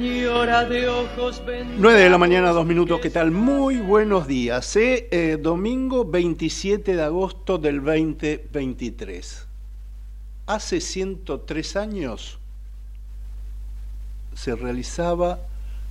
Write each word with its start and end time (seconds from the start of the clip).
Señora 0.00 0.64
de 0.64 0.88
ojos 0.88 1.44
vendados. 1.44 1.78
9 1.78 2.00
de 2.00 2.08
la 2.08 2.16
mañana, 2.16 2.52
dos 2.52 2.64
minutos, 2.64 3.02
¿qué 3.02 3.10
tal? 3.10 3.32
Muy 3.32 3.80
buenos 3.80 4.26
días. 4.26 4.74
¿eh? 4.76 5.08
Eh, 5.10 5.36
domingo 5.38 6.06
27 6.06 6.96
de 6.96 7.02
agosto 7.02 7.58
del 7.58 7.84
2023. 7.84 9.46
Hace 10.46 10.80
103 10.80 11.76
años 11.76 12.38
se 14.34 14.56
realizaba 14.56 15.40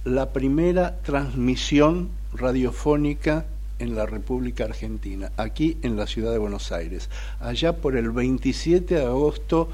la 0.03 0.33
primera 0.33 0.97
transmisión 1.03 2.09
radiofónica 2.33 3.45
en 3.77 3.95
la 3.95 4.07
República 4.07 4.63
Argentina, 4.63 5.31
aquí 5.37 5.77
en 5.83 5.97
la 5.97 6.07
ciudad 6.07 6.31
de 6.31 6.39
Buenos 6.39 6.71
Aires, 6.71 7.11
allá 7.39 7.77
por 7.77 7.95
el 7.95 8.09
27 8.09 8.95
de 8.95 9.05
agosto 9.05 9.69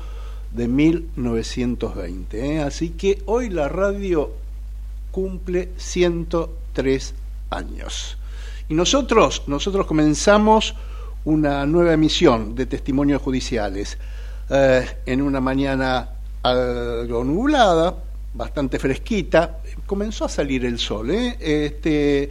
de 0.56 0.68
1920. 0.68 2.56
¿eh? 2.56 2.60
Así 2.62 2.92
que 2.92 3.22
hoy 3.26 3.50
la 3.50 3.68
radio 3.68 4.32
cumple 5.12 5.70
103 5.78 7.14
años. 7.50 8.18
Y 8.70 8.74
nosotros, 8.74 9.44
nosotros 9.48 9.86
comenzamos 9.86 10.76
una 11.26 11.66
nueva 11.66 11.94
emisión 11.94 12.56
de 12.56 12.66
testimonios 12.66 13.22
judiciales 13.22 13.98
eh, 14.50 14.86
en 15.06 15.22
una 15.22 15.42
mañana 15.42 16.10
algo 16.44 17.24
nublada, 17.24 17.96
bastante 18.34 18.80
fresquita, 18.80 19.60
comenzó 19.86 20.26
a 20.26 20.30
salir 20.30 20.66
el 20.66 20.80
sol. 20.80 21.12
¿eh? 21.12 21.36
Este, 21.40 22.30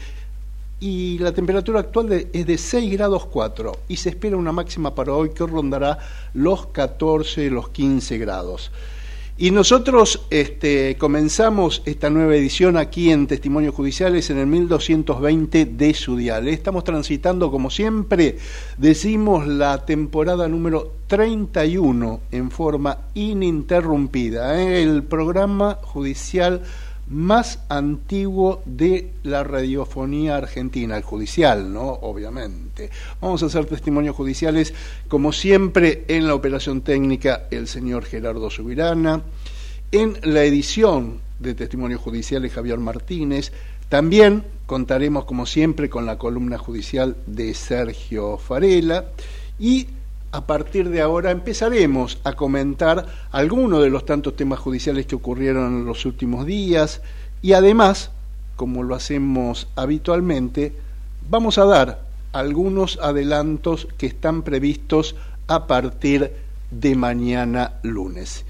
y 0.85 1.17
la 1.17 1.33
temperatura 1.33 1.81
actual 1.81 2.29
es 2.31 2.47
de 2.47 2.59
6 2.59 2.93
grados 2.93 3.25
4 3.25 3.73
y 3.89 3.97
se 3.97 4.11
espera 4.11 4.37
una 4.37 4.53
máxima 4.53 4.95
para 4.95 5.15
hoy 5.15 5.31
que 5.31 5.47
rondará 5.47 5.99
los 6.35 6.67
14, 6.67 7.49
los 7.49 7.71
15 7.71 8.19
grados. 8.19 8.71
Y 9.39 9.51
nosotros 9.51 10.27
este, 10.29 10.99
comenzamos 10.99 11.81
esta 11.87 12.11
nueva 12.11 12.37
edición 12.37 12.77
aquí 12.77 13.11
en 13.11 13.27
Testimonios 13.27 13.75
Judiciales 13.75 14.29
en 14.29 14.37
el 14.37 14.47
1220 14.47 15.65
de 15.65 15.95
Sudial. 15.95 16.49
Estamos 16.49 16.85
transitando, 16.85 17.51
como 17.51 17.71
siempre, 17.71 18.37
decimos 18.77 19.47
la 19.47 19.87
temporada 19.87 20.49
número 20.49 20.97
31 21.07 22.21
en 22.31 22.51
forma 22.51 22.99
ininterrumpida. 23.15 24.61
¿eh? 24.61 24.83
El 24.83 25.03
programa 25.03 25.79
judicial 25.83 26.61
más 27.09 27.61
antiguo 27.69 28.63
de 28.65 29.11
la 29.23 29.45
radiofonía 29.45 30.37
argentina, 30.37 30.97
el 30.97 31.03
judicial, 31.03 31.73
¿no? 31.73 31.87
Obviamente. 31.89 32.91
Vamos 33.21 33.43
a 33.43 33.47
hacer 33.47 33.67
testimonios 33.67 34.17
judiciales, 34.17 34.75
como 35.09 35.33
siempre, 35.33 36.05
en 36.09 36.27
la 36.27 36.35
operación 36.35 36.81
técnica, 36.81 37.47
el 37.51 37.69
señor 37.69 38.05
Gerardo 38.05 38.51
Subirana, 38.51 39.23
en 39.93 40.19
la 40.23 40.45
edición 40.45 41.21
de 41.39 41.55
testimonios 41.55 42.01
judiciales, 42.01 42.53
Javier 42.53 42.79
Martínez. 42.79 43.53
También 43.89 44.45
contaremos, 44.67 45.25
como 45.25 45.47
siempre, 45.47 45.91
con 45.91 46.07
la 46.07 46.19
columna 46.19 46.59
judicial 46.59 47.17
de 47.27 47.55
Sergio 47.55 48.39
Farela 48.39 49.05
y 49.59 49.87
a 50.35 50.49
partir 50.49 50.89
de 50.89 51.01
ahora 51.01 51.31
empezaremos 51.31 52.19
a 52.25 52.33
comentar 52.33 53.07
algunos 53.31 53.81
de 53.85 53.89
los 53.89 54.05
tantos 54.05 54.35
temas 54.35 54.59
judiciales 54.59 55.07
que 55.07 55.15
ocurrieron 55.15 55.73
en 55.73 55.85
los 55.87 56.05
últimos 56.07 56.45
días 56.45 57.03
y 57.41 57.53
además, 57.53 58.11
como 58.57 58.83
lo 58.83 58.97
hacemos 58.97 59.69
habitualmente, 59.77 60.73
vamos 61.31 61.57
a 61.59 61.67
dar 61.67 62.03
algunos 62.33 62.99
adelantos 63.01 63.87
que 63.97 64.07
están 64.07 64.43
previstos 64.43 65.15
a 65.47 65.69
partir 65.69 66.33
de 66.73 66.97
mañana 66.97 67.75
lunes. 67.85 68.45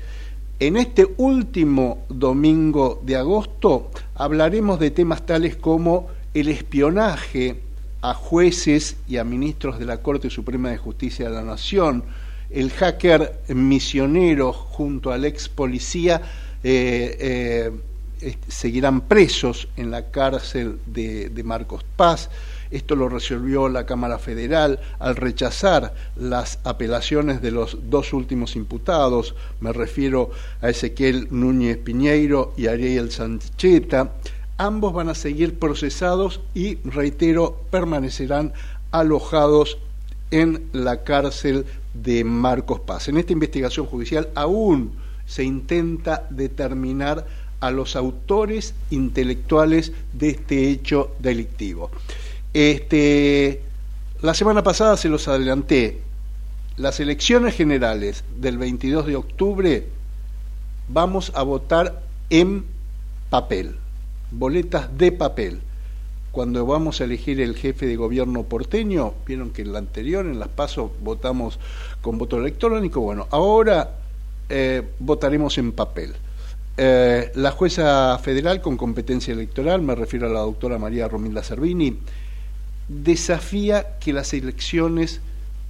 En 0.60 0.78
este 0.78 1.06
último 1.18 1.98
domingo 2.08 3.02
de 3.04 3.16
agosto 3.16 3.90
hablaremos 4.14 4.80
de 4.80 4.90
temas 4.90 5.26
tales 5.26 5.56
como 5.56 6.06
el 6.32 6.48
espionaje 6.48 7.60
a 8.04 8.12
jueces 8.12 8.98
y 9.08 9.16
a 9.16 9.24
ministros 9.24 9.78
de 9.78 9.86
la 9.86 10.02
Corte 10.02 10.28
Suprema 10.28 10.68
de 10.68 10.76
Justicia 10.76 11.26
de 11.26 11.34
la 11.34 11.42
Nación. 11.42 12.04
El 12.50 12.70
hacker 12.70 13.40
misionero 13.48 14.52
junto 14.52 15.10
al 15.10 15.24
ex 15.24 15.48
policía 15.48 16.20
eh, 16.62 17.72
eh, 18.20 18.36
seguirán 18.46 19.00
presos 19.00 19.68
en 19.78 19.90
la 19.90 20.10
cárcel 20.10 20.80
de, 20.84 21.30
Marcos 21.46 21.82
Paz. 21.96 22.28
Esto 22.70 22.94
lo 22.94 23.08
resolvió 23.08 23.70
la 23.70 23.86
Cámara 23.86 24.18
Federal 24.18 24.80
al 24.98 25.16
rechazar 25.16 25.94
las 26.14 26.58
apelaciones 26.64 27.40
de 27.40 27.52
los 27.52 27.88
dos 27.88 28.12
últimos 28.12 28.54
imputados, 28.54 29.34
me 29.60 29.72
refiero 29.72 30.30
a 30.60 30.68
Ezequiel 30.68 31.28
Núñez 31.30 31.78
Piñeiro 31.78 32.52
y 32.58 32.66
Ariel 32.66 33.10
Sancheta. 33.10 34.12
Ambos 34.56 34.92
van 34.92 35.08
a 35.08 35.14
seguir 35.14 35.58
procesados 35.58 36.40
y, 36.54 36.76
reitero, 36.84 37.60
permanecerán 37.70 38.52
alojados 38.90 39.78
en 40.30 40.62
la 40.72 41.02
cárcel 41.02 41.66
de 41.94 42.24
Marcos 42.24 42.80
Paz. 42.80 43.08
En 43.08 43.16
esta 43.16 43.32
investigación 43.32 43.86
judicial 43.86 44.28
aún 44.34 44.92
se 45.26 45.44
intenta 45.44 46.26
determinar 46.30 47.26
a 47.60 47.70
los 47.70 47.96
autores 47.96 48.74
intelectuales 48.90 49.92
de 50.12 50.30
este 50.30 50.68
hecho 50.68 51.10
delictivo. 51.18 51.90
Este, 52.52 53.62
la 54.22 54.34
semana 54.34 54.62
pasada 54.62 54.96
se 54.96 55.08
los 55.08 55.28
adelanté, 55.28 56.00
las 56.76 57.00
elecciones 57.00 57.54
generales 57.54 58.24
del 58.36 58.58
22 58.58 59.06
de 59.06 59.16
octubre 59.16 59.86
vamos 60.88 61.32
a 61.34 61.42
votar 61.42 62.02
en 62.30 62.64
papel, 63.30 63.76
boletas 64.38 64.96
de 64.96 65.12
papel. 65.12 65.60
Cuando 66.32 66.66
vamos 66.66 67.00
a 67.00 67.04
elegir 67.04 67.40
el 67.40 67.54
jefe 67.54 67.86
de 67.86 67.96
gobierno 67.96 68.42
porteño, 68.42 69.14
vieron 69.26 69.50
que 69.50 69.62
en 69.62 69.72
la 69.72 69.78
anterior, 69.78 70.26
en 70.26 70.40
las 70.40 70.48
pasos, 70.48 70.90
votamos 71.00 71.60
con 72.00 72.18
voto 72.18 72.38
electrónico. 72.38 73.00
Bueno, 73.00 73.28
ahora 73.30 73.98
eh, 74.48 74.82
votaremos 74.98 75.56
en 75.58 75.72
papel. 75.72 76.14
Eh, 76.76 77.30
la 77.36 77.52
jueza 77.52 78.18
federal 78.18 78.60
con 78.60 78.76
competencia 78.76 79.32
electoral, 79.32 79.80
me 79.82 79.94
refiero 79.94 80.26
a 80.26 80.30
la 80.30 80.40
doctora 80.40 80.76
María 80.76 81.06
Romilda 81.06 81.44
Servini, 81.44 81.98
desafía 82.88 83.98
que 84.00 84.12
las 84.12 84.34
elecciones 84.34 85.20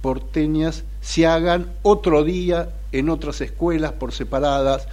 porteñas 0.01 0.83
se 1.01 1.27
hagan 1.27 1.71
otro 1.83 2.23
día 2.23 2.69
en 2.91 3.09
otras 3.09 3.39
escuelas 3.41 3.91
por 3.93 4.13
separadas. 4.13 4.87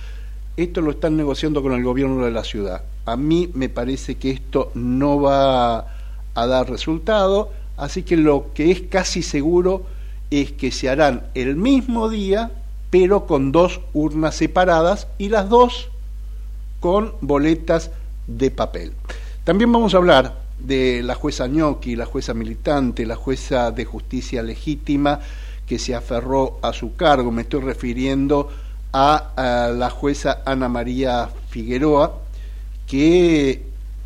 Esto 0.58 0.82
lo 0.82 0.90
están 0.90 1.16
negociando 1.16 1.62
con 1.62 1.72
el 1.72 1.82
gobierno 1.82 2.26
de 2.26 2.30
la 2.30 2.44
ciudad. 2.44 2.82
A 3.04 3.16
mí 3.16 3.50
me 3.54 3.69
parece 3.69 4.16
que 4.16 4.31
esto 4.31 4.70
no 4.75 5.20
va 5.20 5.87
a 6.34 6.46
dar 6.46 6.70
resultado, 6.70 7.50
así 7.76 8.02
que 8.02 8.16
lo 8.16 8.52
que 8.54 8.70
es 8.70 8.82
casi 8.82 9.22
seguro 9.22 9.84
es 10.31 10.52
que 10.52 10.70
se 10.70 10.88
harán 10.88 11.26
el 11.34 11.56
mismo 11.56 12.08
día, 12.08 12.50
pero 12.90 13.26
con 13.26 13.52
dos 13.52 13.81
urnas 13.93 14.37
separadas 14.37 15.08
y 15.19 15.28
las 15.28 15.49
dos 15.49 15.88
con 16.81 17.12
boletas 17.20 17.90
de 18.26 18.50
papel. 18.50 18.93
También 19.44 19.72
vamos 19.72 19.94
a 19.94 19.98
hablar 19.98 20.43
de 20.58 21.02
la 21.02 21.14
jueza 21.14 21.46
Gnocchi, 21.46 21.96
la 21.96 22.06
jueza 22.06 22.34
militante, 22.34 23.06
la 23.06 23.16
jueza 23.16 23.70
de 23.70 23.84
justicia 23.84 24.43
legítima 24.43 25.20
que 25.66 25.78
se 25.78 25.94
aferró 25.94 26.58
a 26.62 26.72
su 26.72 26.94
cargo. 26.94 27.31
Me 27.31 27.43
estoy 27.43 27.60
refiriendo 27.60 28.50
a, 28.93 29.72
la 29.75 29.90
jueza 29.90 30.43
Ana 30.44 30.69
María 30.69 31.28
Figueroa, 31.48 32.20
que 32.92 33.62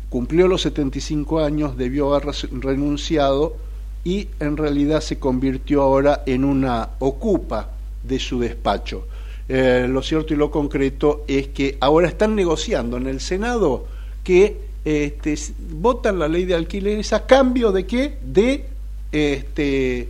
cumplió 0.09 0.47
los 0.47 0.61
75 0.61 1.41
años, 1.41 1.75
debió 1.75 2.15
haber 2.15 2.33
renunciado 2.51 3.57
y 4.05 4.29
en 4.39 4.55
realidad 4.55 5.01
se 5.01 5.19
convirtió 5.19 5.81
ahora 5.81 6.23
en 6.25 6.45
una 6.45 6.91
ocupa 6.99 7.71
de 8.01 8.17
su 8.17 8.39
despacho. 8.39 9.05
Eh, 9.49 9.87
lo 9.89 10.01
cierto 10.01 10.33
y 10.33 10.37
lo 10.37 10.51
concreto 10.51 11.25
es 11.27 11.49
que 11.49 11.77
ahora 11.81 12.07
están 12.07 12.33
negociando 12.33 12.95
en 12.95 13.07
el 13.07 13.19
Senado 13.19 13.87
que 14.23 14.55
este, 14.85 15.35
votan 15.69 16.17
la 16.17 16.29
ley 16.29 16.45
de 16.45 16.55
alquileres 16.55 17.11
a 17.11 17.25
cambio 17.25 17.73
de 17.73 17.85
qué? 17.85 18.17
De, 18.23 18.67
este, 19.11 20.07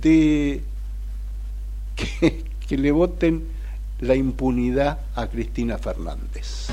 que 2.66 2.78
le 2.78 2.92
voten 2.92 3.55
la 4.00 4.14
impunidad 4.14 4.98
a 5.14 5.26
Cristina 5.26 5.78
Fernández. 5.78 6.68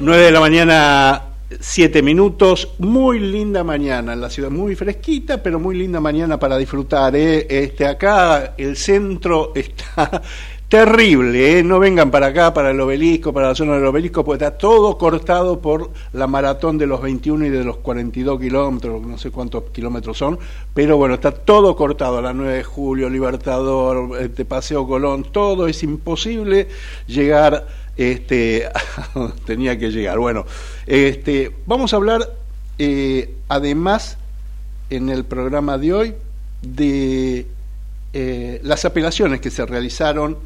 Nueve 0.00 0.26
de 0.26 0.30
la 0.30 0.38
mañana, 0.38 1.22
siete 1.58 2.02
minutos. 2.02 2.68
Muy 2.78 3.18
linda 3.18 3.64
mañana 3.64 4.12
en 4.12 4.20
la 4.20 4.30
ciudad, 4.30 4.48
muy 4.48 4.76
fresquita, 4.76 5.42
pero 5.42 5.58
muy 5.58 5.76
linda 5.76 5.98
mañana 5.98 6.38
para 6.38 6.56
disfrutar. 6.56 7.16
¿eh? 7.16 7.48
Este, 7.50 7.84
acá 7.84 8.54
el 8.56 8.76
centro 8.76 9.50
está 9.56 10.22
terrible, 10.68 11.58
¿eh? 11.58 11.64
no 11.64 11.80
vengan 11.80 12.12
para 12.12 12.26
acá, 12.26 12.54
para 12.54 12.70
el 12.70 12.80
obelisco, 12.80 13.32
para 13.32 13.48
la 13.48 13.54
zona 13.56 13.74
del 13.74 13.86
obelisco, 13.86 14.24
porque 14.24 14.44
está 14.44 14.56
todo 14.56 14.96
cortado 14.98 15.60
por 15.60 15.90
la 16.12 16.28
maratón 16.28 16.78
de 16.78 16.86
los 16.86 17.00
21 17.00 17.46
y 17.46 17.48
de 17.48 17.64
los 17.64 17.78
42 17.78 18.38
kilómetros, 18.38 19.04
no 19.04 19.16
sé 19.16 19.30
cuántos 19.30 19.64
kilómetros 19.72 20.18
son, 20.18 20.38
pero 20.74 20.98
bueno, 20.98 21.14
está 21.14 21.32
todo 21.32 21.74
cortado, 21.74 22.20
la 22.20 22.34
9 22.34 22.52
de 22.52 22.64
julio, 22.64 23.08
Libertador, 23.08 24.20
este 24.20 24.44
Paseo 24.44 24.86
Colón, 24.86 25.24
todo 25.32 25.66
es 25.66 25.82
imposible 25.82 26.68
llegar 27.06 27.66
este, 27.98 28.68
tenía 29.44 29.78
que 29.78 29.90
llegar. 29.90 30.18
Bueno, 30.18 30.46
este, 30.86 31.52
vamos 31.66 31.92
a 31.92 31.96
hablar 31.96 32.32
eh, 32.78 33.34
además 33.48 34.16
en 34.88 35.10
el 35.10 35.24
programa 35.24 35.76
de 35.76 35.92
hoy 35.92 36.14
de 36.62 37.46
eh, 38.14 38.60
las 38.62 38.84
apelaciones 38.84 39.40
que 39.40 39.50
se 39.50 39.66
realizaron 39.66 40.38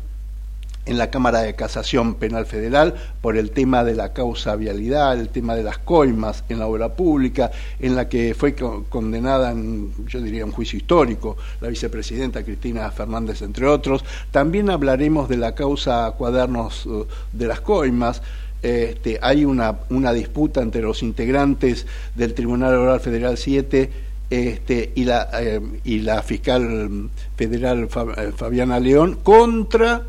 en 0.85 0.99
la 0.99 1.11
Cámara 1.11 1.43
de 1.43 1.55
Casación 1.55 2.15
Penal 2.15 2.47
Federal 2.47 2.95
por 3.21 3.37
el 3.37 3.51
tema 3.51 3.85
de 3.85 3.95
la 3.95 4.13
causa 4.13 4.57
vialidad, 4.57 5.19
el 5.19 5.29
tema 5.29 5.55
de 5.55 5.63
las 5.63 5.79
coimas 5.79 6.45
en 6.49 6.59
la 6.59 6.67
obra 6.67 6.95
pública, 6.95 7.51
en 7.79 7.95
la 7.95 8.09
que 8.09 8.35
fue 8.35 8.55
condenada, 8.55 9.53
en, 9.53 9.93
yo 10.07 10.21
diría, 10.21 10.45
un 10.45 10.53
juicio 10.53 10.77
histórico, 10.77 11.37
la 11.61 11.69
vicepresidenta 11.69 12.43
Cristina 12.43 12.91
Fernández, 12.91 13.43
entre 13.43 13.67
otros. 13.67 14.05
También 14.31 14.71
hablaremos 14.71 15.29
de 15.29 15.37
la 15.37 15.55
causa 15.55 16.11
cuadernos 16.19 16.87
uh, 16.87 17.07
de 17.33 17.47
las 17.47 17.61
coimas. 17.61 18.23
Este, 18.61 19.19
hay 19.23 19.45
una, 19.45 19.79
una 19.91 20.13
disputa 20.13 20.63
entre 20.63 20.83
los 20.83 21.03
integrantes 21.03 21.87
del 22.15 22.35
Tribunal 22.35 22.75
Oral 22.75 23.01
Federal 23.01 23.37
7 23.37 23.91
este, 24.31 24.93
y, 24.95 25.05
la, 25.05 25.29
eh, 25.35 25.61
y 25.85 25.99
la 25.99 26.23
fiscal 26.23 27.11
federal 27.37 27.89
eh, 28.17 28.33
Fabiana 28.35 28.81
León 28.81 29.19
contra 29.23 30.07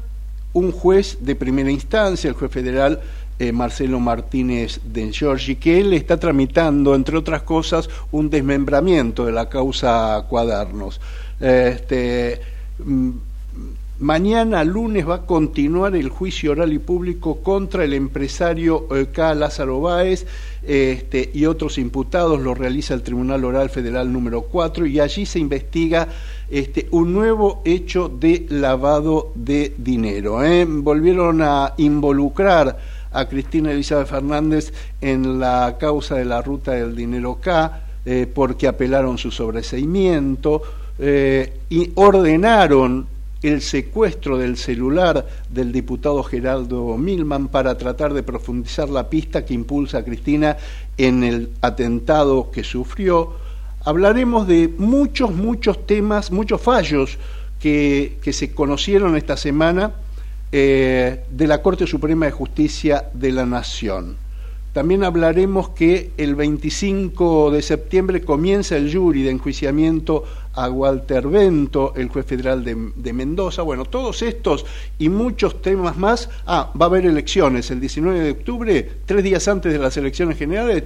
un 0.54 0.72
juez 0.72 1.18
de 1.22 1.36
primera 1.36 1.72
instancia, 1.72 2.28
el 2.28 2.36
juez 2.36 2.52
federal 2.52 3.02
eh, 3.40 3.52
Marcelo 3.52 4.00
Martínez 4.00 4.80
de 4.86 5.12
Giorgi, 5.12 5.56
que 5.56 5.80
él 5.80 5.94
está 5.94 6.20
tramitando, 6.20 6.94
entre 6.94 7.18
otras 7.18 7.42
cosas, 7.42 7.90
un 8.12 8.30
desmembramiento 8.30 9.26
de 9.26 9.32
la 9.32 9.50
causa 9.50 10.24
Cuadernos. 10.30 11.02
Este, 11.40 12.40
mm, 12.78 13.10
mañana, 14.00 14.64
lunes, 14.64 15.10
va 15.10 15.16
a 15.16 15.26
continuar 15.26 15.96
el 15.96 16.10
juicio 16.10 16.52
oral 16.52 16.74
y 16.74 16.80
público 16.80 17.38
contra 17.42 17.84
el 17.84 17.94
empresario 17.94 18.88
eh, 18.96 19.08
K. 19.12 19.34
Lázaro 19.34 19.82
Báez 19.82 20.28
este, 20.62 21.32
y 21.34 21.46
otros 21.46 21.80
imputados, 21.80 22.40
lo 22.40 22.54
realiza 22.54 22.94
el 22.94 23.02
Tribunal 23.02 23.44
Oral 23.46 23.72
Federal 23.72 24.14
número 24.14 24.44
4 24.44 24.86
y 24.86 25.00
allí 25.00 25.26
se 25.26 25.40
investiga 25.40 26.08
este, 26.54 26.88
un 26.92 27.14
nuevo 27.14 27.64
hecho 27.66 28.10
de 28.10 28.46
lavado 28.48 29.32
de 29.34 29.74
dinero. 29.76 30.44
¿eh? 30.44 30.68
Volvieron 30.70 31.42
a 31.42 31.74
involucrar 31.78 32.78
a 33.12 33.26
Cristina 33.28 33.72
Elizabeth 33.72 34.08
Fernández 34.08 34.72
en 35.02 35.40
la 35.40 35.78
causa 35.80 36.14
de 36.14 36.26
la 36.26 36.44
ruta 36.44 36.74
del 36.74 36.96
dinero 36.96 37.40
K, 37.42 37.82
eh, 38.06 38.28
porque 38.32 38.68
apelaron 38.68 39.18
su 39.18 39.32
sobreseimiento 39.32 40.62
eh, 41.00 41.62
y 41.72 41.92
ordenaron 41.96 43.08
el 43.42 43.60
secuestro 43.60 44.38
del 44.38 44.56
celular 44.56 45.26
del 45.50 45.72
diputado 45.72 46.22
Geraldo 46.22 46.96
Milman 46.98 47.48
para 47.48 47.76
tratar 47.80 48.14
de 48.14 48.22
profundizar 48.22 48.90
la 48.90 49.10
pista 49.10 49.44
que 49.44 49.56
impulsa 49.56 49.98
a 49.98 50.06
Cristina 50.06 50.56
en 51.00 51.24
el 51.24 51.50
atentado 51.62 52.52
que 52.52 52.64
sufrió 52.64 53.42
hablaremos 53.84 54.48
de 54.48 54.74
muchos, 54.78 55.34
muchos 55.34 55.86
temas, 55.86 56.32
muchos 56.32 56.62
fallos 56.62 57.18
que, 57.60 58.18
se 58.32 58.54
conocieron 58.54 59.16
esta 59.16 59.38
semana 59.38 59.94
eh, 60.52 61.24
de 61.30 61.48
la 61.48 61.62
Corte 61.62 61.88
Suprema 61.88 62.26
de 62.26 62.32
Justicia 62.32 63.10
de 63.14 63.32
la 63.32 63.46
Nación. 63.46 64.18
También 64.74 65.04
hablaremos 65.04 65.70
que 65.70 66.12
el 66.18 66.34
25 66.34 67.52
de 67.52 67.62
septiembre 67.62 68.22
comienza 68.22 68.76
el 68.76 68.92
jury 68.92 69.22
de 69.22 69.30
enjuiciamiento 69.30 70.24
a 70.56 70.68
Walter 70.70 71.28
Bento, 71.28 71.94
el 71.96 72.10
juez 72.10 72.26
federal 72.26 72.64
de, 72.64 72.92
de, 72.96 73.14
Mendoza. 73.14 73.62
Bueno, 73.62 73.86
todos 73.86 74.24
estos 74.24 74.66
y 74.98 75.10
muchos 75.10 75.62
temas 75.62 75.96
más. 75.96 76.28
Ah, 76.48 76.72
va 76.80 76.88
a 76.88 76.90
haber 76.90 77.06
elecciones 77.06 77.70
el 77.70 77.80
19 77.80 78.20
de 78.20 78.32
octubre, 78.32 78.92
tres 79.06 79.24
días 79.24 79.48
antes 79.48 79.72
de 79.72 79.78
las 79.78 79.96
elecciones 79.96 80.40
generales 80.40 80.84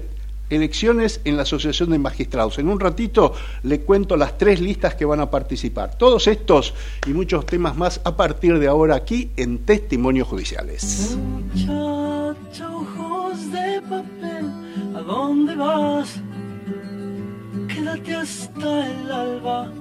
elecciones 0.50 1.22
en 1.26 1.36
la 1.36 1.44
Asociación 1.44 1.90
de 1.90 2.00
Magistrados. 2.00 2.60
En 2.60 2.70
un 2.70 2.80
ratito 2.80 3.34
le 3.64 3.82
cuento 3.82 4.16
las 4.18 4.38
tres 4.38 4.60
listas 4.60 4.96
que 4.96 5.06
van 5.06 5.20
a 5.20 5.30
participar. 5.30 5.98
Todos 5.98 6.28
estos 6.28 6.74
y 7.06 7.12
muchos 7.12 7.46
temas 7.46 7.76
más 7.76 8.02
a 8.04 8.16
partir 8.16 8.60
de 8.60 8.68
ahora 8.68 8.96
aquí 8.96 9.32
en 9.38 9.60
Testimonios 9.60 10.28
Judiciales. 10.28 11.18
Muchacha, 11.18 12.70
ojos 12.70 13.52
de 13.52 13.82
papel, 13.82 14.96
¿a 14.96 15.02
dónde 15.02 15.56
vas? 15.56 16.22
Quédate 17.68 18.16
hasta 18.16 18.88
el 18.88 19.12
alba. 19.12 19.72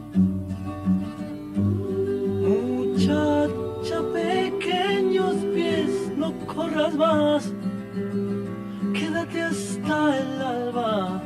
Muchacha, 2.42 4.02
pequeños 4.12 5.34
pies, 5.54 5.90
no 6.16 6.32
corras 6.46 6.94
más 6.94 7.52
quédate 9.28 9.42
hasta 9.42 10.18
el 10.18 10.42
alba. 10.42 11.22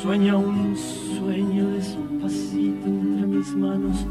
Sueña 0.00 0.36
un 0.36 0.76
sueño 0.76 1.70
despacito 1.70 2.86
entre 2.86 3.26
mis 3.26 3.48
manos. 3.54 4.06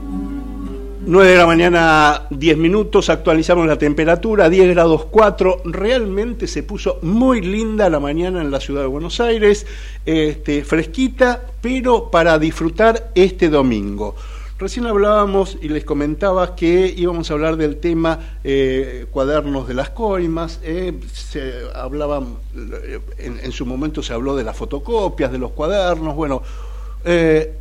9 1.05 1.31
de 1.31 1.37
la 1.37 1.45
mañana, 1.45 2.27
10 2.29 2.57
minutos, 2.57 3.09
actualizamos 3.09 3.67
la 3.67 3.77
temperatura, 3.77 4.49
10 4.49 4.69
grados 4.69 5.05
4, 5.11 5.63
realmente 5.65 6.47
se 6.47 6.63
puso 6.63 6.99
muy 7.01 7.41
linda 7.41 7.89
la 7.89 7.99
mañana 7.99 8.41
en 8.41 8.49
la 8.49 8.61
ciudad 8.61 8.81
de 8.81 8.87
Buenos 8.87 9.19
Aires, 9.19 9.67
este, 10.05 10.63
fresquita, 10.63 11.41
pero 11.61 12.09
para 12.09 12.39
disfrutar 12.39 13.11
este 13.15 13.49
domingo. 13.49 14.15
Recién 14.63 14.85
hablábamos 14.85 15.57
y 15.61 15.67
les 15.67 15.83
comentaba 15.83 16.55
que 16.55 16.93
íbamos 16.95 17.29
a 17.29 17.33
hablar 17.33 17.57
del 17.57 17.81
tema 17.81 18.37
eh, 18.45 19.07
cuadernos 19.11 19.67
de 19.67 19.73
las 19.73 19.89
coimas. 19.89 20.61
Eh, 20.63 21.01
se 21.11 21.65
hablaba, 21.75 22.23
eh, 22.55 23.01
en, 23.17 23.51
su 23.51 23.65
momento 23.65 24.01
se 24.01 24.13
habló 24.13 24.37
de 24.37 24.45
las 24.45 24.55
fotocopias 24.55 25.33
de 25.33 25.37
los 25.37 25.51
cuadernos. 25.51 26.15
Bueno, 26.15 26.43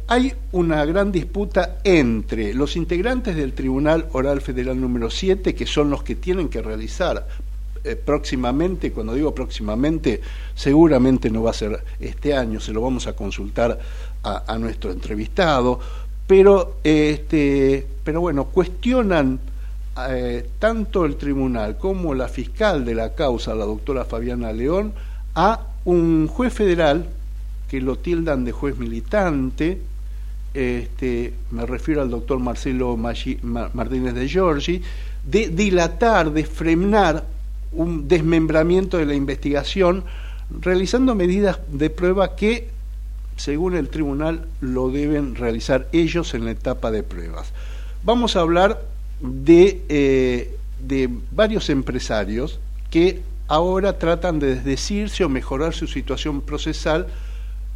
hay 0.06 0.32
una 0.52 0.84
gran 0.84 1.10
disputa 1.10 1.78
entre 1.82 2.54
los 2.54 2.76
integrantes 2.76 3.34
del 3.34 3.52
Tribunal 3.52 4.06
Oral 4.12 4.40
Federal 4.40 4.80
número 4.80 5.10
7, 5.10 5.56
que 5.56 5.66
son 5.66 5.90
los 5.90 6.04
que 6.04 6.14
tienen 6.14 6.48
que 6.48 6.62
realizar 6.62 7.26
próximamente, 8.04 8.92
cuando 8.92 9.14
digo 9.14 9.34
próximamente, 9.34 10.20
seguramente 10.54 11.30
no 11.30 11.42
va 11.42 11.50
a 11.50 11.54
ser 11.54 11.82
este 11.98 12.32
año, 12.32 12.60
se 12.60 12.72
lo 12.72 12.80
vamos 12.80 13.08
a 13.08 13.16
consultar 13.16 13.76
a 14.22 14.56
nuestro 14.56 14.92
entrevistado 14.92 15.80
pero, 16.26 16.76
este, 16.84 17.86
pero 18.04 18.20
bueno, 18.20 18.46
cuestionan 18.46 19.40
eh, 20.08 20.46
tanto 20.58 21.04
el 21.04 21.16
tribunal 21.16 21.76
como 21.76 22.14
la 22.14 22.28
fiscal 22.28 22.84
de 22.84 22.94
la 22.94 23.14
causa, 23.14 23.54
la 23.54 23.64
doctora 23.64 24.04
Fabiana 24.04 24.52
León, 24.52 24.92
a 25.34 25.66
un 25.84 26.28
juez 26.28 26.52
federal 26.52 27.08
que 27.68 27.80
lo 27.80 27.96
tildan 27.96 28.44
de 28.44 28.52
juez 28.52 28.78
militante, 28.78 29.80
este, 30.54 31.32
me 31.50 31.64
refiero 31.66 32.02
al 32.02 32.10
doctor 32.10 32.38
Marcelo 32.38 32.96
Martínez 32.96 34.14
de 34.14 34.28
Giorgi, 34.28 34.82
de 35.26 35.48
dilatar, 35.48 36.32
de 36.32 36.44
frenar 36.44 37.24
un 37.72 38.08
desmembramiento 38.08 38.98
de 38.98 39.06
la 39.06 39.14
investigación, 39.14 40.04
realizando 40.60 41.14
medidas 41.14 41.58
de 41.68 41.88
prueba 41.90 42.36
que 42.36 42.68
según 43.36 43.76
el 43.76 43.88
tribunal, 43.88 44.46
lo 44.60 44.90
deben 44.90 45.34
realizar 45.34 45.88
ellos 45.92 46.34
en 46.34 46.44
la 46.44 46.52
etapa 46.52 46.90
de 46.90 47.02
pruebas. 47.02 47.52
Vamos 48.04 48.36
a 48.36 48.40
hablar 48.40 48.82
de, 49.20 49.82
eh, 49.88 50.56
de 50.80 51.08
varios 51.30 51.70
empresarios 51.70 52.60
que 52.90 53.22
ahora 53.48 53.98
tratan 53.98 54.38
de 54.38 54.56
desdecirse 54.56 55.24
o 55.24 55.28
mejorar 55.28 55.74
su 55.74 55.86
situación 55.86 56.40
procesal. 56.40 57.06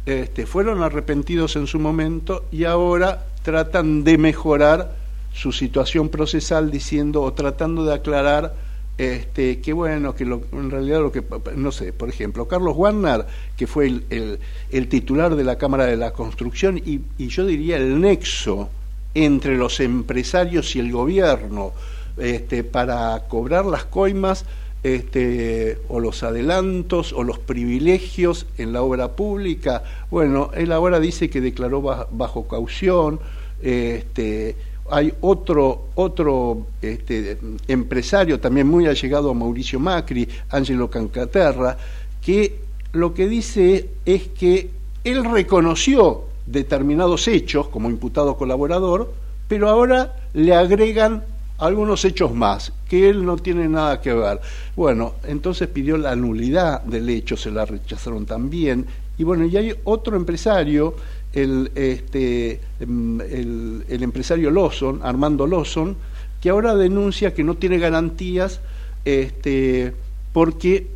Este, 0.05 0.45
fueron 0.45 0.83
arrepentidos 0.83 1.55
en 1.55 1.67
su 1.67 1.79
momento 1.79 2.45
y 2.51 2.63
ahora 2.63 3.25
tratan 3.43 4.03
de 4.03 4.17
mejorar 4.17 4.95
su 5.33 5.51
situación 5.51 6.09
procesal 6.09 6.71
diciendo 6.71 7.21
o 7.21 7.33
tratando 7.33 7.85
de 7.85 7.93
aclarar 7.93 8.53
este, 8.97 9.59
que 9.59 9.73
bueno, 9.73 10.15
que 10.15 10.23
en 10.23 10.71
realidad 10.71 11.01
lo 11.01 11.11
que, 11.11 11.23
no 11.55 11.71
sé, 11.71 11.93
por 11.93 12.09
ejemplo, 12.09 12.47
Carlos 12.47 12.75
Warner, 12.75 13.25
que 13.55 13.67
fue 13.67 13.85
el, 13.87 14.39
el, 14.71 14.87
titular 14.87 15.35
de 15.35 15.43
la 15.43 15.57
Cámara 15.57 15.85
de 15.85 15.97
la 15.97 16.11
Construcción 16.11 16.77
y, 16.77 17.01
y, 17.17 17.27
yo 17.27 17.45
diría 17.45 17.77
el 17.77 18.01
nexo 18.01 18.69
entre 19.13 19.57
los 19.57 19.79
empresarios 19.79 20.75
y 20.75 20.79
el 20.79 20.91
gobierno 20.91 21.73
este, 22.17 22.63
para 22.63 23.27
cobrar 23.27 23.65
las 23.65 23.85
coimas 23.85 24.45
este, 24.83 25.77
o 25.87 25.99
los 25.99 26.23
adelantos 26.23 27.13
o 27.13 27.23
los 27.23 27.39
privilegios 27.39 28.45
en 28.57 28.73
la 28.73 28.81
obra 28.81 29.09
pública. 29.09 29.83
Bueno, 30.09 30.51
él 30.53 30.71
ahora 30.71 30.99
dice 30.99 31.29
que 31.29 31.41
declaró 31.41 31.81
bajo 31.81 32.47
caución, 32.47 33.19
este, 33.61 34.55
hay 34.89 35.13
otro, 35.21 35.87
otro 35.95 36.67
este, 36.81 37.37
empresario 37.67 38.39
también 38.39 38.67
muy 38.67 38.87
allegado 38.87 39.31
a 39.31 39.33
Mauricio 39.33 39.79
Macri, 39.79 40.27
Angelo 40.49 40.89
Cancaterra, 40.89 41.77
que 42.21 42.59
lo 42.93 43.13
que 43.13 43.27
dice 43.27 43.89
es 44.05 44.27
que 44.29 44.69
él 45.03 45.23
reconoció 45.25 46.23
determinados 46.45 47.27
hechos 47.27 47.67
como 47.67 47.89
imputado 47.89 48.37
colaborador, 48.37 49.13
pero 49.47 49.69
ahora 49.69 50.15
le 50.33 50.53
agregan 50.53 51.23
algunos 51.57 52.05
hechos 52.05 52.33
más, 52.33 52.71
que 52.87 53.09
él 53.09 53.25
no 53.25 53.37
tiene 53.37 53.67
nada 53.67 53.99
que 53.99 54.13
ver. 54.13 54.39
Bueno, 54.75 55.15
entonces 55.25 55.67
pidió 55.67 55.97
la 55.97 56.15
nulidad 56.15 56.81
del 56.83 57.09
hecho, 57.09 57.35
se 57.35 57.51
la 57.51 57.65
rechazaron 57.65 58.25
también. 58.25 58.85
Y 59.17 59.23
bueno, 59.23 59.45
y 59.45 59.57
hay 59.57 59.73
otro 59.85 60.15
empresario 60.15 60.95
el, 61.37 61.71
este, 61.75 62.59
em, 62.79 63.21
el, 63.21 63.85
el 63.87 64.03
empresario 64.03 64.49
Lawson, 64.49 65.01
Armando 65.03 65.45
Lawson, 65.45 65.95
que 66.41 66.49
ahora 66.49 66.75
denuncia 66.75 67.33
que 67.33 67.43
no 67.43 67.55
tiene 67.55 67.77
garantías 67.77 68.59
este, 69.05 69.93
porque 70.33 70.87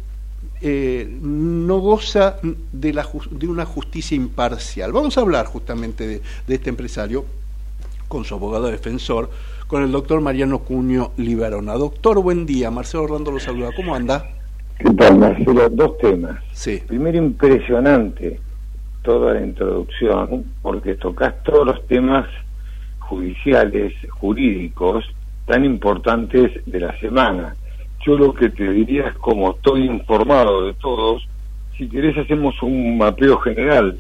eh, 0.62 1.18
no 1.22 1.80
goza 1.80 2.38
de, 2.72 2.94
la, 2.94 3.08
de 3.30 3.48
una 3.48 3.66
justicia 3.66 4.16
imparcial. 4.16 4.92
Vamos 4.92 5.18
a 5.18 5.22
hablar 5.22 5.46
justamente 5.46 6.08
de, 6.08 6.22
de, 6.48 6.56
este 6.56 6.70
empresario 6.70 7.24
con 8.08 8.26
su 8.26 8.34
abogado 8.34 8.68
defensor, 8.68 9.30
con 9.68 9.84
el 9.84 9.92
doctor 9.92 10.22
Mariano 10.22 10.60
Cuño 10.60 11.12
Liberona. 11.18 11.74
Doctor, 11.76 12.20
buen 12.22 12.46
día. 12.48 12.72
Marcelo 12.72 13.04
Orlando 13.04 13.32
lo 13.32 13.40
saluda. 13.40 13.70
¿Cómo 13.76 13.96
anda? 13.96 14.28
¿Qué 14.78 14.90
tal, 14.92 15.20
Marcelo? 15.20 15.70
Dos 15.70 15.98
temas. 16.00 16.44
Sí. 16.52 16.82
Primero, 16.88 17.18
impresionante 17.20 18.40
toda 19.04 19.34
la 19.34 19.42
introducción 19.42 20.46
porque 20.62 20.96
tocas 20.96 21.42
todos 21.44 21.66
los 21.66 21.88
temas 21.88 22.28
judiciales, 23.00 23.94
jurídicos, 24.10 25.06
tan 25.46 25.66
importantes 25.66 26.52
de 26.66 26.80
la 26.80 26.98
semana. 27.00 27.56
Yo 28.06 28.18
lo 28.18 28.34
que 28.34 28.50
te 28.50 28.72
diría 28.72 29.08
es 29.08 29.16
como 29.16 29.52
estoy 29.52 29.86
informado 29.86 30.66
de 30.66 30.74
todos, 30.76 31.28
si 31.78 31.90
querés 31.90 32.18
hacemos 32.18 32.56
un 32.62 32.98
mapeo 32.98 33.38
general 33.40 34.00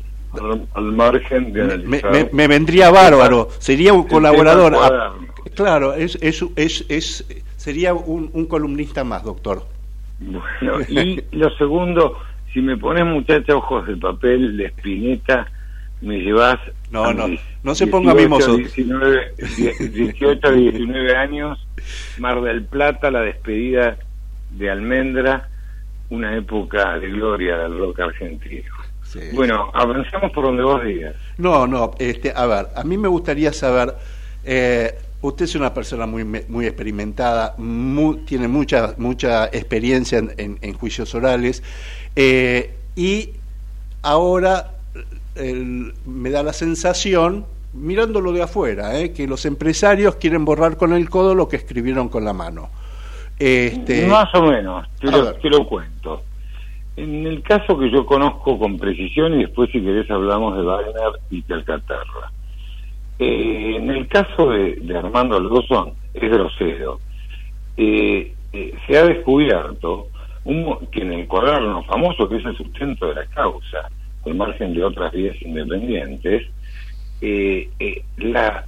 al, 0.74 0.84
margen 0.84 1.51
de 1.51 1.62
analizar. 1.62 2.29
Me, 2.31 2.48
vendría 2.48 2.89
bárbaro, 2.89 3.50
sería 3.60 3.93
un 3.93 4.03
colaborador. 4.03 4.75
Ah, 4.75 5.13
claro, 5.55 5.93
es, 5.93 6.17
es, 6.22 6.43
es, 6.55 6.86
es, 6.88 7.43
sería 7.58 7.93
un, 7.93 8.29
un 8.34 8.46
columnista 8.46 9.03
más, 9.03 9.24
doctor. 9.24 9.63
Bueno, 10.20 10.81
y 10.88 11.24
lo 11.31 11.50
segundo, 11.58 12.17
si 12.53 12.62
me 12.62 12.77
pones 12.77 13.05
muchacha 13.05 13.55
ojos 13.55 13.88
de 13.88 13.96
papel 13.98 14.58
de 14.58 14.65
espineta, 14.65 15.48
me 16.01 16.20
llevas. 16.20 16.60
No, 16.89 17.13
no, 17.13 17.27
no 17.63 17.75
se 17.75 17.88
ponga 17.88 18.13
mimoso. 18.13 18.58
19, 18.58 19.36
18, 19.93 20.51
19 20.51 21.15
años, 21.15 21.65
Mar 22.17 22.41
del 22.41 22.65
Plata, 22.65 23.10
la 23.12 23.22
despedida 23.22 23.98
de 24.50 24.70
Almendra, 24.70 25.48
una 26.10 26.36
época 26.36 27.00
de 27.00 27.10
gloria 27.10 27.58
del 27.58 27.77
rock 27.77 28.01
argentino. 28.01 28.70
Bueno, 29.34 29.70
avanzamos 29.74 30.31
por 30.31 30.46
donde 30.46 30.63
vos 30.63 30.84
digas. 30.84 31.15
No, 31.38 31.67
no, 31.67 31.91
este, 32.00 32.34
a 32.36 32.46
ver, 32.46 32.67
a 32.75 32.84
mí 32.84 32.98
me 32.98 33.08
gustaría 33.08 33.51
saber. 33.51 33.93
Eh, 34.43 34.96
usted 35.22 35.46
es 35.46 35.55
una 35.55 35.74
persona 35.74 36.05
muy, 36.05 36.24
muy 36.24 36.65
experimentada, 36.65 37.55
tiene 38.25 38.48
mucha, 38.48 38.96
mucha 38.98 39.46
experiencia 39.48 40.20
en, 40.20 40.58
en 40.62 40.74
juicios 40.74 41.13
orales. 41.13 41.62
Eh, 42.15 42.75
y 42.96 43.30
ahora 44.01 44.72
me 46.06 46.30
da 46.30 46.44
la 46.44 46.53
sensación, 46.53 47.46
mirándolo 47.74 48.32
de 48.34 48.44
afuera, 48.44 49.00
eh, 49.00 49.13
que 49.13 49.27
los 49.27 49.46
empresarios 49.46 50.15
quieren 50.15 50.46
borrar 50.46 50.77
con 50.77 50.94
el 50.94 51.10
codo 51.10 51.36
lo 51.36 51.48
que 51.48 51.56
escribieron 51.56 52.10
con 52.10 52.25
la 52.25 52.34
mano. 52.34 52.70
Este... 53.39 54.06
Más 54.08 54.34
o 54.36 54.44
menos, 54.44 54.88
te 55.00 55.50
lo, 55.50 55.68
cuento. 55.68 56.24
En 56.96 57.25
el 57.25 57.41
caso 57.41 57.80
que 57.80 57.89
yo 57.89 58.06
conozco 58.06 58.60
con 58.60 58.77
precisión, 58.77 59.34
y 59.34 59.46
después 59.46 59.72
si 59.72 59.82
querés 59.82 60.10
hablamos 60.12 60.58
de 60.58 60.63
Wagner 60.63 61.20
y 61.30 61.41
Calcaterra. 61.44 62.32
Eh, 63.18 63.75
en 63.77 63.89
el 63.89 64.08
caso 64.08 64.50
de, 64.50 64.98
Armando 64.98 65.38
Algozón, 65.38 65.94
es 66.13 66.30
grosero. 66.30 67.00
Eh, 67.77 68.34
se 68.86 68.98
ha 68.98 69.06
descubierto 69.06 70.08
un, 70.43 70.88
que 70.91 71.01
en 71.01 71.13
el 71.13 71.27
cuaderno 71.27 71.83
famoso, 71.83 72.27
que 72.27 72.38
es 72.38 72.45
el 72.45 72.57
sustento 72.57 73.07
de 73.07 73.15
la 73.15 73.25
causa, 73.27 73.89
al 74.25 74.36
margen 74.36 74.74
de 74.74 74.83
otras 74.83 75.12
vías 75.12 75.36
independientes, 75.41 76.48
eh, 77.21 77.69
eh, 77.79 78.03
la, 78.17 78.65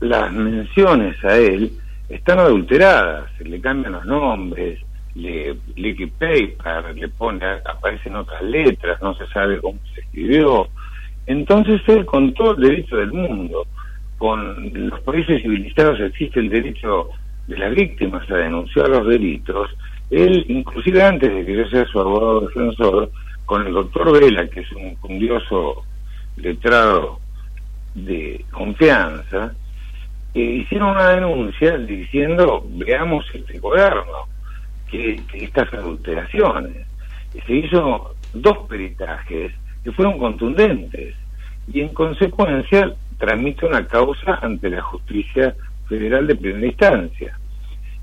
las 0.00 0.32
menciones 0.32 1.22
a 1.24 1.36
él 1.36 1.72
están 2.08 2.38
adulteradas, 2.38 3.30
le 3.40 3.60
cambian 3.60 3.92
los 3.92 4.04
nombres, 4.06 4.80
le 5.14 5.56
liquid 5.76 6.10
paper, 6.18 6.94
le 6.94 7.08
pone, 7.08 7.44
aparecen 7.64 8.16
otras 8.16 8.42
letras, 8.42 9.00
no 9.02 9.14
se 9.14 9.26
sabe 9.28 9.60
cómo 9.60 9.78
se 9.94 10.00
escribió. 10.00 10.68
Entonces 11.26 11.80
él, 11.86 12.04
con 12.04 12.34
todo 12.34 12.56
el 12.56 12.68
derecho 12.68 12.96
del 12.96 13.12
mundo, 13.12 13.66
con 14.18 14.88
los 14.88 15.00
países 15.00 15.42
civilizados 15.42 16.00
existe 16.00 16.40
el 16.40 16.50
derecho 16.50 17.10
de 17.46 17.58
las 17.58 17.74
víctimas 17.74 18.28
a 18.30 18.36
denunciar 18.36 18.88
los 18.88 19.06
delitos, 19.06 19.70
él, 20.10 20.44
inclusive 20.48 21.02
antes 21.02 21.32
de 21.32 21.44
que 21.44 21.56
yo 21.56 21.68
sea 21.68 21.84
su 21.86 22.00
abogado 22.00 22.40
defensor, 22.40 23.10
con 23.46 23.66
el 23.66 23.72
doctor 23.72 24.12
Vela, 24.12 24.48
que 24.48 24.60
es 24.60 24.72
un 24.72 24.96
fundioso 24.96 25.84
letrado 26.36 27.20
de 27.94 28.44
confianza, 28.50 29.54
eh, 30.34 30.40
hicieron 30.40 30.90
una 30.90 31.10
denuncia 31.10 31.76
diciendo, 31.78 32.66
veamos 32.68 33.24
este 33.32 33.60
cuaderno, 33.60 34.26
que, 34.90 35.20
estas 35.34 35.72
adulteraciones. 35.74 36.86
Se 37.46 37.54
hizo 37.54 38.14
dos 38.32 38.58
peritajes 38.68 39.52
que 39.82 39.92
fueron 39.92 40.18
contundentes 40.18 41.14
y 41.72 41.80
en 41.80 41.88
consecuencia 41.88 42.92
transmite 43.18 43.66
una 43.66 43.86
causa 43.86 44.38
ante 44.42 44.70
la 44.70 44.82
justicia 44.82 45.54
federal 45.88 46.26
de 46.26 46.36
primera 46.36 46.66
instancia. 46.66 47.38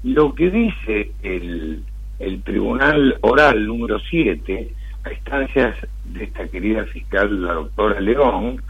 Lo 0.03 0.33
que 0.33 0.49
dice 0.49 1.11
el, 1.21 1.83
el 2.21 2.43
tribunal 2.43 3.17
oral 3.21 3.65
número 3.65 3.99
7, 3.99 4.73
a 5.03 5.11
instancias 5.11 5.75
de 6.05 6.23
esta 6.25 6.47
querida 6.47 6.85
fiscal, 6.85 7.43
la 7.43 7.53
doctora 7.53 7.99
León, 7.99 8.61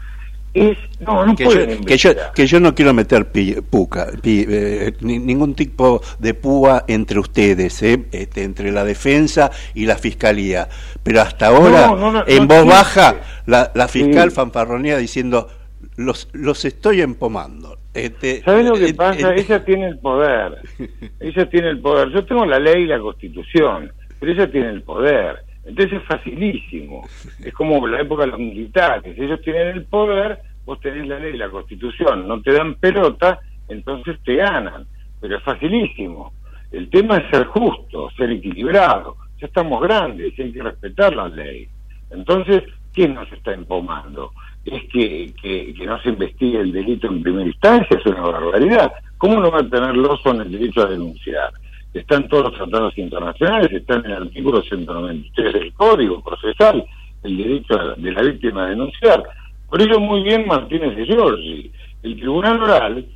es 0.54 0.76
no 1.00 1.24
no 1.24 1.34
que, 1.34 1.44
yo, 1.44 1.84
que 1.86 1.96
yo, 1.96 2.10
que 2.34 2.46
yo 2.46 2.60
no 2.60 2.74
quiero 2.74 2.92
meter 2.92 3.32
puca 3.70 4.08
eh, 4.22 4.92
ningún 5.00 5.54
tipo 5.54 6.02
de 6.18 6.34
púa 6.34 6.84
entre 6.88 7.18
ustedes 7.18 7.82
eh, 7.82 8.04
este, 8.12 8.44
entre 8.44 8.70
la 8.70 8.84
defensa 8.84 9.50
y 9.74 9.86
la 9.86 9.96
fiscalía. 9.96 10.68
Pero 11.02 11.22
hasta 11.22 11.46
ahora 11.46 12.24
en 12.26 12.46
voz 12.46 12.66
baja 12.66 13.16
la, 13.46 13.72
la 13.74 13.88
fiscal 13.88 14.30
fanfarronía 14.30 14.98
diciendo 14.98 15.48
los 15.96 16.28
los 16.32 16.64
estoy 16.66 17.00
empomando 17.00 17.78
este, 17.94 18.42
¿Sabes 18.42 18.66
lo 18.66 18.74
que 18.74 18.86
eh, 18.88 18.94
pasa? 18.94 19.34
ella 19.34 19.64
tiene 19.64 19.88
el 19.88 19.98
poder. 19.98 20.58
Ella 21.20 21.48
tiene 21.48 21.68
el 21.68 21.80
poder. 21.80 22.10
Yo 22.10 22.24
tengo 22.24 22.46
la 22.46 22.58
ley 22.58 22.82
y 22.82 22.86
la 22.86 22.98
constitución, 22.98 23.92
pero 24.18 24.32
ella 24.32 24.50
tiene 24.50 24.70
el 24.70 24.82
poder. 24.82 25.44
Entonces 25.64 26.00
es 26.00 26.06
facilísimo. 26.06 27.06
Es 27.44 27.52
como 27.54 27.86
la 27.86 28.00
época 28.00 28.22
de 28.24 28.30
los 28.30 28.38
militares. 28.38 29.16
Ellos 29.16 29.40
tienen 29.42 29.68
el 29.68 29.84
poder, 29.84 30.40
vos 30.64 30.80
tenés 30.80 31.06
la 31.06 31.18
ley 31.18 31.34
y 31.34 31.38
la 31.38 31.50
constitución. 31.50 32.26
No 32.26 32.40
te 32.42 32.52
dan 32.52 32.74
pelota, 32.76 33.40
entonces 33.68 34.18
te 34.24 34.36
ganan. 34.36 34.86
Pero 35.20 35.36
es 35.36 35.42
facilísimo. 35.44 36.32
El 36.72 36.88
tema 36.90 37.18
es 37.18 37.30
ser 37.30 37.44
justo, 37.46 38.10
ser 38.16 38.30
equilibrado. 38.30 39.16
Ya 39.40 39.46
estamos 39.46 39.82
grandes 39.82 40.36
y 40.38 40.42
hay 40.42 40.52
que 40.52 40.62
respetar 40.62 41.14
la 41.14 41.28
ley. 41.28 41.68
Entonces, 42.10 42.62
¿quién 42.92 43.14
nos 43.14 43.30
está 43.32 43.52
empomando? 43.52 44.32
Es 44.64 44.82
que, 44.92 45.32
que, 45.42 45.74
no 45.84 46.00
se 46.02 46.10
investigue 46.10 46.60
el 46.60 46.72
delito 46.72 47.08
en 47.08 47.22
primera 47.22 47.46
instancia, 47.46 47.98
es 47.98 48.06
una 48.06 48.22
barbaridad. 48.22 48.92
¿Cómo 49.18 49.40
no 49.40 49.50
va 49.50 49.58
a 49.58 49.68
tener 49.68 49.90
en 49.90 50.40
el 50.40 50.52
derecho 50.52 50.82
a 50.82 50.90
denunciar? 50.90 51.52
están 51.94 52.26
todos 52.28 52.44
los 52.44 52.54
tratados 52.54 52.96
internacionales, 52.96 53.70
están 53.70 54.04
en 54.04 54.12
el 54.12 54.22
artículo 54.22 54.62
193 54.62 55.52
del 55.52 55.72
Código 55.74 56.22
Procesal, 56.22 56.84
el 57.22 57.36
derecho 57.36 57.76
de 57.96 58.12
la 58.12 58.22
víctima 58.22 58.64
a 58.64 58.70
denunciar. 58.70 59.22
Por 59.68 59.80
ello, 59.80 60.00
muy 60.00 60.22
bien 60.22 60.46
Martínez 60.46 60.96
de 60.96 61.06
Giorgi. 61.06 61.70
El 62.02 62.16
Tribunal 62.16 62.62
Oral 62.62 63.06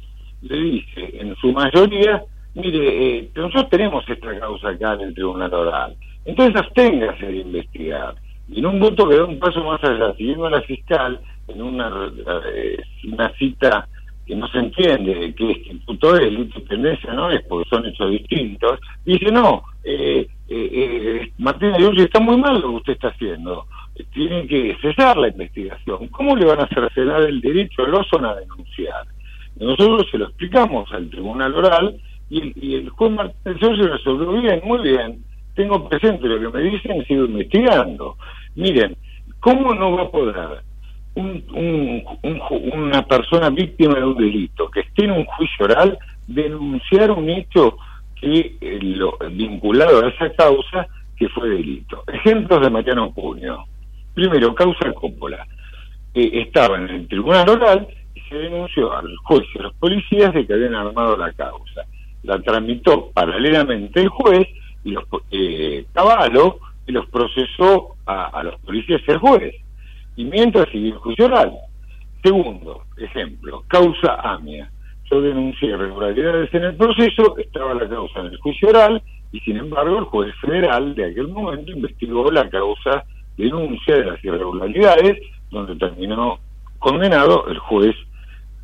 le 0.42 0.56
dice, 0.56 1.10
en 1.18 1.34
su 1.36 1.52
mayoría, 1.52 2.22
mire, 2.54 3.18
eh, 3.18 3.30
nosotros 3.34 3.70
tenemos 3.70 4.08
esta 4.08 4.38
causa 4.38 4.68
acá 4.70 4.94
en 4.94 5.00
el 5.00 5.14
Tribunal 5.14 5.52
Oral, 5.52 5.96
entonces 6.24 6.56
absténgase 6.56 7.26
de 7.26 7.38
investigar. 7.38 8.14
Y 8.48 8.60
en 8.60 8.66
un 8.66 8.78
voto 8.78 9.08
que 9.08 9.16
da 9.16 9.24
un 9.24 9.38
paso 9.40 9.64
más 9.64 9.82
allá, 9.82 10.14
siguiendo 10.14 10.46
a 10.46 10.50
la 10.50 10.62
fiscal, 10.62 11.20
en 11.48 11.62
una, 11.62 12.10
eh, 12.54 12.78
una 13.04 13.32
cita 13.34 13.88
que 14.26 14.34
no 14.34 14.48
se 14.48 14.58
entiende 14.58 15.34
que 15.34 15.50
es 15.52 15.66
imputó 15.68 16.14
delito 16.14 16.58
de 16.58 16.66
tendencia 16.66 17.12
no 17.12 17.30
es 17.30 17.42
porque 17.42 17.68
son 17.70 17.86
hechos 17.86 18.10
distintos, 18.10 18.80
dice 19.04 19.30
no, 19.30 19.62
eh, 19.84 20.26
eh, 20.48 20.70
eh 20.72 21.32
Martín 21.38 21.72
está 21.96 22.18
muy 22.18 22.36
mal 22.36 22.60
lo 22.60 22.70
que 22.70 22.76
usted 22.76 22.92
está 22.94 23.08
haciendo, 23.08 23.66
tiene 24.12 24.46
que 24.46 24.76
cesar 24.82 25.16
la 25.16 25.28
investigación. 25.28 26.08
¿Cómo 26.08 26.36
le 26.36 26.44
van 26.44 26.60
a 26.60 26.64
hacer 26.64 26.90
cesar 26.92 27.22
el 27.22 27.40
derecho 27.40 27.84
al 27.84 27.94
oso 27.94 28.18
a 28.24 28.34
denunciar? 28.34 29.06
Nosotros 29.58 30.06
se 30.10 30.18
lo 30.18 30.26
explicamos 30.26 30.92
al 30.92 31.08
tribunal 31.08 31.54
oral 31.54 31.96
y 32.28 32.74
el, 32.74 32.90
juez 32.90 33.12
Martín 33.12 33.58
se 33.60 33.88
resolvió 33.88 34.32
bien, 34.42 34.60
muy 34.64 34.80
bien. 34.80 35.24
Tengo 35.54 35.88
presente 35.88 36.26
lo 36.26 36.52
que 36.52 36.58
me 36.58 36.64
dicen, 36.64 37.04
sigo 37.06 37.24
investigando. 37.24 38.16
Miren, 38.56 38.96
¿cómo 39.40 39.72
no 39.74 39.92
va 39.92 40.02
a 40.02 40.10
poder 40.10 40.62
un, 41.16 42.04
una 42.72 43.02
persona 43.06 43.50
víctima 43.50 43.94
de 43.94 44.04
un 44.04 44.16
delito 44.16 44.70
que 44.70 44.80
esté 44.80 45.04
en 45.04 45.12
un 45.12 45.24
juicio 45.24 45.64
oral 45.64 45.98
denunciar 46.26 47.10
un 47.10 47.28
hecho 47.30 47.76
que 48.20 48.56
eh, 48.60 48.78
lo, 48.82 49.16
vinculado 49.30 50.04
a 50.04 50.08
esa 50.08 50.30
causa 50.34 50.86
que 51.16 51.28
fue 51.30 51.48
delito. 51.48 52.04
Ejemplos 52.06 52.60
de 52.60 52.70
Mariano 52.70 53.12
Puño. 53.12 53.64
Primero, 54.14 54.54
causa 54.54 54.92
Coppola. 54.92 55.46
Eh, 56.14 56.30
estaba 56.34 56.76
en 56.76 56.88
el 56.88 57.08
tribunal 57.08 57.48
oral 57.48 57.88
y 58.14 58.20
se 58.20 58.36
denunció 58.36 58.92
al 58.94 59.14
juez 59.24 59.44
y 59.54 59.58
a 59.58 59.62
los 59.62 59.74
policías 59.74 60.34
de 60.34 60.46
que 60.46 60.52
habían 60.52 60.74
armado 60.74 61.16
la 61.16 61.32
causa. 61.32 61.82
La 62.24 62.38
tramitó 62.40 63.10
paralelamente 63.12 64.02
el 64.02 64.08
juez 64.08 64.46
y 64.84 64.90
los 64.90 65.04
eh, 65.30 65.84
Caballo 65.92 66.58
y 66.86 66.92
los 66.92 67.06
procesó 67.06 67.96
a, 68.04 68.26
a 68.26 68.42
los 68.42 68.60
policías 68.60 69.00
y 69.06 69.10
al 69.10 69.18
juez 69.18 69.54
y 70.16 70.24
mientras 70.24 70.68
sigue 70.70 70.94
oral. 71.22 71.52
Segundo 72.22 72.82
ejemplo, 72.96 73.62
causa 73.68 74.14
AMIA. 74.22 74.70
Yo 75.10 75.20
denuncié 75.20 75.68
irregularidades 75.68 76.52
en 76.52 76.64
el 76.64 76.74
proceso, 76.74 77.36
estaba 77.38 77.74
la 77.74 77.88
causa 77.88 78.20
en 78.20 78.26
el 78.26 78.38
juicio 78.38 78.68
oral 78.70 79.00
y 79.30 79.38
sin 79.40 79.56
embargo 79.58 79.98
el 79.98 80.04
juez 80.06 80.34
federal 80.40 80.94
de 80.94 81.04
aquel 81.04 81.28
momento 81.28 81.70
investigó 81.70 82.30
la 82.32 82.48
causa 82.48 83.04
denuncia 83.36 83.96
de 83.96 84.04
las 84.04 84.24
irregularidades, 84.24 85.18
donde 85.50 85.76
terminó 85.76 86.38
condenado 86.78 87.46
el 87.48 87.58
juez 87.58 87.94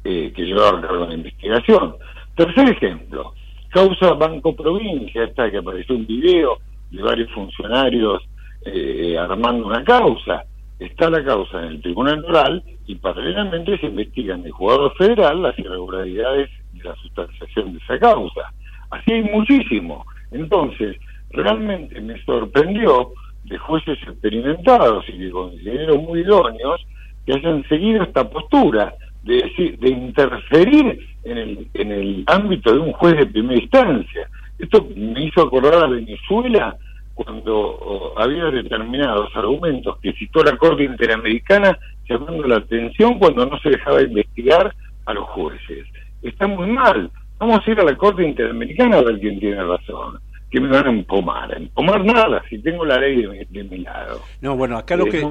eh, 0.05 0.33
que 0.35 0.43
llevaba 0.43 0.79
a 0.79 0.81
cabo 0.81 1.07
la 1.07 1.15
investigación. 1.15 1.95
Tercer 2.35 2.71
ejemplo, 2.71 3.35
causa 3.69 4.15
Banco 4.15 4.57
Provincia, 4.57 5.25
esta 5.25 5.51
que 5.51 5.59
apareció 5.59 5.95
un 5.95 6.07
video 6.07 6.59
de 6.91 7.03
varios 7.03 7.31
funcionarios 7.31 8.23
eh, 8.65 9.17
armando 9.19 9.67
una 9.67 9.85
causa 9.85 10.45
está 10.87 11.11
la 11.11 11.25
causa 11.25 11.61
en 11.61 11.69
el 11.73 11.83
Tribunal 11.83 12.25
Oral 12.25 12.63
y 12.87 12.95
paralelamente 12.97 13.79
se 13.79 13.87
investigan 13.87 14.41
en 14.41 14.47
el 14.47 14.53
jugador 14.53 14.95
federal 14.97 15.43
las 15.43 15.59
irregularidades 15.59 16.51
de 16.73 16.85
la 16.85 16.95
sustanciación 16.97 17.73
de 17.73 17.79
esa 17.79 17.99
causa. 17.99 18.53
Así 18.91 19.13
hay 19.13 19.23
muchísimo. 19.23 20.05
Entonces, 20.31 20.97
realmente 21.31 22.01
me 22.01 22.23
sorprendió 22.25 23.13
de 23.45 23.59
jueces 23.59 23.99
experimentados 24.03 25.05
y 25.09 25.19
de 25.19 25.31
consejeros 25.31 26.03
muy 26.03 26.21
idóneos 26.21 26.81
que 27.27 27.35
hayan 27.35 27.67
seguido 27.69 28.03
esta 28.03 28.29
postura 28.29 28.95
de, 29.23 29.77
de 29.79 29.89
interferir 29.89 30.99
en 31.25 31.39
el, 31.39 31.69
en 31.75 31.93
el 31.93 32.25
ámbito 32.27 32.73
de 32.73 32.81
un 32.81 32.93
juez 32.93 33.17
de 33.17 33.27
primera 33.27 33.61
instancia. 33.61 34.29
Esto 34.59 34.87
me 34.97 35.25
hizo 35.25 35.43
acordar 35.43 35.85
a 35.85 35.89
Venezuela 35.89 36.77
cuando 37.15 38.15
había 38.17 38.47
determinados 38.47 39.35
argumentos 39.35 39.99
que 40.01 40.13
citó 40.15 40.43
la 40.43 40.57
Corte 40.57 40.85
Interamericana 40.85 41.79
llamando 42.09 42.47
la 42.47 42.57
atención 42.57 43.19
cuando 43.19 43.47
no 43.47 43.59
se 43.61 43.71
dejaba 43.71 44.03
investigar 44.03 44.75
a 45.07 45.15
los 45.15 45.29
jueces. 45.31 45.87
Está 46.23 46.47
muy 46.47 46.69
mal. 46.69 47.11
Vamos 47.39 47.61
a 47.67 47.71
ir 47.71 47.81
a 47.81 47.85
la 47.85 47.97
Corte 47.97 48.23
Interamericana 48.23 48.99
a 48.99 49.03
ver 49.03 49.19
quién 49.19 49.39
tiene 49.41 49.63
razón. 49.63 50.21
Que 50.51 50.61
me 50.61 50.69
van 50.69 50.87
a 50.87 50.91
empomar. 50.91 51.57
Empomar 51.57 52.05
nada, 52.05 52.43
si 52.49 52.59
tengo 52.59 52.85
la 52.85 52.99
ley 52.99 53.23
de, 53.49 53.65
mi 53.65 53.79
lado. 53.79 54.21
No, 54.43 54.55
bueno, 54.55 54.77
acá 54.77 54.97
lo, 54.97 55.07
que, 55.07 55.27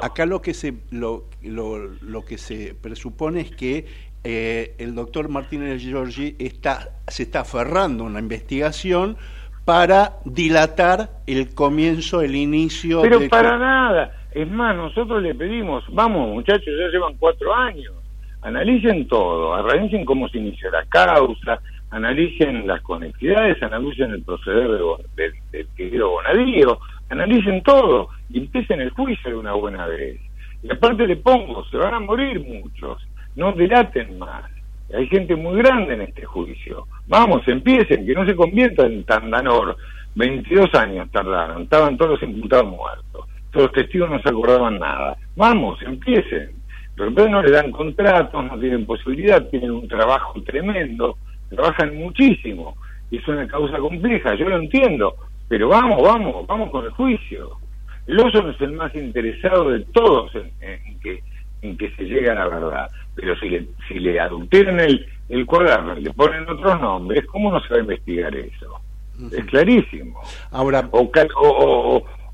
acá, 0.00 0.24
lo 0.24 0.40
que 0.40 0.54
se 0.54 0.74
lo, 0.90 1.26
lo, 1.42 2.24
que 2.24 2.38
se 2.38 2.74
presupone 2.74 3.42
es 3.42 3.50
que 3.50 3.84
eh, 4.24 4.74
el 4.78 4.94
doctor 4.94 5.28
Martínez 5.28 5.82
Giorgi 5.82 6.36
está, 6.38 6.96
se 7.06 7.24
está 7.24 7.40
aferrando 7.40 8.04
a 8.04 8.06
una 8.06 8.20
investigación 8.20 9.18
para 9.64 10.14
dilatar 10.24 11.08
el 11.26 11.54
comienzo, 11.54 12.20
el 12.20 12.34
inicio. 12.34 13.02
Pero 13.02 13.28
para 13.28 13.58
nada. 13.58 14.12
Es 14.32 14.50
más, 14.50 14.74
nosotros 14.74 15.22
le 15.22 15.34
pedimos, 15.34 15.84
vamos 15.90 16.30
muchachos, 16.30 16.72
ya 16.78 16.88
llevan 16.88 17.16
cuatro 17.18 17.54
años, 17.54 17.92
analicen 18.40 19.06
todo, 19.06 19.54
analicen 19.54 20.06
cómo 20.06 20.26
se 20.28 20.38
inició 20.38 20.70
la 20.70 20.84
causa, 20.86 21.60
analicen 21.90 22.66
las 22.66 22.80
conectividades, 22.80 23.62
analicen 23.62 24.10
el 24.12 24.22
proceder 24.22 24.70
del, 25.16 25.32
del 25.50 25.68
querido 25.76 26.08
Bonadío, 26.10 26.78
analicen 27.10 27.62
todo 27.62 28.08
y 28.30 28.38
empiecen 28.38 28.80
el 28.80 28.90
juicio 28.90 29.30
de 29.30 29.36
una 29.36 29.52
buena 29.52 29.86
vez. 29.86 30.18
Y 30.62 30.72
aparte 30.72 31.06
le 31.06 31.16
pongo, 31.16 31.64
se 31.66 31.76
van 31.76 31.92
a 31.92 32.00
morir 32.00 32.40
muchos, 32.40 33.06
no 33.36 33.52
delaten 33.52 34.18
más. 34.18 34.44
Hay 34.92 35.06
gente 35.08 35.36
muy 35.36 35.58
grande 35.58 35.94
en 35.94 36.02
este 36.02 36.24
juicio. 36.24 36.86
Vamos, 37.06 37.46
empiecen, 37.46 38.06
que 38.06 38.14
no 38.14 38.26
se 38.26 38.36
convierta 38.36 38.86
en 38.86 39.04
Tandanor. 39.04 39.76
22 40.14 40.74
años 40.74 41.10
tardaron, 41.10 41.62
estaban 41.62 41.96
todos 41.96 42.12
los 42.12 42.22
imputados 42.22 42.70
muertos. 42.70 43.26
Todos 43.50 43.66
los 43.66 43.72
testigos 43.72 44.10
no 44.10 44.20
se 44.20 44.28
acordaban 44.28 44.78
nada. 44.78 45.16
Vamos, 45.36 45.80
empiecen. 45.82 46.50
Pero 46.94 47.28
no 47.28 47.42
le 47.42 47.50
dan 47.50 47.70
contratos, 47.70 48.44
no 48.44 48.58
tienen 48.58 48.84
posibilidad, 48.84 49.48
tienen 49.48 49.70
un 49.70 49.88
trabajo 49.88 50.40
tremendo, 50.42 51.16
trabajan 51.48 51.96
muchísimo. 51.96 52.76
Y 53.10 53.16
es 53.16 53.28
una 53.28 53.46
causa 53.46 53.78
compleja, 53.78 54.34
yo 54.34 54.48
lo 54.48 54.56
entiendo. 54.56 55.14
Pero 55.48 55.68
vamos, 55.68 56.02
vamos, 56.02 56.46
vamos 56.46 56.70
con 56.70 56.84
el 56.84 56.90
juicio. 56.92 57.58
Oso 58.08 58.48
es 58.48 58.60
el 58.60 58.72
más 58.72 58.94
interesado 58.94 59.70
de 59.70 59.80
todos 59.92 60.34
en, 60.34 60.98
que, 61.00 61.22
en 61.62 61.76
que 61.76 61.90
se 61.92 62.04
llegue 62.04 62.30
a 62.30 62.34
la 62.34 62.48
verdad. 62.48 62.90
Pero 63.14 63.36
si 63.36 63.48
le, 63.48 63.66
si 63.88 63.94
le 63.94 64.20
adulteran 64.20 64.80
el, 64.80 65.06
el 65.28 65.46
cuaderno 65.46 65.96
y 65.98 66.02
le 66.02 66.10
ponen 66.12 66.48
otros 66.48 66.80
nombres, 66.80 67.24
¿cómo 67.26 67.50
no 67.50 67.60
se 67.60 67.70
va 67.70 67.76
a 67.76 67.82
investigar 67.82 68.34
eso? 68.34 68.80
Es 69.30 69.44
clarísimo. 69.46 70.20
Ahora, 70.50 70.88
o, 70.90 71.10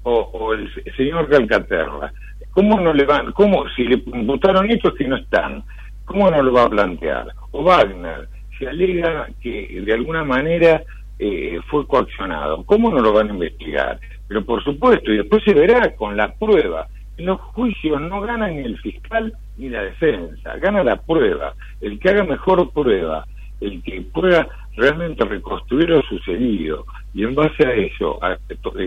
o, 0.02 0.10
o, 0.12 0.52
el 0.54 0.70
señor 0.96 1.28
Calcaterra, 1.28 2.12
¿cómo 2.50 2.80
no 2.80 2.92
le 2.92 3.04
van, 3.04 3.32
cómo, 3.32 3.68
si 3.70 3.84
le 3.84 3.96
votaron 4.24 4.70
estos 4.70 4.94
que 4.94 5.06
no 5.06 5.16
están, 5.16 5.62
cómo 6.04 6.30
no 6.30 6.42
lo 6.42 6.52
va 6.52 6.64
a 6.64 6.70
plantear? 6.70 7.28
O 7.50 7.62
Wagner, 7.62 8.28
se 8.58 8.68
alega 8.68 9.28
que 9.42 9.82
de 9.84 9.92
alguna 9.92 10.24
manera 10.24 10.82
eh, 11.18 11.58
fue 11.68 11.86
coaccionado, 11.86 12.64
¿cómo 12.64 12.90
no 12.90 13.00
lo 13.00 13.12
van 13.12 13.30
a 13.30 13.34
investigar? 13.34 13.98
Pero 14.26 14.44
por 14.44 14.62
supuesto, 14.62 15.12
y 15.12 15.18
después 15.18 15.42
se 15.44 15.54
verá 15.54 15.94
con 15.96 16.16
la 16.16 16.32
prueba. 16.34 16.86
Los 17.18 17.40
juicios 17.40 18.00
no 18.00 18.20
gana 18.20 18.48
ni 18.48 18.58
el 18.58 18.78
fiscal 18.78 19.32
ni 19.56 19.68
la 19.68 19.82
defensa, 19.82 20.56
gana 20.56 20.84
la 20.84 20.96
prueba. 20.96 21.54
El 21.80 21.98
que 21.98 22.10
haga 22.10 22.24
mejor 22.24 22.70
prueba, 22.70 23.26
el 23.60 23.82
que 23.82 24.00
pueda 24.02 24.48
realmente 24.76 25.24
reconstruir 25.24 25.90
lo 25.90 26.02
sucedido 26.02 26.86
y 27.12 27.24
en 27.24 27.34
base 27.34 27.66
a 27.66 27.72
eso, 27.72 28.22
a, 28.22 28.38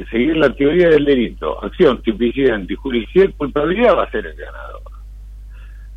seguir 0.10 0.38
la 0.38 0.56
teoría 0.56 0.88
del 0.88 1.04
delito, 1.04 1.62
acción, 1.62 2.02
tipicidad, 2.02 2.56
antijudicial, 2.56 3.34
culpabilidad 3.34 3.98
va 3.98 4.04
a 4.04 4.12
ser 4.12 4.26
el 4.26 4.36
ganador. 4.36 4.82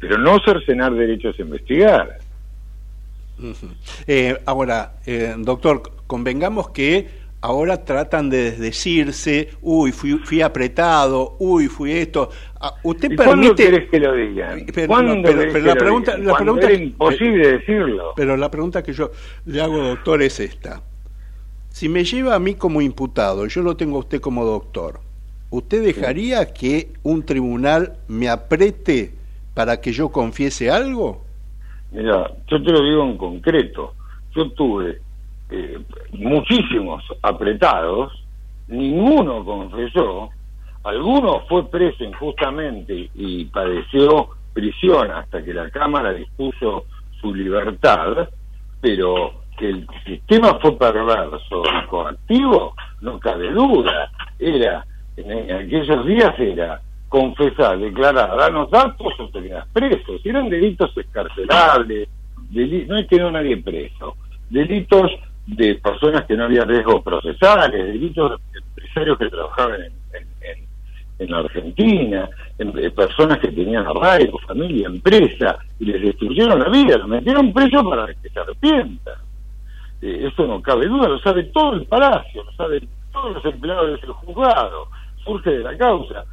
Pero 0.01 0.19
no 0.19 0.41
cercenar 0.45 0.93
derechos 0.93 1.39
a 1.39 1.43
investigar. 1.43 2.19
Eh, 4.07 4.37
ahora, 4.47 4.95
eh, 5.07 5.35
doctor, 5.39 5.83
convengamos 6.07 6.71
que 6.71 7.24
ahora 7.41 7.85
tratan 7.85 8.31
de 8.31 8.53
decirse, 8.53 9.51
uy, 9.61 9.93
fui, 9.93 10.41
apretado, 10.41 11.37
uy, 11.39 11.69
fui 11.69 11.93
esto. 11.93 12.31
Ah, 12.61 12.75
¿Usted 12.83 13.09
permite... 13.09 13.25
¿Cuándo 13.25 13.55
querés 13.55 13.91
que 13.91 14.01
lo 14.01 14.15
digan? 14.15 14.67
Pero, 14.75 15.03
la 15.61 15.75
pregunta, 15.75 16.17
la 16.17 16.35
pregunta 16.37 16.71
es 16.71 16.81
imposible 16.81 17.59
decirlo. 17.59 18.13
Pero 18.17 18.37
la 18.37 18.51
pregunta 18.51 18.83
que 18.83 18.93
yo 18.93 19.11
le 19.45 19.61
hago, 19.61 19.77
doctor, 19.79 20.23
es 20.23 20.41
esta. 20.41 20.83
Si 21.69 21.89
me 21.89 22.05
lleva 22.05 22.35
a 22.35 22.39
mí 22.39 22.55
como 22.55 22.81
imputado, 22.81 23.47
yo 23.47 23.61
lo 23.61 23.77
tengo 23.77 23.97
a 23.97 24.01
usted 24.01 24.21
como 24.21 24.45
doctor, 24.45 25.01
¿usted 25.51 25.85
dejaría 25.85 26.53
que 26.53 26.93
un 27.03 27.25
tribunal 27.25 27.97
me 28.09 28.29
apriete 28.29 29.13
para 29.55 29.81
que 29.81 29.93
yo 29.93 30.11
confiese 30.11 30.71
algo? 30.71 31.25
Mira, 31.93 32.31
yo 32.49 32.63
te 32.63 32.71
lo 32.71 32.83
digo 32.83 33.05
en 33.05 33.17
concreto. 33.17 33.93
Yo 34.35 34.51
tuve 34.53 35.01
eh, 35.51 35.79
muchísimos 36.13 37.05
apretados, 37.23 38.13
ninguno 38.69 39.45
confesó, 39.45 40.31
alguno 40.85 41.41
fue 41.49 41.69
preso 41.71 42.05
injustamente 42.05 43.11
y 43.15 43.45
padeció 43.47 44.31
prisión 44.53 45.11
hasta 45.11 45.43
que 45.45 45.53
la 45.53 45.71
Cámara 45.71 46.13
dispuso 46.13 46.85
su 47.21 47.35
libertad, 47.35 48.29
pero 48.81 49.43
que 49.59 49.69
el 49.69 49.87
sistema 50.05 50.59
fue 50.61 50.77
perverso 50.77 51.63
y 51.65 51.87
coactivo, 51.87 52.75
no 53.01 53.19
cabe 53.19 53.51
duda. 53.53 54.11
Era, 54.39 54.85
en, 55.17 55.53
aquellos 55.53 56.07
días 56.07 56.35
era 56.39 56.81
confesar, 57.09 57.79
declarar, 57.79 58.37
darnos 58.37 58.71
datos 58.71 59.13
o 59.19 59.29
te 59.29 59.43
quedas 59.43 59.67
preso. 59.73 60.19
Si 60.23 60.29
eran 60.29 60.49
delitos 60.49 60.97
escarcelables, 60.97 62.09
no 62.51 62.97
hay 62.97 63.07
que 63.07 63.19
no 63.19 63.31
nadie 63.31 63.57
preso. 63.59 64.17
Delitos 64.51 65.11
de 65.47 65.75
personas 65.77 66.25
que 66.25 66.37
no 66.37 66.45
había 66.45 66.65
riesgos 66.65 67.03
procesales, 67.03 67.87
delitos 67.87 68.41
de 68.53 68.59
empresarios 68.59 69.19
que 69.19 69.29
trabajaban 69.29 69.83
en, 69.83 69.93
en, 71.19 71.31
la 71.31 71.39
Argentina, 71.39 72.29
de 72.59 72.91
personas 72.91 73.39
que 73.39 73.49
tenían 73.49 73.87
arraigo, 73.87 74.39
familia, 74.41 74.89
empresa, 74.89 75.59
y 75.79 75.87
les 75.87 76.03
destruyeron 76.03 76.59
la 76.59 76.69
vida, 76.69 76.99
los 76.99 77.09
metieron 77.09 77.53
presos 77.53 77.83
para 77.85 78.13
que 78.15 78.29
se 78.29 78.41
arrepientan. 78.41 79.15
Eh, 80.03 80.29
eso 80.31 80.47
no 80.47 80.61
cabe 80.61 80.87
duda, 80.87 81.09
lo 81.09 81.19
sabe 81.21 81.45
todo 81.45 81.75
el 81.75 81.87
palacio, 81.87 82.45
lo 82.45 82.53
saben 82.53 82.87
todos 83.13 83.35
los 83.35 83.45
empleados 83.47 84.01
del 84.01 84.11
juzgado, 84.11 84.89
surge 85.25 85.51
de 85.51 85.65
la 85.65 85.79
causa. 85.79 86.25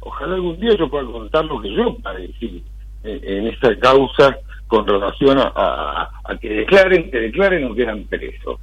ojalá 0.00 0.34
algún 0.34 0.58
día 0.58 0.74
yo 0.76 0.88
pueda 0.88 1.04
contar 1.04 1.44
lo 1.44 1.60
que 1.60 1.72
yo 1.72 1.96
padecí 1.98 2.64
eh, 3.04 3.20
en 3.22 3.46
esa 3.48 3.78
causa 3.78 4.36
con 4.72 4.86
relación 4.86 5.36
a, 5.38 6.08
que 6.40 6.48
declaren, 6.48 7.10
que 7.10 7.20
declaren 7.20 7.64
o 7.66 7.74
que 7.74 7.82
eran 7.82 8.04
presos. 8.04 8.58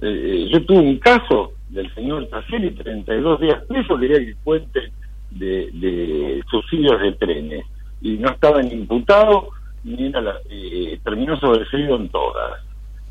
Eh, 0.00 0.48
yo 0.50 0.64
tuve 0.64 0.78
un 0.78 0.96
caso 0.96 1.52
del 1.68 1.94
señor 1.94 2.26
Tacelli, 2.28 2.70
32 2.70 3.38
días 3.38 3.62
preso, 3.68 3.98
quería 3.98 4.16
que 4.16 4.34
cuente 4.42 4.80
de, 5.30 5.68
de 5.74 6.42
subsidios 6.50 6.98
de 7.02 7.12
trenes, 7.12 7.66
y 8.00 8.12
no 8.12 8.30
estaba 8.30 8.62
ni 8.62 8.72
imputado, 8.72 9.50
ni 9.84 10.06
era 10.06 10.36
eh, 10.48 10.98
terminó 11.04 11.38
sobreseído 11.38 11.96
en 11.96 12.08
todas. 12.08 12.62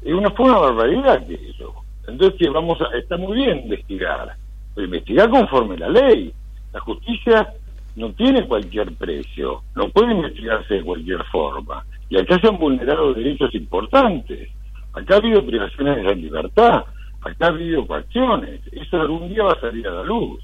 Y 0.03 0.11
una, 0.11 0.31
fue 0.31 0.49
una 0.49 0.61
barbaridad 0.61 1.23
que 1.27 1.35
eso. 1.35 1.71
Entonces 2.07 2.39
que 2.39 2.49
vamos 2.49 2.81
a, 2.81 2.97
está 2.97 3.17
muy 3.17 3.37
bien 3.37 3.59
investigar, 3.59 4.35
pero 4.73 4.85
investigar 4.85 5.29
conforme 5.29 5.77
la 5.77 5.89
ley. 5.89 6.33
La 6.73 6.79
justicia 6.79 7.53
no 7.95 8.11
tiene 8.13 8.47
cualquier 8.47 8.93
precio, 8.93 9.63
no 9.75 9.89
puede 9.89 10.13
investigarse 10.13 10.75
de 10.75 10.83
cualquier 10.83 11.23
forma. 11.25 11.85
Y 12.09 12.17
acá 12.17 12.39
se 12.39 12.47
han 12.47 12.57
vulnerado 12.57 13.13
derechos 13.13 13.53
importantes. 13.55 14.49
Acá 14.93 15.15
ha 15.15 15.17
habido 15.17 15.45
privaciones 15.45 15.97
de 15.97 16.03
la 16.03 16.13
libertad, 16.13 16.83
acá 17.21 17.45
ha 17.45 17.47
habido 17.47 17.85
coacciones. 17.87 18.61
Eso 18.71 18.99
algún 18.99 19.29
día 19.29 19.43
va 19.43 19.53
a 19.53 19.61
salir 19.61 19.87
a 19.87 19.91
la 19.91 20.03
luz. 20.03 20.41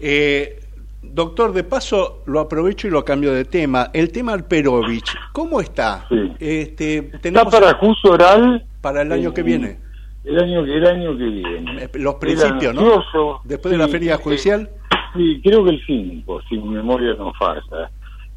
Eh, 0.00 0.60
doctor, 1.02 1.52
de 1.52 1.64
paso 1.64 2.22
lo 2.26 2.40
aprovecho 2.40 2.88
y 2.88 2.90
lo 2.90 3.04
cambio 3.04 3.32
de 3.32 3.44
tema. 3.44 3.90
El 3.92 4.10
tema 4.10 4.32
Alperovich, 4.32 5.14
¿cómo 5.32 5.60
está? 5.60 6.06
Este, 6.38 7.10
está 7.22 7.44
para 7.44 7.74
juicio 7.74 8.12
oral. 8.12 8.64
Para 8.80 9.02
el 9.02 9.12
año 9.12 9.34
que 9.34 9.42
viene. 9.42 9.78
El 10.24 10.38
año, 10.38 10.64
el 10.64 10.86
año 10.86 11.16
que 11.16 11.24
viene. 11.24 11.82
Eh, 11.84 11.90
los 11.94 12.14
principios, 12.16 12.74
¿no? 12.74 13.40
Después 13.44 13.72
de 13.72 13.78
la 13.78 13.88
feria 13.88 14.14
eh, 14.14 14.18
judicial. 14.18 14.70
Sí, 15.14 15.40
creo 15.42 15.64
que 15.64 15.70
el 15.70 15.82
5, 15.84 16.42
si 16.48 16.58
mi 16.58 16.68
memoria 16.68 17.14
no 17.14 17.32
falta 17.34 17.90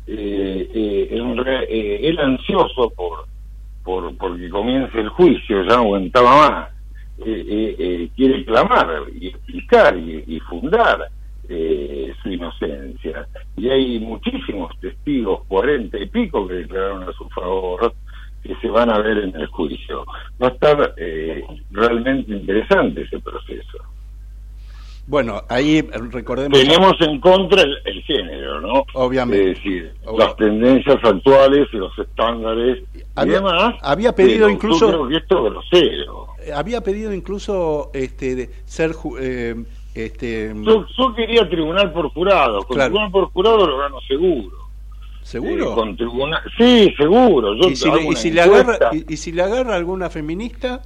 eh, 0.07 0.69
eh, 0.73 1.07
eh, 1.69 1.99
él 2.03 2.19
ansioso 2.19 2.89
por, 2.89 3.25
por 3.83 4.15
porque 4.17 4.49
comience 4.49 4.99
el 4.99 5.09
juicio, 5.09 5.63
ya 5.63 5.75
no 5.75 5.83
aguantaba 5.83 6.49
más, 6.49 6.69
eh, 7.25 7.75
eh, 7.77 8.09
quiere 8.15 8.43
clamar 8.45 9.03
y 9.13 9.27
explicar 9.27 9.97
y, 9.97 10.39
fundar 10.41 11.07
su 12.23 12.29
inocencia. 12.29 13.27
Y 13.57 13.69
hay 13.69 13.99
muchísimos 13.99 14.71
testigos, 14.79 15.43
cuarenta 15.47 15.97
y 15.97 16.07
pico, 16.07 16.47
que 16.47 16.53
declararon 16.53 17.03
a 17.03 17.11
su 17.11 17.27
favor, 17.29 17.93
que 18.41 18.55
se 18.55 18.69
van 18.69 18.89
a 18.89 18.99
ver 18.99 19.17
en 19.17 19.35
el 19.35 19.47
juicio. 19.47 20.05
Va 20.41 20.47
a 20.47 20.51
estar 20.51 20.95
realmente 21.71 22.31
interesante 22.31 23.01
ese 23.01 23.19
proceso. 23.19 23.79
Bueno, 25.07 25.41
ahí 25.49 25.81
recordemos... 25.81 26.57
Tenemos 26.57 26.93
en 27.01 27.19
contra 27.19 27.63
el, 27.63 28.03
género, 28.03 28.61
¿no? 28.61 28.85
Obviamente. 28.93 29.51
Es 29.51 29.57
decir, 29.57 29.93
las 30.17 30.35
tendencias 30.35 30.97
actuales 31.03 31.67
y 31.73 31.77
los 31.77 31.97
estándares 31.97 32.83
había, 33.15 33.33
y 33.33 33.35
demás. 33.35 33.75
Había 33.81 34.13
pedido 34.13 34.49
incluso... 34.49 35.09
Yo 35.09 35.17
esto 35.17 35.43
grosero. 35.43 36.27
Eh, 36.45 36.53
había 36.53 36.81
pedido 36.81 37.13
incluso 37.13 37.91
este, 37.93 38.35
de 38.35 38.49
ser... 38.65 38.91
Eh, 39.19 39.55
este, 39.93 40.53
yo, 40.55 40.85
quería 41.15 41.49
tribunal 41.49 41.91
por 41.91 42.09
jurado. 42.13 42.61
Con 42.63 42.77
tribunal 42.77 43.11
por 43.11 43.25
jurado 43.31 43.67
lo 43.67 43.77
gano 43.79 43.99
seguro. 44.07 44.57
¿Seguro? 45.23 45.71
Eh, 45.71 45.75
con 45.75 45.97
tribunal... 45.97 46.41
Sí, 46.57 46.93
seguro. 46.97 47.55
Yo 47.55 47.69
¿Y, 47.69 47.75
si 47.75 47.91
le, 47.91 48.03
y, 48.03 48.15
si 48.15 48.31
le 48.31 48.41
agarra, 48.41 48.77
y, 48.93 49.17
si 49.17 49.31
le 49.31 49.41
agarra 49.41 49.75
alguna 49.75 50.09
feminista? 50.09 50.81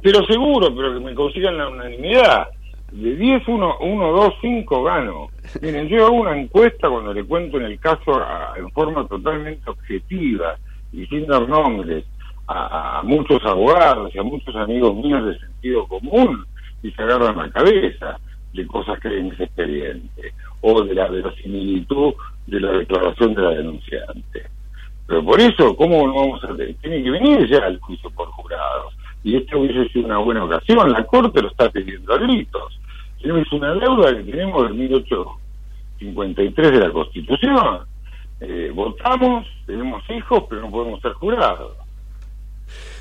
Pero 0.00 0.24
seguro, 0.26 0.72
pero 0.72 0.94
que 0.94 1.00
me 1.00 1.14
consigan 1.14 1.58
la 1.58 1.68
unanimidad 1.68 2.48
de 2.92 3.16
10, 3.16 3.46
1, 3.46 3.78
1, 3.80 4.12
2, 4.12 4.34
5 4.40 4.82
gano. 4.82 5.28
Miren, 5.60 5.88
yo 5.88 6.06
hago 6.06 6.16
una 6.16 6.38
encuesta 6.38 6.88
cuando 6.88 7.12
le 7.12 7.24
cuento 7.24 7.58
en 7.58 7.64
el 7.64 7.78
caso 7.78 8.20
en 8.56 8.70
forma 8.70 9.06
totalmente 9.06 9.68
objetiva 9.68 10.56
y 10.92 11.06
sin 11.06 11.26
dar 11.26 11.48
nombres 11.48 12.04
a, 12.46 13.02
muchos 13.04 13.44
abogados 13.44 14.14
y 14.14 14.18
a 14.18 14.22
muchos 14.22 14.54
amigos 14.56 14.94
míos 14.96 15.24
de 15.26 15.38
sentido 15.38 15.86
común 15.86 16.46
y 16.82 16.90
se 16.92 17.02
agarran 17.02 17.36
la 17.36 17.50
cabeza 17.50 18.18
de 18.54 18.66
cosas 18.66 18.98
que 19.00 19.08
hay 19.08 19.28
ese 19.28 19.44
expediente 19.44 20.32
o 20.62 20.82
de 20.82 20.94
la 20.94 21.08
verosimilitud 21.08 22.14
de 22.46 22.60
la 22.60 22.72
declaración 22.72 23.34
de 23.34 23.42
la 23.42 23.50
denunciante. 23.50 24.46
Pero 25.06 25.24
por 25.24 25.40
eso, 25.40 25.76
¿cómo 25.76 26.06
no 26.06 26.14
vamos 26.14 26.44
a 26.44 26.52
hacer? 26.52 26.74
Tiene 26.80 27.02
que 27.02 27.10
venir 27.10 27.46
ya 27.48 27.66
el 27.66 27.78
juicio 27.80 28.10
por 28.10 28.28
jurados. 28.28 28.94
Y 29.24 29.36
esto 29.36 29.58
hubiese 29.58 29.88
sido 29.90 30.06
una 30.06 30.18
buena 30.18 30.44
ocasión. 30.44 30.90
La 30.92 31.04
Corte 31.04 31.42
lo 31.42 31.48
está 31.48 31.70
pidiendo 31.70 32.14
a 32.14 32.18
gritos. 32.18 32.78
Tenemos 33.20 33.50
una 33.52 33.74
deuda 33.74 34.16
que 34.16 34.22
tenemos 34.30 34.62
del 34.64 34.74
1853 34.74 36.70
de 36.72 36.78
la 36.78 36.90
Constitución. 36.90 37.80
Eh, 38.40 38.70
votamos, 38.72 39.46
tenemos 39.66 40.08
hijos, 40.10 40.44
pero 40.48 40.62
no 40.62 40.70
podemos 40.70 41.00
ser 41.00 41.12
jurados. 41.14 41.72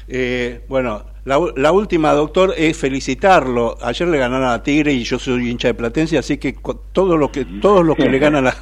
Eh, 0.07 0.61
bueno, 0.69 1.03
la, 1.25 1.71
última, 1.73 2.13
doctor, 2.13 2.53
es 2.57 2.77
felicitarlo. 2.77 3.75
Ayer 3.81 4.07
le 4.07 4.17
ganaron 4.17 4.47
a 4.47 4.63
Tigre 4.63 4.93
y 4.93 5.03
yo 5.03 5.19
soy 5.19 5.49
hincha 5.49 5.67
de 5.67 5.73
Platense, 5.73 6.17
así 6.17 6.37
que 6.37 6.55
todo 6.93 7.17
lo 7.17 7.29
que, 7.29 7.43
todos 7.43 7.85
los 7.85 7.97
que 7.97 8.09
le 8.09 8.17
ganan 8.17 8.47
a, 8.47 8.53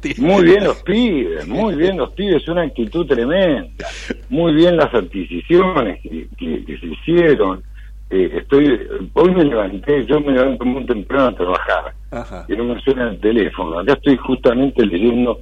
Tigre. 0.00 0.22
Muy 0.22 0.44
bien 0.44 0.62
los 0.62 0.80
pibes, 0.84 1.48
muy 1.48 1.74
bien 1.74 1.96
los 1.96 2.12
pibes, 2.12 2.46
una 2.46 2.62
actitud 2.62 3.06
tremenda. 3.06 3.86
Muy 4.28 4.54
bien 4.54 4.76
las 4.76 4.94
adquisiciones 4.94 6.00
que, 6.00 6.78
se 6.80 6.86
hicieron. 6.86 7.64
Eh, 8.08 8.30
estoy 8.36 8.78
Hoy 9.14 9.34
me 9.34 9.44
levanté, 9.44 10.06
yo 10.06 10.20
me 10.20 10.32
levanto 10.32 10.64
muy 10.64 10.86
temprano 10.86 11.28
a 11.28 11.34
trabajar. 11.34 12.44
Y 12.46 12.52
no 12.52 12.64
me 12.64 12.80
suena 12.82 13.08
el 13.10 13.18
teléfono. 13.18 13.80
Acá 13.80 13.94
estoy 13.94 14.16
justamente 14.18 14.86
leyendo 14.86 15.40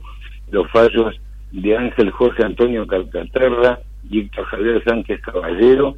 los 0.50 0.70
fallos 0.70 1.20
de 1.52 1.76
Ángel 1.76 2.10
Jorge 2.12 2.44
Antonio 2.44 2.86
Calcaterra 2.86 3.80
Víctor 4.10 4.44
Javier 4.46 4.82
Sánchez 4.84 5.20
Caballero 5.22 5.96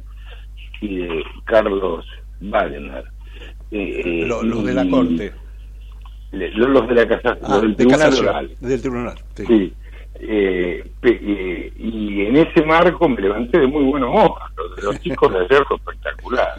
y 0.81 0.97
de 0.97 1.23
Carlos 1.45 2.05
Wagner. 2.41 3.03
Eh, 3.71 4.01
eh, 4.05 4.25
los, 4.27 4.63
de 4.63 4.73
la 4.73 4.87
Corte. 4.87 5.33
los 6.31 6.87
de 6.87 6.95
la 6.95 7.07
Casa, 7.07 7.37
ah, 7.41 7.59
del, 7.59 7.75
tribunal 7.75 8.55
del 8.59 8.81
Tribunal. 8.81 9.17
sí. 9.35 9.73
Eh, 10.19 10.83
y 11.75 12.25
en 12.25 12.37
ese 12.37 12.63
marco 12.63 13.09
me 13.09 13.21
levanté 13.21 13.59
de 13.59 13.67
muy 13.67 13.83
buenos 13.83 14.09
ojos. 14.13 14.41
Los 14.81 14.99
chicos 15.01 15.31
de 15.33 15.39
ayer 15.39 15.63
fue 15.67 15.77
espectacular. 15.77 16.53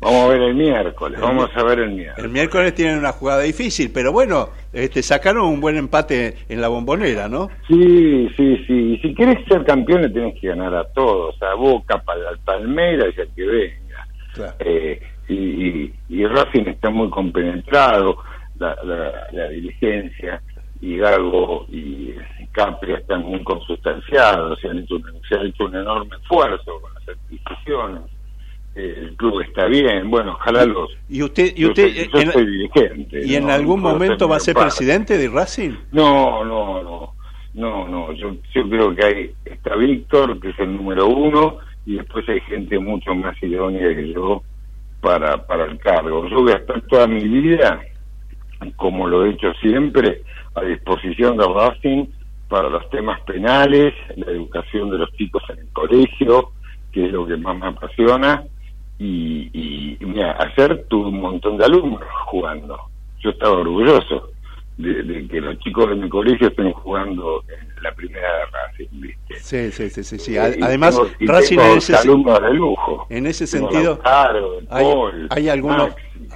Vamos 0.00 0.24
a 0.24 0.28
ver 0.28 0.42
el 0.42 0.54
miércoles, 0.54 1.20
vamos 1.20 1.50
a 1.54 1.62
ver 1.62 1.80
el 1.80 1.90
miércoles. 1.90 2.24
El 2.24 2.30
miércoles 2.30 2.74
tienen 2.74 2.98
una 2.98 3.12
jugada 3.12 3.42
difícil, 3.42 3.90
pero 3.92 4.12
bueno, 4.12 4.48
este, 4.72 5.02
sacaron 5.02 5.46
un 5.46 5.60
buen 5.60 5.76
empate 5.76 6.36
en 6.48 6.60
la 6.60 6.68
bombonera, 6.68 7.28
¿no? 7.28 7.50
Sí, 7.68 8.28
sí, 8.36 8.64
sí. 8.66 8.94
Y 8.94 8.98
si 8.98 9.14
quieres 9.14 9.44
ser 9.46 9.64
campeón 9.64 10.02
le 10.02 10.08
tienes 10.08 10.40
que 10.40 10.48
ganar 10.48 10.74
a 10.74 10.84
todos, 10.92 11.36
a 11.42 11.54
Boca, 11.54 12.02
al 12.06 12.38
Palmeiras 12.38 13.08
y 13.16 13.20
al 13.20 13.28
que 13.34 13.44
venga. 13.44 14.54
Eh, 14.60 15.02
y, 15.28 15.92
y, 16.08 16.26
Racing 16.26 16.66
está 16.66 16.88
muy 16.88 17.10
compenetrado, 17.10 18.16
la, 18.58 18.76
la 19.32 19.48
dirigencia 19.48 20.40
y 20.80 20.96
Gago 20.96 21.66
y 21.70 22.14
Capri 22.52 22.94
están 22.94 23.22
muy 23.22 23.42
consustanciados, 23.44 24.58
se, 24.60 24.68
han 24.68 24.78
hecho 24.78 24.96
se 25.28 25.36
ha 25.36 25.42
hecho 25.42 25.64
un 25.64 25.76
enorme 25.76 26.16
esfuerzo 26.16 26.80
con 26.80 26.92
las 26.94 27.08
adquisiciones, 27.08 28.02
eh, 28.74 28.94
el 28.98 29.16
club 29.16 29.40
está 29.40 29.66
bien, 29.66 30.10
bueno, 30.10 30.32
ojalá 30.32 30.64
los... 30.64 30.90
¿Y 31.08 31.22
usted, 31.22 31.52
y 31.56 31.66
usted 31.66 32.08
yo, 32.12 32.32
soy, 32.32 32.46
dirigente? 32.46 33.24
¿Y 33.24 33.34
en 33.36 33.50
algún 33.50 33.80
momento 33.80 34.28
va 34.28 34.36
a 34.36 34.40
ser 34.40 34.54
presidente 34.54 35.16
de 35.16 35.28
Racing? 35.28 35.72
No, 35.92 36.44
no, 36.44 36.82
no, 36.82 37.14
no, 37.54 37.88
no, 37.88 38.12
yo, 38.12 38.36
yo 38.54 38.68
creo 38.68 38.94
que 38.94 39.04
hay, 39.04 39.34
está 39.44 39.76
Víctor, 39.76 40.40
que 40.40 40.50
es 40.50 40.58
el 40.58 40.76
número 40.76 41.06
uno, 41.06 41.58
y 41.86 41.96
después 41.96 42.28
hay 42.28 42.40
gente 42.42 42.78
mucho 42.78 43.14
más 43.14 43.40
idónea 43.42 43.94
que 43.94 44.12
yo 44.12 44.42
para, 45.00 45.44
para 45.46 45.64
el 45.64 45.78
cargo. 45.78 46.28
Yo 46.28 46.42
voy 46.42 46.52
a 46.52 46.56
estar 46.56 46.80
toda 46.82 47.06
mi 47.06 47.22
vida, 47.26 47.80
como 48.76 49.08
lo 49.08 49.24
he 49.24 49.30
hecho 49.30 49.52
siempre, 49.54 50.22
a 50.54 50.62
disposición 50.62 51.36
de 51.36 51.46
Racing 51.46 52.06
para 52.50 52.68
los 52.68 52.90
temas 52.90 53.20
penales, 53.22 53.94
la 54.16 54.32
educación 54.32 54.90
de 54.90 54.98
los 54.98 55.10
chicos 55.12 55.42
en 55.50 55.60
el 55.60 55.68
colegio, 55.72 56.50
que 56.92 57.06
es 57.06 57.12
lo 57.12 57.24
que 57.24 57.36
más 57.36 57.56
me 57.56 57.68
apasiona, 57.68 58.44
y, 58.98 59.48
y 59.54 60.04
mira, 60.04 60.36
ayer 60.38 60.84
tuve 60.88 61.08
un 61.08 61.20
montón 61.20 61.56
de 61.56 61.64
alumnos 61.64 62.02
jugando. 62.26 62.76
Yo 63.20 63.30
estaba 63.30 63.58
orgulloso 63.58 64.30
de, 64.80 65.28
que 65.28 65.40
los 65.40 65.58
chicos 65.60 65.88
de 65.88 65.94
mi 65.96 66.08
colegio 66.08 66.48
estén 66.48 66.72
jugando 66.72 67.44
en 67.48 67.82
la 67.82 67.92
primera 67.92 68.28
de 68.28 68.44
Racing, 68.46 69.00
¿viste? 69.00 69.34
Sí, 69.40 69.90
sí, 69.90 70.02
sí, 70.02 70.18
sí. 70.18 70.36
Eh, 70.36 70.58
Además, 70.60 71.00
Racing 71.20 71.58
en 71.58 71.78
ese, 71.78 71.96
alumnos 71.96 72.42
de 72.42 72.54
lujo. 72.54 73.06
En 73.10 73.26
ese 73.26 73.46
sentido, 73.46 74.00
hay, 74.04 75.48
algunos, 75.48 75.94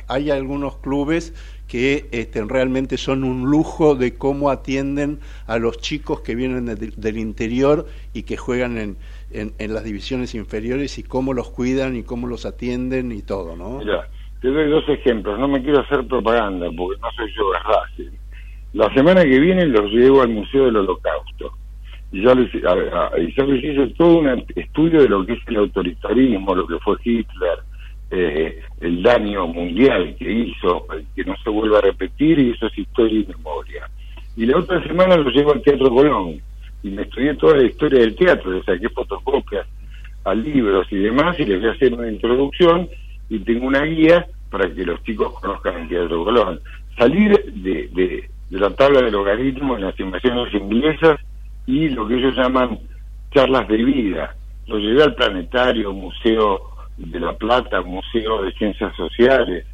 hay 0.08 0.30
algunos 0.30 0.76
clubes 0.78 1.34
que 1.74 2.06
este, 2.12 2.44
realmente 2.44 2.96
son 2.96 3.24
un 3.24 3.50
lujo 3.50 3.96
de 3.96 4.16
cómo 4.16 4.50
atienden 4.50 5.18
a 5.48 5.58
los 5.58 5.78
chicos 5.78 6.20
que 6.20 6.36
vienen 6.36 6.66
del 6.66 7.18
interior 7.18 7.86
y 8.12 8.22
que 8.22 8.36
juegan 8.36 8.78
en, 8.78 8.96
en, 9.32 9.74
las 9.74 9.82
divisiones 9.82 10.36
inferiores 10.36 11.00
y 11.00 11.02
cómo 11.02 11.34
los 11.34 11.50
cuidan 11.50 11.96
y 11.96 12.04
cómo 12.04 12.28
los 12.28 12.46
atienden 12.46 13.10
y 13.10 13.22
todo, 13.22 13.56
¿no? 13.56 13.78
Mira, 13.78 14.06
te 14.40 14.50
doy 14.50 14.70
dos 14.70 14.88
ejemplos, 14.88 15.36
no 15.36 15.48
me 15.48 15.64
quiero 15.64 15.80
hacer 15.80 16.06
propaganda 16.06 16.68
porque 16.76 17.00
no 17.00 17.10
soy 17.10 17.32
yo, 17.36 17.52
es. 17.98 18.12
La 18.72 18.94
semana 18.94 19.24
que 19.24 19.40
viene 19.40 19.66
los 19.66 19.90
llevo 19.90 20.22
al 20.22 20.28
Museo 20.28 20.66
del 20.66 20.76
Holocausto. 20.76 21.54
Y 22.12 22.22
ya 22.22 22.36
les, 22.36 22.54
hice 22.54 23.94
todo 23.98 24.18
un 24.18 24.44
estudio 24.54 25.02
de 25.02 25.08
lo 25.08 25.26
que 25.26 25.32
es 25.32 25.40
el 25.48 25.56
autoritarismo, 25.56 26.54
lo 26.54 26.68
que 26.68 26.78
fue 26.78 26.94
Hitler, 27.02 27.58
eh, 28.14 28.62
el 28.80 29.02
daño 29.02 29.46
mundial 29.46 30.14
que 30.18 30.30
hizo, 30.30 30.86
que 31.14 31.24
no 31.24 31.34
se 31.42 31.50
vuelva 31.50 31.78
a 31.78 31.82
repetir, 31.82 32.38
y 32.38 32.50
eso 32.50 32.66
es 32.66 32.78
historia 32.78 33.20
y 33.20 33.26
memoria. 33.26 33.88
Y 34.36 34.46
la 34.46 34.58
otra 34.58 34.82
semana 34.86 35.16
lo 35.16 35.30
llevo 35.30 35.52
al 35.52 35.62
Teatro 35.62 35.90
Colón, 35.90 36.40
y 36.82 36.90
me 36.90 37.02
estudié 37.02 37.34
toda 37.34 37.56
la 37.56 37.66
historia 37.66 38.00
del 38.00 38.14
teatro, 38.14 38.52
le 38.52 38.62
saqué 38.62 38.88
fotocopias 38.90 39.66
a 40.24 40.34
libros 40.34 40.86
y 40.90 40.96
demás, 40.96 41.38
y 41.40 41.44
les 41.44 41.60
voy 41.60 41.68
a 41.70 41.72
hacer 41.72 41.92
una 41.92 42.10
introducción, 42.10 42.88
y 43.28 43.38
tengo 43.40 43.66
una 43.66 43.82
guía 43.82 44.26
para 44.50 44.72
que 44.72 44.84
los 44.84 45.02
chicos 45.02 45.32
conozcan 45.40 45.82
el 45.82 45.88
Teatro 45.88 46.24
Colón. 46.24 46.60
Salir 46.96 47.42
de, 47.54 47.88
de, 47.88 48.28
de 48.50 48.58
la 48.58 48.70
tabla 48.70 49.00
de 49.00 49.10
logaritmo 49.10 49.76
en 49.76 49.82
las 49.82 49.98
invasiones 49.98 50.54
inglesas 50.54 51.20
y 51.66 51.88
lo 51.88 52.06
que 52.06 52.14
ellos 52.14 52.36
llaman 52.36 52.78
charlas 53.32 53.66
de 53.66 53.78
vida. 53.78 54.36
Lo 54.66 54.78
llevé 54.78 55.02
al 55.02 55.14
planetario, 55.14 55.92
museo 55.92 56.73
de 56.96 57.20
La 57.20 57.32
Plata, 57.36 57.80
Museo 57.82 58.42
de 58.42 58.52
Ciencias 58.52 58.94
Sociales, 58.96 59.66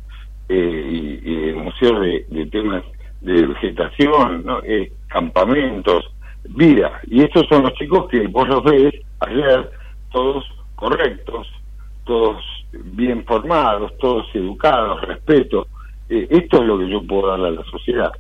eh, 0.53 1.21
y, 1.25 1.31
y 1.31 1.53
Museo 1.53 2.01
de, 2.01 2.49
temas 2.51 2.83
de 3.21 3.47
vegetación, 3.47 4.45
eh, 4.65 4.93
campamentos, 5.07 6.13
vida. 6.49 7.01
Y 7.07 7.23
estos 7.23 7.47
son 7.49 7.63
los 7.63 7.75
chicos 7.75 8.09
que 8.11 8.27
vos 8.27 8.49
los 8.49 8.65
ves 8.65 8.95
ayer, 9.21 9.71
todos 10.11 10.45
correctos, 10.75 11.47
todos 12.05 12.43
bien 12.73 13.25
formados, 13.27 13.97
todos 13.99 14.27
educados, 14.35 15.03
respeto. 15.03 15.69
Eh, 16.09 16.27
esto 16.31 16.63
es 16.63 16.67
lo 16.67 16.79
que 16.79 16.91
yo 16.91 17.07
puedo 17.07 17.29
darle 17.29 17.49
a 17.49 17.53
la 17.53 17.65
sociedad. 17.71 18.11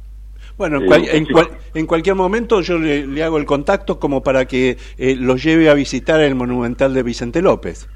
Bueno, 0.56 0.78
en, 0.82 1.26
en, 1.74 1.86
cualquier 1.86 2.14
momento 2.14 2.60
yo 2.60 2.78
le, 2.78 3.24
hago 3.24 3.38
el 3.38 3.44
contacto 3.44 3.98
como 3.98 4.22
para 4.22 4.46
que 4.46 4.76
los 5.18 5.42
lleve 5.42 5.68
a 5.68 5.74
visitar 5.74 6.20
el 6.20 6.34
monumental 6.34 6.94
de 6.94 7.02
Vicente 7.02 7.42
López. 7.42 7.88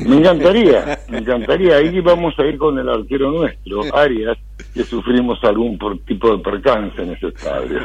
Me 0.00 0.16
encantaría, 0.16 0.98
me 1.08 1.18
encantaría. 1.18 1.76
Ahí 1.76 2.00
vamos 2.00 2.38
a 2.38 2.44
ir 2.44 2.58
con 2.58 2.78
el 2.78 2.88
arquero 2.88 3.30
nuestro, 3.30 3.82
Arias, 3.94 4.38
que 4.74 4.84
sufrimos 4.84 5.42
algún 5.44 5.78
tipo 6.06 6.36
de 6.36 6.42
percance 6.42 7.02
en 7.02 7.12
ese 7.12 7.28
estadio. 7.28 7.80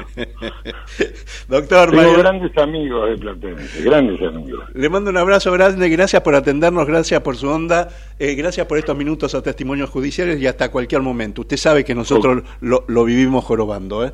Doctor, 1.47 1.91
Tengo 1.91 2.17
grandes 2.17 2.57
amigos 2.57 3.09
de 3.09 3.17
Platense, 3.17 3.83
grandes 3.83 4.21
amigos. 4.21 4.65
Le 4.73 4.89
mando 4.89 5.09
un 5.09 5.17
abrazo 5.17 5.51
grande, 5.51 5.89
gracias 5.89 6.21
por 6.21 6.35
atendernos, 6.35 6.85
gracias 6.85 7.21
por 7.21 7.35
su 7.35 7.47
onda, 7.47 7.89
eh, 8.19 8.35
gracias 8.35 8.67
por 8.67 8.77
estos 8.77 8.95
minutos 8.95 9.33
a 9.35 9.41
testimonios 9.41 9.89
judiciales 9.89 10.41
y 10.41 10.47
hasta 10.47 10.71
cualquier 10.71 11.01
momento. 11.01 11.41
Usted 11.41 11.57
sabe 11.57 11.83
que 11.83 11.95
nosotros 11.95 12.43
lo, 12.61 12.85
lo 12.87 13.05
vivimos 13.05 13.43
jorobando, 13.43 14.05
¿eh? 14.05 14.13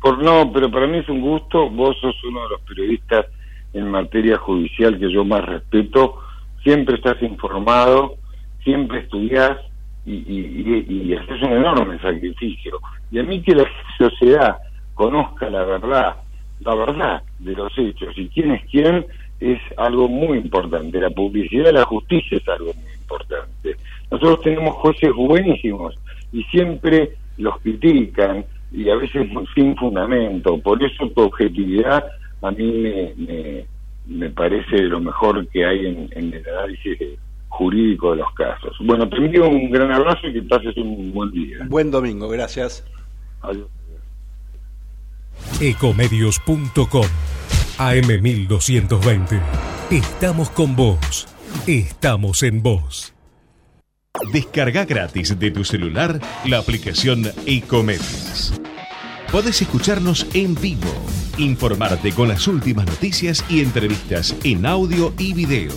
Por, 0.00 0.22
no, 0.22 0.50
pero 0.52 0.70
para 0.70 0.86
mí 0.86 0.98
es 0.98 1.08
un 1.08 1.20
gusto. 1.20 1.70
Vos 1.70 1.96
sos 2.00 2.16
uno 2.24 2.42
de 2.42 2.48
los 2.50 2.60
periodistas 2.62 3.26
en 3.72 3.90
materia 3.90 4.36
judicial 4.36 4.98
que 4.98 5.10
yo 5.10 5.24
más 5.24 5.44
respeto 5.44 6.18
siempre 6.62 6.96
estás 6.96 7.20
informado, 7.22 8.16
siempre 8.62 9.00
estudias 9.00 9.58
y, 10.04 10.14
y, 10.14 10.86
y, 10.88 11.14
haces 11.14 11.42
un 11.42 11.52
enorme 11.52 11.98
sacrificio. 12.00 12.80
Y 13.10 13.18
a 13.18 13.22
mí 13.22 13.42
que 13.42 13.54
la 13.54 13.64
sociedad 13.98 14.56
conozca 14.94 15.48
la 15.48 15.64
verdad, 15.64 16.16
la 16.60 16.74
verdad 16.74 17.22
de 17.38 17.52
los 17.52 17.72
hechos 17.78 18.16
y 18.16 18.28
quién 18.28 18.52
es 18.52 18.62
quién 18.70 19.06
es 19.40 19.60
algo 19.76 20.08
muy 20.08 20.38
importante. 20.38 21.00
La 21.00 21.10
publicidad 21.10 21.66
de 21.66 21.72
la 21.72 21.84
justicia 21.84 22.38
es 22.38 22.48
algo 22.48 22.72
muy 22.74 22.92
importante. 23.00 23.76
Nosotros 24.10 24.40
tenemos 24.42 24.74
jueces 24.76 25.12
buenísimos 25.14 25.98
y 26.32 26.42
siempre 26.44 27.16
los 27.38 27.58
critican 27.60 28.44
y 28.70 28.88
a 28.88 28.96
veces 28.96 29.28
sin 29.54 29.76
fundamento. 29.76 30.58
Por 30.58 30.82
eso 30.82 31.08
tu 31.10 31.22
objetividad 31.22 32.04
a 32.42 32.50
mí 32.50 32.72
me, 32.72 33.14
me 33.16 33.64
parece 34.34 34.78
lo 34.82 35.00
mejor 35.00 35.46
que 35.48 35.64
hay 35.64 35.86
en, 35.86 36.08
el 36.14 36.48
análisis 36.48 36.98
jurídico 37.48 38.12
de 38.12 38.18
los 38.18 38.32
casos. 38.34 38.76
Bueno, 38.80 39.08
te 39.08 39.16
envío 39.16 39.48
un 39.48 39.70
gran 39.70 39.92
abrazo 39.92 40.28
y 40.28 40.32
que 40.32 40.42
pases 40.42 40.76
un 40.76 41.12
buen 41.12 41.30
día. 41.30 41.58
Buen 41.68 41.90
domingo, 41.90 42.28
gracias. 42.28 42.84
Adiós. 43.42 43.68
Ecomedios.com 45.60 47.06
AM1220. 47.78 49.40
Estamos 49.90 50.50
con 50.50 50.76
vos. 50.76 51.28
Estamos 51.66 52.42
en 52.42 52.62
vos. 52.62 53.14
Descarga 54.32 54.84
gratis 54.84 55.38
de 55.38 55.50
tu 55.50 55.64
celular 55.64 56.20
la 56.44 56.58
aplicación 56.58 57.24
Ecomedios. 57.46 58.60
Podés 59.30 59.62
escucharnos 59.62 60.26
en 60.34 60.54
vivo, 60.54 60.90
informarte 61.42 62.12
con 62.12 62.28
las 62.28 62.46
últimas 62.46 62.86
noticias 62.86 63.44
y 63.48 63.60
entrevistas 63.60 64.36
en 64.44 64.64
audio 64.64 65.12
y 65.18 65.34
video. 65.34 65.72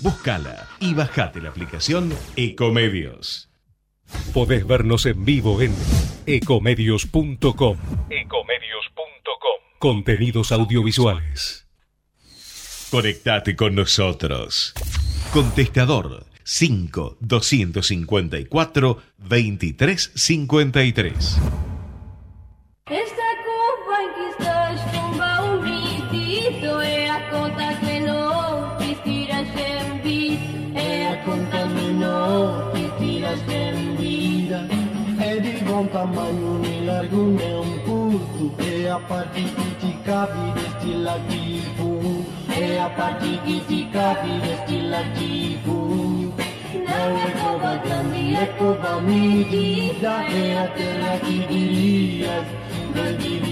Búscala 0.00 0.68
y 0.80 0.94
bajate 0.94 1.40
la 1.40 1.50
aplicación 1.50 2.14
Ecomedios. 2.36 3.50
Podés 4.32 4.66
vernos 4.66 5.04
en 5.06 5.24
vivo 5.24 5.60
en 5.60 5.74
ecomedios.com. 6.26 7.78
Ecomedios.com. 8.10 9.60
Contenidos 9.78 10.52
audiovisuales. 10.52 11.66
Conectate 12.90 13.56
con 13.56 13.74
nosotros. 13.74 14.74
Contestador 15.32 16.26
5 16.44 17.16
254 17.20 19.02
2353. 19.18 21.38
Esta 22.86 23.21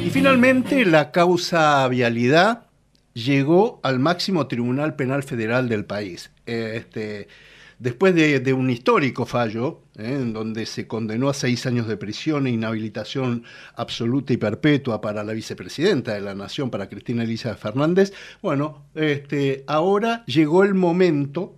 Y 0.04 0.10
finalmente 0.10 0.84
la 0.84 1.10
causa 1.10 1.86
vialidad 1.88 2.66
llegó 3.14 3.80
al 3.82 3.98
máximo 3.98 4.46
Tribunal 4.46 4.94
Penal 4.94 5.22
Federal 5.22 5.68
del 5.68 5.84
país. 5.84 6.30
Este, 6.46 7.28
después 7.78 8.14
de, 8.14 8.52
un 8.52 8.70
histórico 8.70 9.26
fallo, 9.26 9.80
¿eh? 10.00 10.14
en 10.14 10.32
donde 10.32 10.66
se 10.66 10.86
condenó 10.86 11.28
a 11.28 11.34
seis 11.34 11.66
años 11.66 11.86
de 11.86 11.96
prisión 11.96 12.46
e 12.46 12.50
inhabilitación 12.50 13.44
absoluta 13.74 14.32
y 14.32 14.36
perpetua 14.36 15.00
para 15.00 15.24
la 15.24 15.32
vicepresidenta 15.32 16.14
de 16.14 16.20
la 16.20 16.34
Nación, 16.34 16.70
para 16.70 16.88
Cristina 16.88 17.22
Elisa 17.22 17.54
Fernández, 17.56 18.12
bueno, 18.42 18.86
este, 18.94 19.64
ahora 19.66 20.24
llegó 20.26 20.64
el 20.64 20.74
momento 20.74 21.54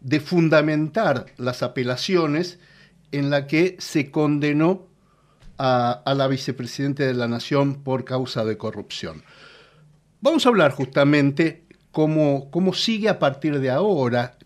de 0.00 0.20
fundamentar 0.20 1.26
las 1.36 1.62
apelaciones 1.62 2.58
en 3.12 3.30
la 3.30 3.46
que 3.46 3.76
se 3.78 4.10
condenó 4.10 4.86
a, 5.58 6.02
la 6.14 6.28
vicepresidenta 6.28 7.04
de 7.04 7.14
la 7.14 7.28
Nación 7.28 7.82
por 7.82 8.04
causa 8.04 8.44
de 8.44 8.56
corrupción. 8.56 9.22
Vamos 10.20 10.44
a 10.44 10.48
hablar 10.48 10.72
justamente 10.72 11.64
cómo, 11.92 12.50
cómo 12.50 12.74
sigue 12.74 13.08
a 13.08 13.18
partir 13.18 13.58
de 13.60 13.70
ahora, 13.70 14.36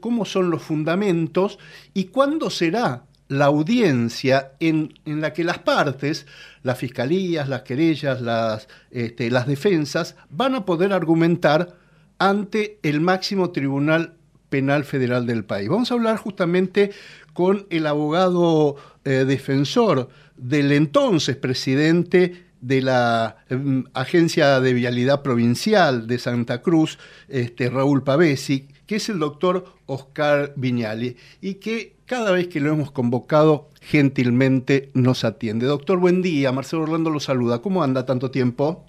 cómo, 0.00 0.24
son 0.24 0.50
los 0.50 0.62
fundamentos 0.62 1.58
y 1.94 2.04
cuándo 2.04 2.50
será 2.50 3.04
la 3.28 3.46
audiencia 3.46 4.52
en, 4.60 4.94
la 5.04 5.32
que 5.32 5.44
las 5.44 5.58
partes, 5.58 6.26
las 6.62 6.78
fiscalías, 6.78 7.48
las 7.48 7.62
querellas, 7.62 8.20
las, 8.20 8.68
este, 8.90 9.30
las 9.30 9.46
defensas, 9.46 10.16
van 10.30 10.54
a 10.54 10.64
poder 10.64 10.92
argumentar 10.92 11.76
ante 12.18 12.78
el 12.82 13.00
máximo 13.00 13.50
tribunal 13.50 14.14
penal 14.48 14.84
federal 14.84 15.26
del 15.26 15.44
país. 15.44 15.68
Vamos 15.68 15.90
a 15.90 15.94
hablar 15.94 16.18
justamente 16.18 16.92
con 17.32 17.66
el 17.70 17.86
abogado 17.86 18.76
eh, 19.04 19.24
defensor 19.26 20.08
del 20.36 20.72
entonces 20.72 21.36
presidente 21.36 22.46
de 22.60 22.82
la 22.82 23.36
em, 23.48 23.84
Agencia 23.94 24.60
de 24.60 24.72
Vialidad 24.72 25.22
Provincial 25.22 26.06
de 26.06 26.18
Santa 26.18 26.62
Cruz, 26.62 26.98
este, 27.28 27.70
Raúl 27.70 28.02
Pavesi, 28.02 28.68
que 28.86 28.96
es 28.96 29.08
el 29.08 29.18
doctor 29.18 29.64
Oscar 29.86 30.52
Viñali, 30.56 31.16
y 31.40 31.54
que 31.54 31.96
cada 32.06 32.30
vez 32.32 32.48
que 32.48 32.60
lo 32.60 32.72
hemos 32.72 32.90
convocado 32.90 33.68
gentilmente 33.80 34.90
nos 34.94 35.24
atiende. 35.24 35.66
Doctor, 35.66 35.98
buen 35.98 36.22
día. 36.22 36.52
Marcelo 36.52 36.82
Orlando 36.82 37.10
lo 37.10 37.20
saluda. 37.20 37.60
¿Cómo 37.60 37.82
anda 37.82 38.06
tanto 38.06 38.30
tiempo? 38.30 38.86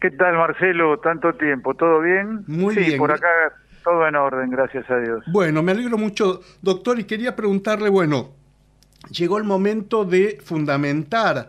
¿Qué 0.00 0.10
tal, 0.10 0.36
Marcelo? 0.36 0.98
Tanto 1.00 1.34
tiempo. 1.34 1.74
¿Todo 1.74 2.00
bien? 2.00 2.44
Muy 2.46 2.74
sí, 2.74 2.80
bien. 2.80 2.98
Por 2.98 3.12
acá 3.12 3.28
todo 3.84 4.06
en 4.06 4.16
orden, 4.16 4.50
gracias 4.50 4.88
a 4.90 4.98
Dios. 4.98 5.24
Bueno, 5.32 5.62
me 5.62 5.72
alegro 5.72 5.98
mucho, 5.98 6.40
doctor, 6.62 6.98
y 6.98 7.04
quería 7.04 7.34
preguntarle, 7.34 7.88
bueno, 7.88 8.32
llegó 9.10 9.38
el 9.38 9.44
momento 9.44 10.04
de 10.04 10.38
fundamentar 10.44 11.48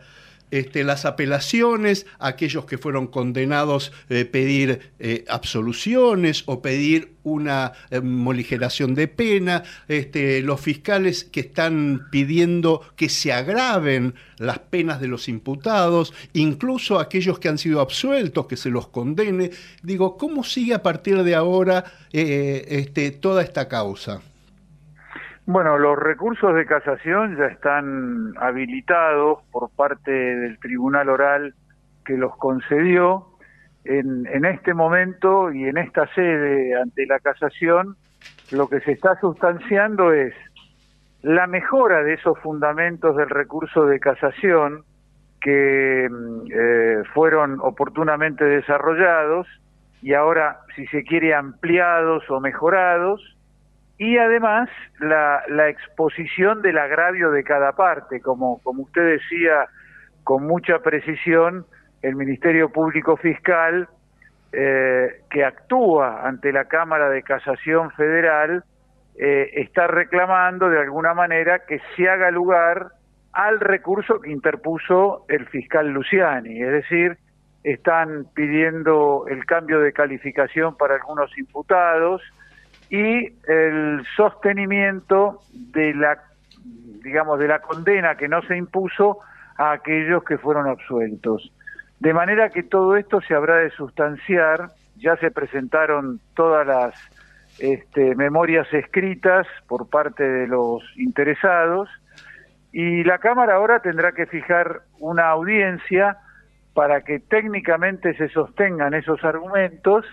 este, 0.52 0.84
las 0.84 1.06
apelaciones, 1.06 2.06
aquellos 2.18 2.66
que 2.66 2.78
fueron 2.78 3.08
condenados 3.08 3.92
eh, 4.10 4.26
pedir 4.26 4.92
eh, 5.00 5.26
absoluciones 5.28 6.44
o 6.46 6.62
pedir 6.62 7.14
una 7.24 7.74
eh, 7.92 8.02
moligeración 8.02 8.96
de 8.96 9.08
pena, 9.08 9.64
este, 9.88 10.42
los 10.42 10.60
fiscales 10.60 11.24
que 11.24 11.42
están 11.42 12.08
pidiendo 12.12 12.82
que 12.96 13.10
se 13.10 13.32
agraven 13.32 14.16
las 14.38 14.60
penas 14.60 15.00
de 15.00 15.08
los 15.08 15.30
imputados, 15.30 16.14
incluso 16.34 17.00
aquellos 17.00 17.40
que 17.40 17.50
han 17.50 17.58
sido 17.58 17.82
absueltos, 17.82 18.48
que 18.48 18.58
se 18.58 18.70
los 18.70 18.88
condene. 18.88 19.52
Digo, 19.84 20.18
¿cómo 20.18 20.44
sigue 20.44 20.74
a 20.74 20.82
partir 20.84 21.24
de 21.24 21.36
ahora 21.36 21.86
este, 22.12 23.12
toda 23.12 23.44
esta 23.44 23.68
causa? 23.68 24.22
Bueno, 25.52 25.80
los 25.80 25.98
recursos 25.98 26.54
de 26.54 26.68
casación 26.68 27.36
ya 27.36 27.46
están 27.46 28.36
habilitados 28.38 29.40
por 29.52 29.72
parte 29.72 30.12
del 30.12 30.60
tribunal 30.60 31.10
oral 31.10 31.56
que 32.06 32.18
los 32.18 32.38
concedió. 32.38 33.26
En, 33.84 34.28
en, 34.28 34.46
este 34.46 34.76
momento 34.76 35.52
y 35.52 35.64
en 35.64 35.80
esta 35.80 36.06
sede 36.14 36.80
ante 36.80 37.08
la 37.08 37.18
casación, 37.18 37.96
lo 38.52 38.70
que 38.70 38.80
se 38.82 38.92
está 38.92 39.20
sustanciando 39.20 40.14
es 40.14 40.36
la 41.24 41.48
mejora 41.48 42.04
de 42.04 42.14
esos 42.14 42.38
fundamentos 42.42 43.18
del 43.18 43.32
recurso 43.32 43.88
de 43.88 44.00
casación 44.00 44.84
que 45.42 46.08
mm, 46.12 46.42
eh, 46.54 47.04
fueron 47.16 47.58
oportunamente 47.60 48.46
desarrollados 48.46 49.48
y 50.04 50.14
ahora, 50.14 50.60
si 50.76 50.86
se 50.90 51.04
quiere, 51.04 51.34
ampliados 51.34 52.30
o 52.30 52.40
mejorados 52.40 53.39
y 54.00 54.18
además 54.18 54.70
la, 55.00 55.70
exposición 55.70 56.62
del 56.62 56.78
agravio 56.78 57.32
de 57.32 57.44
cada 57.44 57.74
parte, 57.74 58.22
como, 58.22 58.60
como 58.64 58.84
usted 58.84 59.06
decía 59.06 59.68
con 60.24 60.48
mucha 60.48 60.80
precisión, 60.80 61.66
el 62.02 62.16
Ministerio 62.16 62.72
Público 62.72 63.18
Fiscal, 63.18 63.90
eh, 64.54 65.22
que 65.30 65.44
actúa 65.44 66.26
ante 66.26 66.54
la 66.54 66.66
Cámara 66.66 67.10
de 67.10 67.22
Casación 67.24 67.92
Federal, 67.92 68.64
eh, 69.18 69.52
está 69.56 69.88
reclamando 69.88 70.70
de 70.70 70.80
alguna 70.80 71.14
manera 71.14 71.66
que 71.68 71.82
se 71.98 72.08
haga 72.08 72.32
lugar 72.32 72.94
al 73.34 73.60
recurso 73.60 74.22
que 74.22 74.32
interpuso 74.32 75.26
el 75.28 75.46
fiscal 75.48 75.90
Luciani, 75.90 76.62
es 76.64 76.72
decir, 76.72 77.18
están 77.66 78.28
pidiendo 78.34 79.26
el 79.28 79.46
cambio 79.46 79.82
de 79.82 79.92
calificación 79.92 80.78
para 80.78 80.96
algunos 80.96 81.38
imputados, 81.38 82.22
y 82.90 83.34
el 83.48 84.06
sostenimiento 84.16 85.42
de 85.52 85.94
la 85.94 86.18
digamos 87.04 87.40
de 87.40 87.48
la 87.48 87.60
condena 87.60 88.16
que 88.16 88.28
no 88.28 88.42
se 88.44 88.58
impuso 88.58 89.20
a 89.58 89.72
aquellos 89.72 90.24
que 90.24 90.38
fueron 90.38 90.68
absueltos. 90.68 91.52
De 92.00 92.14
manera 92.14 92.50
que 92.50 92.64
todo 92.64 92.96
esto 92.96 93.22
se 93.22 93.34
habrá 93.36 93.58
de 93.58 93.72
sustanciar, 93.72 94.70
ya 94.98 95.16
se 95.18 95.32
presentaron 95.32 96.20
todas 96.34 96.66
las 96.68 96.94
este, 97.60 98.16
memorias 98.16 98.72
escritas 98.74 99.48
por 99.68 99.90
parte 99.90 100.24
de 100.24 100.48
los 100.48 100.84
interesados 100.98 101.90
y 102.72 103.04
la 103.04 103.18
Cámara 103.18 103.56
ahora 103.56 103.82
tendrá 103.82 104.12
que 104.12 104.28
fijar 104.28 104.82
una 105.00 105.30
audiencia 105.30 106.18
para 106.74 107.02
que 107.02 107.20
técnicamente 107.20 108.14
se 108.16 108.30
sostengan 108.30 108.94
esos 108.94 109.24
argumentos 109.24 110.06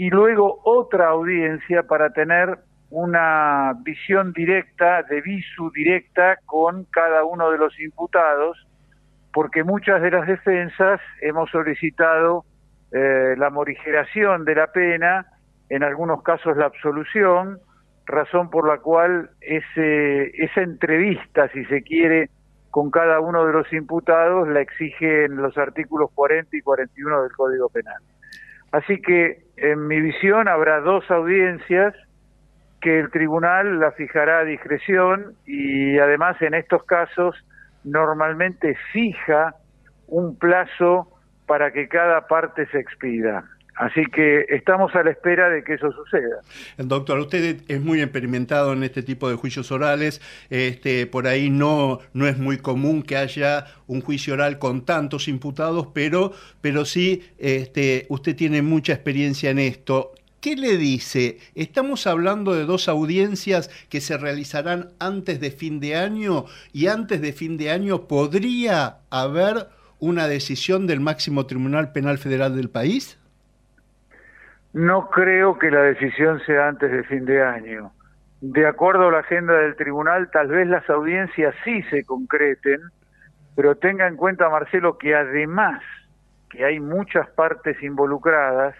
y 0.00 0.08
luego 0.08 0.62
otra 0.64 1.08
audiencia 1.08 1.82
para 1.82 2.08
tener 2.08 2.58
una 2.88 3.74
visión 3.82 4.32
directa, 4.32 5.02
de 5.02 5.20
visu 5.20 5.70
directa 5.72 6.38
con 6.46 6.84
cada 6.84 7.22
uno 7.26 7.50
de 7.50 7.58
los 7.58 7.78
imputados, 7.78 8.66
porque 9.30 9.62
muchas 9.62 10.00
de 10.00 10.10
las 10.10 10.26
defensas 10.26 11.02
hemos 11.20 11.50
solicitado 11.50 12.46
eh, 12.92 13.34
la 13.36 13.50
morigeración 13.50 14.46
de 14.46 14.54
la 14.54 14.68
pena, 14.68 15.26
en 15.68 15.82
algunos 15.82 16.22
casos 16.22 16.56
la 16.56 16.64
absolución, 16.64 17.58
razón 18.06 18.48
por 18.48 18.66
la 18.66 18.78
cual 18.78 19.28
ese, 19.42 20.30
esa 20.42 20.62
entrevista, 20.62 21.48
si 21.48 21.66
se 21.66 21.82
quiere, 21.82 22.30
con 22.70 22.90
cada 22.90 23.20
uno 23.20 23.44
de 23.44 23.52
los 23.52 23.70
imputados 23.74 24.48
la 24.48 24.62
exigen 24.62 25.36
los 25.36 25.58
artículos 25.58 26.10
40 26.14 26.56
y 26.56 26.62
41 26.62 27.22
del 27.22 27.32
Código 27.32 27.68
Penal. 27.68 28.00
Así 28.72 29.00
que, 29.00 29.42
en 29.56 29.86
mi 29.86 30.00
visión, 30.00 30.48
habrá 30.48 30.80
dos 30.80 31.08
audiencias 31.10 31.94
que 32.80 32.98
el 32.98 33.10
tribunal 33.10 33.78
la 33.78 33.92
fijará 33.92 34.40
a 34.40 34.44
discreción 34.44 35.34
y 35.44 35.98
además 35.98 36.40
en 36.40 36.54
estos 36.54 36.84
casos 36.84 37.36
normalmente 37.84 38.74
fija 38.92 39.54
un 40.06 40.38
plazo 40.38 41.08
para 41.46 41.72
que 41.72 41.88
cada 41.88 42.26
parte 42.26 42.66
se 42.66 42.78
expida. 42.78 43.44
Así 43.80 44.04
que 44.14 44.44
estamos 44.50 44.94
a 44.94 45.02
la 45.02 45.10
espera 45.10 45.48
de 45.48 45.64
que 45.64 45.72
eso 45.72 45.90
suceda. 45.90 46.42
Doctor, 46.76 47.18
usted 47.18 47.62
es 47.66 47.80
muy 47.80 48.02
experimentado 48.02 48.74
en 48.74 48.82
este 48.82 49.02
tipo 49.02 49.30
de 49.30 49.36
juicios 49.36 49.72
orales. 49.72 50.20
Este, 50.50 51.06
por 51.06 51.26
ahí 51.26 51.48
no, 51.48 52.00
no 52.12 52.26
es 52.26 52.36
muy 52.36 52.58
común 52.58 53.02
que 53.02 53.16
haya 53.16 53.64
un 53.86 54.02
juicio 54.02 54.34
oral 54.34 54.58
con 54.58 54.84
tantos 54.84 55.28
imputados, 55.28 55.88
pero, 55.94 56.34
pero 56.60 56.84
sí 56.84 57.22
este, 57.38 58.04
usted 58.10 58.36
tiene 58.36 58.60
mucha 58.60 58.92
experiencia 58.92 59.48
en 59.48 59.58
esto. 59.58 60.12
¿Qué 60.42 60.56
le 60.56 60.76
dice? 60.76 61.38
Estamos 61.54 62.06
hablando 62.06 62.52
de 62.52 62.66
dos 62.66 62.86
audiencias 62.86 63.70
que 63.88 64.02
se 64.02 64.18
realizarán 64.18 64.90
antes 64.98 65.40
de 65.40 65.52
fin 65.52 65.80
de 65.80 65.96
año 65.96 66.44
y 66.74 66.88
antes 66.88 67.22
de 67.22 67.32
fin 67.32 67.56
de 67.56 67.70
año 67.70 68.08
podría 68.08 68.98
haber 69.08 69.68
una 70.00 70.28
decisión 70.28 70.86
del 70.86 71.00
máximo 71.00 71.46
Tribunal 71.46 71.92
Penal 71.92 72.18
Federal 72.18 72.54
del 72.54 72.68
país. 72.68 73.19
No 74.72 75.10
creo 75.10 75.58
que 75.58 75.70
la 75.70 75.82
decisión 75.82 76.40
sea 76.46 76.68
antes 76.68 76.90
de 76.92 77.02
fin 77.04 77.24
de 77.24 77.42
año. 77.42 77.92
De 78.40 78.66
acuerdo 78.66 79.08
a 79.08 79.12
la 79.12 79.18
agenda 79.18 79.54
del 79.54 79.74
tribunal, 79.74 80.30
tal 80.30 80.48
vez 80.48 80.66
las 80.68 80.88
audiencias 80.88 81.54
sí 81.64 81.82
se 81.90 82.04
concreten, 82.04 82.80
pero 83.56 83.76
tenga 83.76 84.06
en 84.06 84.16
cuenta, 84.16 84.48
Marcelo, 84.48 84.96
que 84.96 85.14
además 85.14 85.82
que 86.48 86.64
hay 86.64 86.80
muchas 86.80 87.28
partes 87.30 87.82
involucradas, 87.82 88.74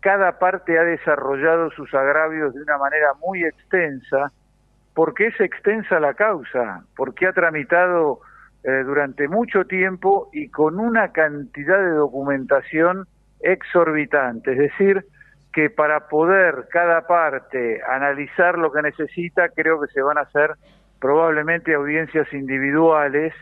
cada 0.00 0.38
parte 0.38 0.78
ha 0.78 0.84
desarrollado 0.84 1.70
sus 1.72 1.92
agravios 1.94 2.54
de 2.54 2.62
una 2.62 2.78
manera 2.78 3.08
muy 3.20 3.44
extensa, 3.44 4.32
porque 4.94 5.26
es 5.26 5.40
extensa 5.40 6.00
la 6.00 6.14
causa, 6.14 6.84
porque 6.96 7.26
ha 7.26 7.32
tramitado 7.32 8.20
eh, 8.64 8.82
durante 8.84 9.28
mucho 9.28 9.64
tiempo 9.64 10.28
y 10.32 10.48
con 10.48 10.78
una 10.80 11.12
cantidad 11.12 11.78
de 11.78 11.90
documentación 11.90 13.06
exorbitante. 13.40 14.52
Es 14.52 14.58
decir, 14.58 15.04
que 15.52 15.70
para 15.70 16.08
poder 16.08 16.68
cada 16.70 17.06
parte 17.06 17.80
analizar 17.88 18.58
lo 18.58 18.72
que 18.72 18.82
necesita, 18.82 19.48
creo 19.48 19.80
que 19.80 19.88
se 19.88 20.02
van 20.02 20.18
a 20.18 20.22
hacer 20.22 20.52
probablemente 21.00 21.74
audiencias 21.74 22.32
individuales 22.32 23.32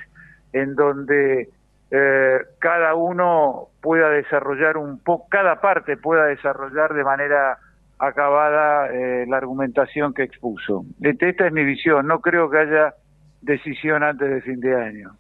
en 0.53 0.74
donde 0.74 1.49
eh, 1.90 2.38
cada 2.59 2.94
uno 2.94 3.68
pueda 3.80 4.11
desarrollar 4.11 4.76
un 4.76 4.99
poco, 4.99 5.28
cada 5.28 5.61
parte 5.61 5.97
pueda 5.97 6.26
desarrollar 6.26 6.94
de 6.94 7.05
manera 7.05 7.59
acabada 7.99 8.88
eh, 8.92 9.24
la 9.28 9.36
argumentación 9.38 10.12
que 10.12 10.24
expuso. 10.24 10.84
Este, 11.01 11.30
esta 11.30 11.47
es 11.47 11.53
mi 11.53 11.64
visión, 11.64 12.07
no 12.07 12.20
creo 12.20 12.51
que 12.51 12.59
haya 12.59 12.94
decisión 13.40 14.03
antes 14.03 14.28
de 14.28 14.40
fin 14.42 14.61
de 14.61 14.74
año. 14.74 15.12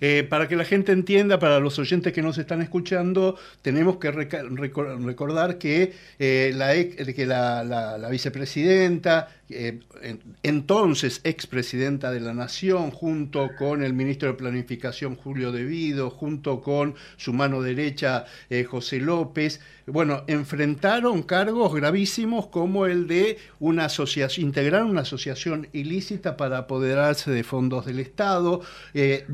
Eh, 0.00 0.26
para 0.28 0.48
que 0.48 0.56
la 0.56 0.64
gente 0.64 0.92
entienda, 0.92 1.38
para 1.38 1.60
los 1.60 1.78
oyentes 1.78 2.12
que 2.12 2.22
nos 2.22 2.38
están 2.38 2.62
escuchando, 2.62 3.38
tenemos 3.62 3.98
que 3.98 4.10
recordar 4.10 5.58
que, 5.58 5.94
la, 6.54 6.74
que 6.74 7.26
la, 7.26 8.08
vicepresidenta, 8.10 9.28
entonces 10.42 11.20
expresidenta 11.24 12.10
de 12.10 12.20
la 12.20 12.34
Nación, 12.34 12.90
junto 12.90 13.50
con 13.58 13.82
el 13.82 13.92
ministro 13.92 14.28
de 14.28 14.34
Planificación 14.34 15.16
Julio 15.16 15.52
Devido, 15.52 16.10
junto 16.10 16.60
con 16.60 16.94
su 17.16 17.32
mano 17.32 17.62
derecha 17.62 18.24
eh, 18.48 18.64
José 18.64 19.00
López, 19.00 19.60
bueno, 19.86 20.22
enfrentaron 20.28 21.22
cargos 21.22 21.74
gravísimos 21.74 22.46
como 22.46 22.86
el 22.86 23.06
de 23.06 23.38
una 23.58 23.86
asociación, 23.86 24.46
integrar 24.46 24.84
una 24.84 25.00
asociación 25.00 25.68
ilícita 25.72 26.36
para 26.36 26.58
apoderarse 26.58 27.30
de 27.30 27.42
fondos 27.42 27.86
del 27.86 27.98
Estado, 27.98 28.60
eh, 28.94 29.24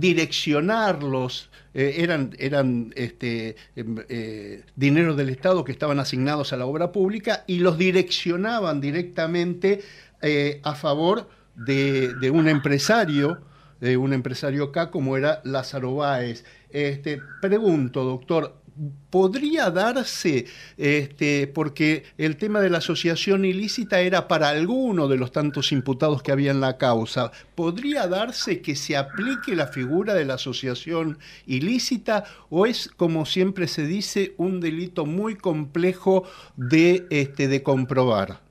eh, 1.74 1.96
eran, 1.98 2.34
eran 2.38 2.92
este, 2.96 3.56
em, 3.74 3.96
eh, 4.08 4.62
del 4.74 5.28
Estado 5.28 5.64
que 5.64 5.72
estaban 5.72 5.98
asignados 5.98 6.52
a 6.52 6.56
la 6.56 6.66
obra 6.66 6.92
pública 6.92 7.44
y 7.46 7.58
los 7.58 7.78
direccionaban 7.78 8.80
directamente 8.80 9.82
eh, 10.22 10.60
a 10.64 10.74
favor 10.74 11.28
de, 11.54 12.30
un 12.30 12.48
empresario, 12.48 13.38
de 13.80 13.96
un 13.96 14.12
empresario 14.12 14.64
acá 14.64 14.90
como 14.90 15.16
era 15.16 15.40
Lázaro 15.44 15.96
Báez. 15.96 16.44
Este, 16.70 17.20
pregunto, 17.40 18.04
doctor, 18.04 18.60
podría 19.10 19.70
darse, 19.70 20.46
este, 20.76 21.46
porque 21.46 22.04
el 22.18 22.36
tema 22.36 22.60
de 22.60 22.70
la 22.70 22.78
asociación 22.78 23.44
ilícita 23.44 24.00
era 24.00 24.28
para 24.28 24.48
alguno 24.48 25.08
de 25.08 25.16
los 25.16 25.32
tantos 25.32 25.72
imputados 25.72 26.22
que 26.22 26.32
había 26.32 26.50
en 26.50 26.60
la 26.60 26.78
causa, 26.78 27.30
¿podría 27.54 28.06
darse 28.06 28.60
que 28.60 28.76
se 28.76 28.96
aplique 28.96 29.56
la 29.56 29.66
figura 29.66 30.14
de 30.14 30.24
la 30.24 30.34
asociación 30.34 31.18
ilícita 31.46 32.24
o 32.50 32.66
es, 32.66 32.88
como 32.96 33.24
siempre 33.26 33.66
se 33.66 33.86
dice, 33.86 34.34
un 34.36 34.60
delito 34.60 35.06
muy 35.06 35.36
complejo 35.36 36.24
de, 36.56 37.06
este, 37.10 37.48
de 37.48 37.62
comprobar? 37.62 38.46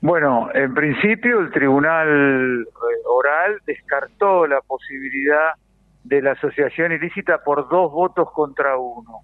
Bueno, 0.00 0.50
en 0.52 0.74
principio 0.74 1.38
el 1.38 1.52
tribunal 1.52 2.62
eh, 2.62 2.66
oral 3.06 3.60
descartó 3.64 4.48
la 4.48 4.60
posibilidad 4.62 5.52
de 6.04 6.22
la 6.22 6.32
asociación 6.32 6.92
ilícita 6.92 7.42
por 7.44 7.68
dos 7.68 7.92
votos 7.92 8.30
contra 8.32 8.76
uno. 8.76 9.20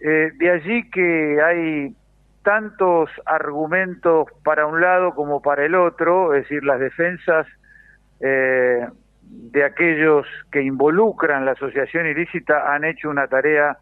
Eh, 0.00 0.30
de 0.36 0.50
allí 0.50 0.88
que 0.90 1.42
hay 1.42 1.96
tantos 2.42 3.10
argumentos 3.26 4.26
para 4.44 4.66
un 4.66 4.80
lado 4.80 5.14
como 5.14 5.42
para 5.42 5.64
el 5.64 5.74
otro, 5.74 6.34
es 6.34 6.44
decir, 6.44 6.64
las 6.64 6.78
defensas 6.78 7.46
eh, 8.20 8.86
de 9.22 9.64
aquellos 9.64 10.26
que 10.50 10.62
involucran 10.62 11.44
la 11.44 11.52
asociación 11.52 12.06
ilícita 12.06 12.72
han 12.72 12.84
hecho 12.84 13.10
una 13.10 13.26
tarea 13.26 13.78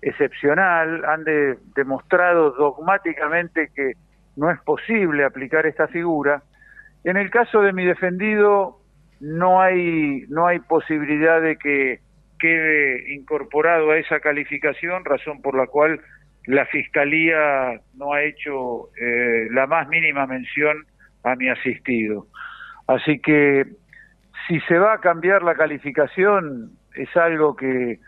excepcional, 0.00 1.04
han 1.04 1.24
demostrado 1.74 2.50
dogmáticamente 2.52 3.70
que 3.74 3.92
no 4.36 4.50
es 4.50 4.60
posible 4.60 5.24
aplicar 5.24 5.66
esta 5.66 5.88
figura. 5.88 6.42
En 7.04 7.16
el 7.16 7.30
caso 7.30 7.62
de 7.62 7.72
mi 7.72 7.84
defendido, 7.84 8.80
no 9.24 9.62
hay, 9.62 10.24
no 10.28 10.46
hay 10.46 10.58
posibilidad 10.58 11.40
de 11.40 11.56
que 11.56 12.00
quede 12.38 13.14
incorporado 13.14 13.90
a 13.90 13.96
esa 13.96 14.20
calificación, 14.20 15.02
razón 15.04 15.40
por 15.40 15.56
la 15.56 15.66
cual 15.66 15.98
la 16.46 16.66
Fiscalía 16.66 17.80
no 17.94 18.12
ha 18.12 18.22
hecho 18.22 18.90
eh, 19.00 19.48
la 19.50 19.66
más 19.66 19.88
mínima 19.88 20.26
mención 20.26 20.84
a 21.22 21.36
mi 21.36 21.48
asistido. 21.48 22.26
Así 22.86 23.18
que 23.20 23.64
si 24.46 24.60
se 24.60 24.78
va 24.78 24.92
a 24.92 25.00
cambiar 25.00 25.42
la 25.42 25.54
calificación 25.54 26.72
es 26.94 27.16
algo 27.16 27.56
que 27.56 28.00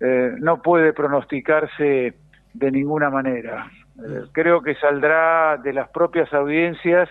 eh, 0.00 0.32
no 0.38 0.62
puede 0.62 0.92
pronosticarse 0.92 2.14
de 2.54 2.70
ninguna 2.70 3.10
manera. 3.10 3.66
Eh, 3.98 4.22
creo 4.32 4.62
que 4.62 4.76
saldrá 4.76 5.56
de 5.56 5.72
las 5.72 5.88
propias 5.88 6.32
audiencias 6.32 7.08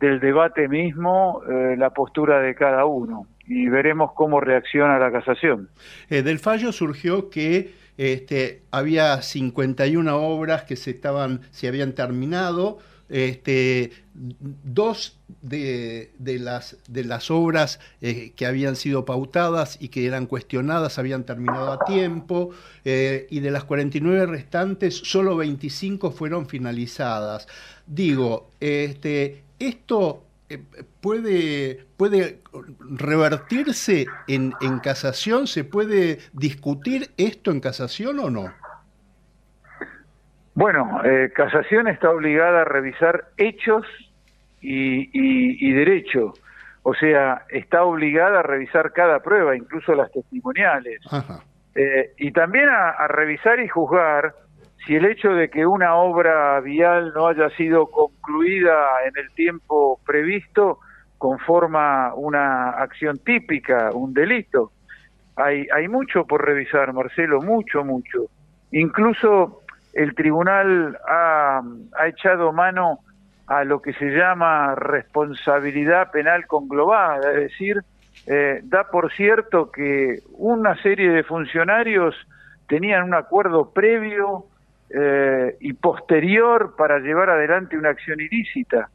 del 0.00 0.20
debate 0.20 0.68
mismo 0.68 1.42
eh, 1.48 1.76
la 1.76 1.90
postura 1.90 2.40
de 2.40 2.54
cada 2.54 2.84
uno 2.84 3.26
y 3.46 3.68
veremos 3.68 4.12
cómo 4.12 4.40
reacciona 4.40 4.98
la 4.98 5.10
casación. 5.10 5.68
Eh, 6.10 6.22
del 6.22 6.38
fallo 6.38 6.72
surgió 6.72 7.30
que 7.30 7.72
este, 7.96 8.62
había 8.70 9.22
51 9.22 10.16
obras 10.16 10.64
que 10.64 10.76
se, 10.76 10.90
estaban, 10.90 11.40
se 11.50 11.68
habían 11.68 11.92
terminado, 11.92 12.78
este, 13.08 13.92
dos 14.12 15.20
de, 15.40 16.10
las, 16.18 16.76
de 16.88 17.04
las 17.04 17.30
obras 17.30 17.78
eh, 18.02 18.32
que 18.34 18.46
habían 18.46 18.74
sido 18.74 19.04
pautadas 19.04 19.78
y 19.80 19.88
que 19.88 20.06
eran 20.06 20.26
cuestionadas 20.26 20.98
habían 20.98 21.24
terminado 21.24 21.72
a 21.72 21.84
tiempo, 21.84 22.50
y 22.84 23.40
de 23.40 23.50
las 23.50 23.64
49 23.64 24.26
restantes, 24.26 24.96
solo 24.96 25.36
25 25.36 26.10
fueron 26.10 26.46
finalizadas. 26.46 27.48
Digo, 27.86 28.50
este, 28.60 29.45
¿Esto 29.58 30.24
eh, 30.48 30.58
puede, 31.00 31.86
puede 31.96 32.40
revertirse 32.80 34.06
en, 34.28 34.52
en 34.60 34.78
casación? 34.80 35.46
¿Se 35.46 35.64
puede 35.64 36.18
discutir 36.32 37.10
esto 37.16 37.50
en 37.50 37.60
casación 37.60 38.18
o 38.20 38.30
no? 38.30 38.52
Bueno, 40.54 41.02
eh, 41.04 41.32
casación 41.34 41.88
está 41.88 42.10
obligada 42.10 42.62
a 42.62 42.64
revisar 42.64 43.28
hechos 43.36 43.84
y, 44.60 45.10
y, 45.12 45.72
derecho. 45.72 46.32
O 46.82 46.94
sea, 46.94 47.44
está 47.50 47.84
obligada 47.84 48.40
a 48.40 48.42
revisar 48.42 48.92
cada 48.92 49.20
prueba, 49.20 49.54
incluso 49.56 49.94
las 49.94 50.10
testimoniales. 50.12 51.00
eh, 51.74 52.14
y 52.18 52.30
también 52.32 52.68
a, 52.68 52.90
a 52.90 53.08
revisar 53.08 53.60
y 53.60 53.68
juzgar 53.68 54.34
si 54.86 54.94
el 54.94 55.04
hecho 55.04 55.30
de 55.30 55.50
que 55.50 55.66
una 55.66 55.96
obra 55.96 56.60
vial 56.60 57.12
no 57.14 57.26
haya 57.26 57.50
sido 57.50 57.86
concluida 57.86 58.72
en 59.06 59.12
el 59.16 59.30
tiempo 59.32 60.00
previsto 60.06 60.78
conforma 61.18 62.14
una 62.14 62.70
acción 62.70 63.18
típica, 63.18 63.90
un 63.92 64.14
delito. 64.14 64.70
Hay, 65.34 65.66
hay 65.74 65.88
mucho 65.88 66.24
por 66.24 66.44
revisar, 66.44 66.92
Marcelo, 66.92 67.42
mucho, 67.42 67.84
mucho. 67.84 68.26
Incluso 68.70 69.62
el 69.92 70.14
tribunal 70.14 70.96
ha, 71.08 71.62
ha 71.98 72.06
echado 72.06 72.52
mano 72.52 73.00
a 73.48 73.64
lo 73.64 73.82
que 73.82 73.92
se 73.94 74.06
llama 74.06 74.76
responsabilidad 74.76 76.12
penal 76.12 76.46
conglobada, 76.46 77.32
es 77.32 77.50
decir, 77.50 77.82
eh, 78.26 78.60
da 78.64 78.84
por 78.84 79.12
cierto 79.12 79.70
que 79.70 80.20
una 80.32 80.80
serie 80.82 81.10
de 81.10 81.22
funcionarios 81.24 82.14
tenían 82.68 83.04
un 83.04 83.14
acuerdo 83.14 83.72
previo 83.72 84.46
eh, 84.90 85.56
y 85.60 85.72
posterior 85.72 86.74
para 86.76 86.98
llevar 86.98 87.30
adelante 87.30 87.76
una 87.76 87.90
acción 87.90 88.20
ilícita. 88.20 88.88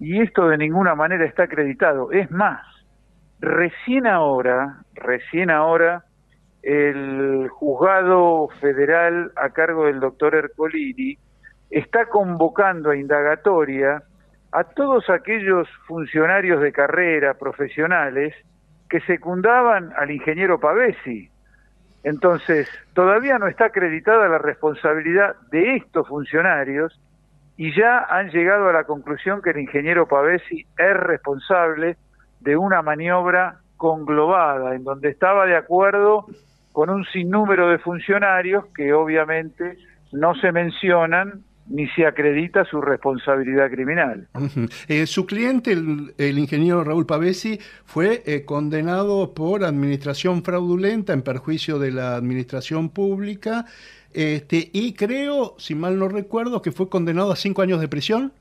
Y 0.00 0.20
esto 0.22 0.48
de 0.48 0.58
ninguna 0.58 0.94
manera 0.94 1.24
está 1.24 1.44
acreditado. 1.44 2.12
Es 2.12 2.30
más, 2.30 2.64
recién 3.40 4.06
ahora, 4.06 4.78
recién 4.94 5.50
ahora, 5.50 6.04
el 6.62 7.48
juzgado 7.50 8.48
federal 8.60 9.32
a 9.36 9.50
cargo 9.50 9.86
del 9.86 10.00
doctor 10.00 10.34
Ercolini 10.34 11.18
está 11.70 12.06
convocando 12.06 12.90
a 12.90 12.96
indagatoria 12.96 14.02
a 14.52 14.64
todos 14.64 15.08
aquellos 15.10 15.68
funcionarios 15.86 16.60
de 16.62 16.72
carrera 16.72 17.34
profesionales 17.34 18.34
que 18.88 19.00
secundaban 19.00 19.92
al 19.96 20.10
ingeniero 20.10 20.58
Pavesi. 20.58 21.30
Entonces, 22.04 22.68
todavía 22.94 23.38
no 23.38 23.48
está 23.48 23.66
acreditada 23.66 24.28
la 24.28 24.38
responsabilidad 24.38 25.36
de 25.50 25.76
estos 25.76 26.06
funcionarios 26.08 27.00
y 27.56 27.74
ya 27.74 27.98
han 27.98 28.30
llegado 28.30 28.68
a 28.68 28.72
la 28.72 28.84
conclusión 28.84 29.42
que 29.42 29.50
el 29.50 29.58
ingeniero 29.58 30.06
Pavesi 30.06 30.64
es 30.78 30.96
responsable 30.96 31.96
de 32.40 32.56
una 32.56 32.82
maniobra 32.82 33.58
conglobada, 33.76 34.74
en 34.74 34.84
donde 34.84 35.08
estaba 35.10 35.46
de 35.46 35.56
acuerdo 35.56 36.26
con 36.72 36.90
un 36.90 37.04
sinnúmero 37.06 37.68
de 37.68 37.78
funcionarios 37.78 38.66
que 38.74 38.92
obviamente 38.92 39.76
no 40.12 40.34
se 40.36 40.52
mencionan 40.52 41.42
ni 41.68 41.86
se 41.88 42.06
acredita 42.06 42.64
su 42.64 42.80
responsabilidad 42.80 43.70
criminal. 43.70 44.28
Eh, 44.88 45.06
su 45.06 45.26
cliente, 45.26 45.72
el, 45.72 46.38
ingeniero 46.38 46.82
Raúl 46.84 47.06
Pavesi, 47.06 47.58
fue 47.84 48.22
eh, 48.26 48.44
condenado 48.44 49.34
por 49.34 49.64
administración 49.64 50.42
fraudulenta 50.42 51.12
en 51.12 51.22
perjuicio 51.22 51.78
de 51.78 51.90
la 51.92 52.16
administración 52.16 52.88
pública 52.88 53.66
este, 54.12 54.70
y 54.72 54.94
creo, 54.94 55.54
si 55.58 55.74
mal 55.74 55.98
no 55.98 56.08
recuerdo, 56.08 56.62
que 56.62 56.72
fue 56.72 56.88
condenado 56.88 57.32
a 57.32 57.36
cinco 57.36 57.62
años 57.62 57.80
de 57.80 57.88
prisión. 57.88 58.32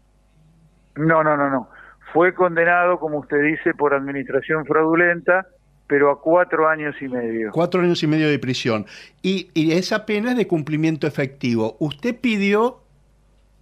No, 0.95 1.23
no, 1.23 1.35
no, 1.35 1.49
no. 1.49 1.69
Fue 2.13 2.33
condenado, 2.33 2.99
como 2.99 3.19
usted 3.19 3.43
dice, 3.43 3.73
por 3.73 3.93
administración 3.93 4.65
fraudulenta 4.65 5.47
pero 5.89 6.11
a 6.11 6.19
cuatro 6.19 6.67
años 6.67 6.95
y 7.01 7.07
medio. 7.07 7.51
Cuatro 7.53 7.81
años 7.81 8.03
y 8.03 8.07
medio 8.07 8.27
de 8.27 8.37
prisión. 8.39 8.85
Y, 9.21 9.49
y, 9.53 9.71
esa 9.71 10.05
pena 10.05 10.31
es 10.31 10.37
de 10.37 10.45
cumplimiento 10.45 11.07
efectivo. 11.07 11.77
Usted 11.79 12.19
pidió 12.19 12.81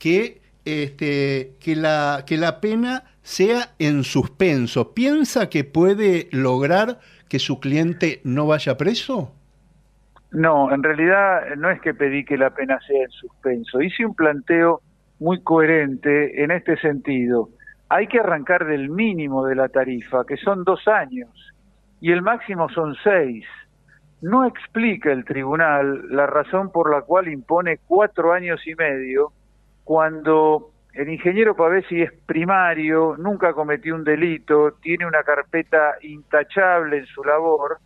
que, 0.06 0.40
este, 0.66 1.54
que, 1.60 1.76
la, 1.76 2.26
que 2.28 2.38
la 2.38 2.62
pena 2.62 3.06
sea 3.24 3.70
en 3.80 4.04
suspenso. 4.04 4.94
¿Piensa 4.94 5.50
que 5.50 5.64
puede 5.64 6.28
lograr 6.32 7.00
que 7.28 7.40
su 7.40 7.60
cliente 7.60 8.22
no 8.24 8.46
vaya 8.46 8.78
preso? 8.78 9.34
No, 10.30 10.72
en 10.72 10.84
realidad 10.84 11.56
no 11.58 11.72
es 11.72 11.82
que 11.82 11.96
pedí 11.96 12.24
que 12.24 12.38
la 12.38 12.52
pena 12.52 12.80
sea 12.86 13.02
en 13.02 13.10
suspenso. 13.10 13.82
Hice 13.82 14.06
un 14.06 14.14
planteo 14.14 14.82
muy 15.18 15.42
coherente 15.42 16.44
en 16.44 16.52
este 16.52 16.78
sentido. 16.78 17.50
Hay 17.90 18.06
que 18.06 18.20
arrancar 18.20 18.68
del 18.68 18.90
mínimo 18.90 19.44
de 19.48 19.56
la 19.56 19.70
tarifa, 19.70 20.24
que 20.24 20.38
son 20.38 20.64
dos 20.66 20.88
años, 20.88 21.32
y 22.00 22.12
el 22.12 22.22
máximo 22.22 22.70
son 22.70 22.96
seis. 23.04 23.44
No 24.22 24.46
explica 24.46 25.12
el 25.12 25.26
tribunal 25.26 26.10
la 26.12 26.28
razón 26.28 26.72
por 26.72 26.92
la 26.92 27.02
cual 27.02 27.28
impone 27.28 27.80
cuatro 27.88 28.34
años 28.34 28.62
y 28.68 28.76
medio 28.76 29.34
cuando 29.86 30.72
el 30.94 31.10
ingeniero 31.10 31.56
Pavesi 31.56 32.02
es 32.02 32.12
primario, 32.26 33.16
nunca 33.18 33.54
cometió 33.54 33.96
un 33.96 34.04
delito, 34.04 34.74
tiene 34.82 35.06
una 35.06 35.24
carpeta 35.24 35.96
intachable 36.02 36.98
en 36.98 37.06
su 37.06 37.24
labor 37.24 37.78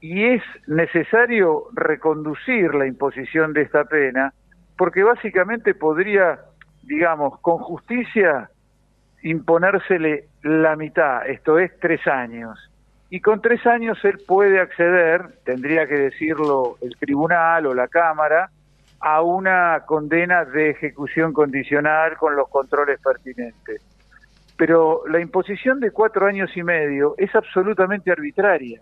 y 0.00 0.24
es 0.24 0.42
necesario 0.66 1.64
reconducir 1.72 2.74
la 2.74 2.86
imposición 2.86 3.52
de 3.52 3.62
esta 3.62 3.84
pena 3.84 4.34
porque 4.76 5.02
básicamente 5.02 5.74
podría, 5.74 6.40
digamos, 6.82 7.38
con 7.40 7.58
justicia 7.58 8.50
imponérsele 9.22 10.28
la 10.42 10.76
mitad, 10.76 11.26
esto 11.28 11.58
es 11.58 11.72
tres 11.80 12.06
años. 12.06 12.58
Y 13.08 13.20
con 13.20 13.40
tres 13.40 13.64
años 13.66 13.98
él 14.04 14.18
puede 14.26 14.60
acceder, 14.60 15.38
tendría 15.44 15.86
que 15.86 15.94
decirlo 15.94 16.76
el 16.80 16.96
tribunal 16.96 17.66
o 17.66 17.74
la 17.74 17.88
Cámara, 17.88 18.50
a 19.00 19.22
una 19.22 19.84
condena 19.86 20.44
de 20.44 20.70
ejecución 20.70 21.32
condicional 21.32 22.16
con 22.16 22.36
los 22.36 22.48
controles 22.48 23.00
pertinentes. 23.00 23.82
Pero 24.56 25.02
la 25.08 25.20
imposición 25.20 25.80
de 25.80 25.90
cuatro 25.90 26.26
años 26.26 26.50
y 26.56 26.62
medio 26.62 27.14
es 27.18 27.34
absolutamente 27.34 28.10
arbitraria. 28.10 28.80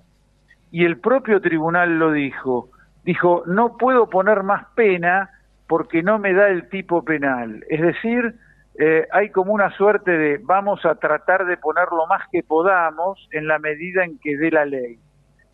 Y 0.70 0.84
el 0.84 0.98
propio 0.98 1.40
tribunal 1.40 1.98
lo 1.98 2.12
dijo. 2.12 2.68
Dijo, 3.04 3.42
no 3.46 3.76
puedo 3.76 4.08
poner 4.08 4.42
más 4.42 4.66
pena 4.74 5.30
porque 5.66 6.02
no 6.02 6.18
me 6.18 6.32
da 6.32 6.48
el 6.48 6.68
tipo 6.68 7.04
penal. 7.04 7.64
Es 7.68 7.80
decir, 7.80 8.34
eh, 8.78 9.06
hay 9.12 9.30
como 9.30 9.52
una 9.52 9.70
suerte 9.76 10.10
de 10.10 10.38
vamos 10.42 10.84
a 10.84 10.94
tratar 10.96 11.46
de 11.46 11.56
poner 11.56 11.88
lo 11.90 12.06
más 12.06 12.22
que 12.30 12.42
podamos 12.42 13.28
en 13.30 13.46
la 13.46 13.58
medida 13.58 14.04
en 14.04 14.18
que 14.18 14.36
dé 14.36 14.50
la 14.50 14.64
ley. 14.64 14.98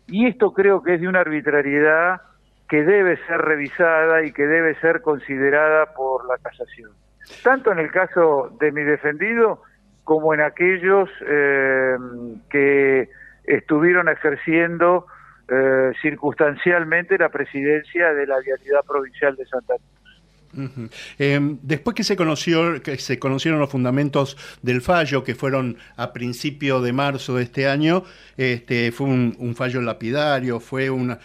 Y 0.07 0.27
esto 0.27 0.53
creo 0.53 0.81
que 0.81 0.95
es 0.95 1.01
de 1.01 1.07
una 1.07 1.21
arbitrariedad 1.21 2.21
que 2.71 2.85
debe 2.85 3.17
ser 3.27 3.41
revisada 3.41 4.23
y 4.23 4.31
que 4.31 4.47
debe 4.47 4.75
ser 4.75 5.01
considerada 5.01 5.93
por 5.93 6.25
la 6.25 6.37
casación. 6.37 6.91
Tanto 7.43 7.69
en 7.73 7.79
el 7.79 7.91
caso 7.91 8.55
de 8.61 8.71
mi 8.71 8.81
defendido 8.83 9.61
como 10.05 10.33
en 10.33 10.39
aquellos 10.39 11.09
eh, 11.27 11.97
que 12.49 13.09
estuvieron 13.43 14.07
ejerciendo 14.07 15.05
eh, 15.49 15.91
circunstancialmente 16.01 17.17
la 17.17 17.27
presidencia 17.27 18.13
de 18.13 18.25
la 18.25 18.39
Vialidad 18.39 18.85
Provincial 18.87 19.35
de 19.35 19.45
Santa 19.47 19.73
Cruz. 19.75 20.00
Em, 21.17 21.57
después 21.61 21.95
que 21.95 22.03
se, 22.03 22.15
conoció, 22.15 22.81
que 22.81 22.97
se 22.97 23.19
conocieron 23.19 23.59
los 23.59 23.69
fundamentos 23.69 24.37
del 24.61 24.81
fallo, 24.81 25.23
que 25.23 25.35
fueron 25.35 25.77
a 25.95 26.13
principio 26.13 26.81
de 26.81 26.93
marzo 26.93 27.35
de 27.35 27.43
este 27.43 27.67
año, 27.67 28.03
este, 28.37 28.91
fue 28.91 29.07
un, 29.07 29.55
fallo 29.55 29.81
lapidario, 29.81 30.59
fue 30.59 30.89
una, 30.89 31.19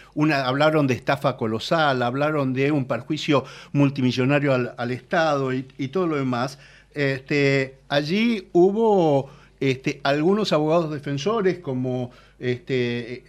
hablaron 0.45 0.87
de 0.87 0.93
estafa 0.93 1.37
colosal, 1.37 2.01
hablaron 2.01 2.53
de 2.53 2.71
un 2.71 2.85
perjuicio 2.85 3.45
multimillonario 3.73 4.53
al, 4.77 4.91
Estado 4.91 5.53
y, 5.53 5.67
y, 5.77 5.89
todo 5.89 6.07
lo 6.07 6.15
demás. 6.15 6.59
Este, 6.93 7.77
allí 7.89 8.47
hubo 8.53 9.29
este, 9.59 10.01
algunos 10.03 10.53
abogados 10.53 10.91
defensores 10.91 11.59
como 11.59 12.11
este, 12.39 13.23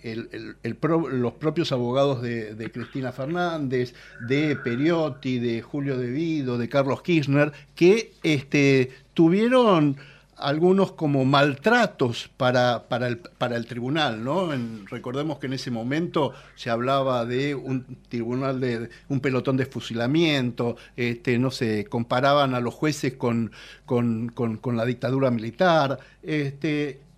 los 0.72 1.32
propios 1.34 1.72
abogados 1.72 2.22
de, 2.22 2.70
Cristina 2.72 3.12
Fernández, 3.12 3.94
de 4.26 4.56
Periotti, 4.56 5.38
de 5.38 5.62
Julio 5.62 5.96
De 5.96 6.10
Vido, 6.10 6.58
de 6.58 6.68
Carlos 6.68 7.02
Kirchner, 7.02 7.52
que 7.74 8.12
este, 8.22 8.90
tuvieron 9.14 9.96
algunos 10.38 10.92
como 10.92 11.24
maltratos 11.24 12.30
para, 12.36 12.84
el, 13.00 13.66
tribunal, 13.66 14.24
recordemos 14.88 15.38
que 15.38 15.46
en 15.46 15.54
ese 15.54 15.70
momento 15.70 16.32
se 16.54 16.70
hablaba 16.70 17.24
de 17.24 17.54
un 17.54 17.84
tribunal 18.08 18.60
de 18.60 18.88
un 19.08 19.20
pelotón 19.20 19.56
de 19.56 19.66
fusilamiento, 19.66 20.76
este, 20.96 21.38
no 21.38 21.50
sé, 21.50 21.86
comparaban 21.86 22.54
a 22.54 22.60
los 22.60 22.74
jueces 22.74 23.14
con, 23.14 23.50
la 23.88 24.84
dictadura 24.84 25.30
militar, 25.30 25.98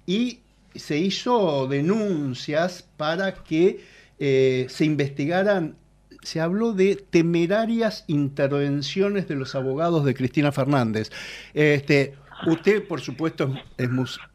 y 0.07 0.41
se 0.75 0.99
hizo 0.99 1.67
denuncias 1.67 2.89
para 2.97 3.35
que 3.35 3.81
eh, 4.19 4.67
se 4.69 4.85
investigaran 4.85 5.77
se 6.23 6.39
habló 6.39 6.75
de 6.75 6.97
temerarias 6.97 8.05
intervenciones 8.07 9.27
de 9.27 9.37
los 9.37 9.55
abogados 9.55 10.05
de 10.05 10.13
Cristina 10.15 10.53
Fernández. 10.53 11.11
Este, 11.55 12.15
Usted, 12.47 12.87
por 12.87 13.01
supuesto, 13.01 13.55
es 13.77 13.89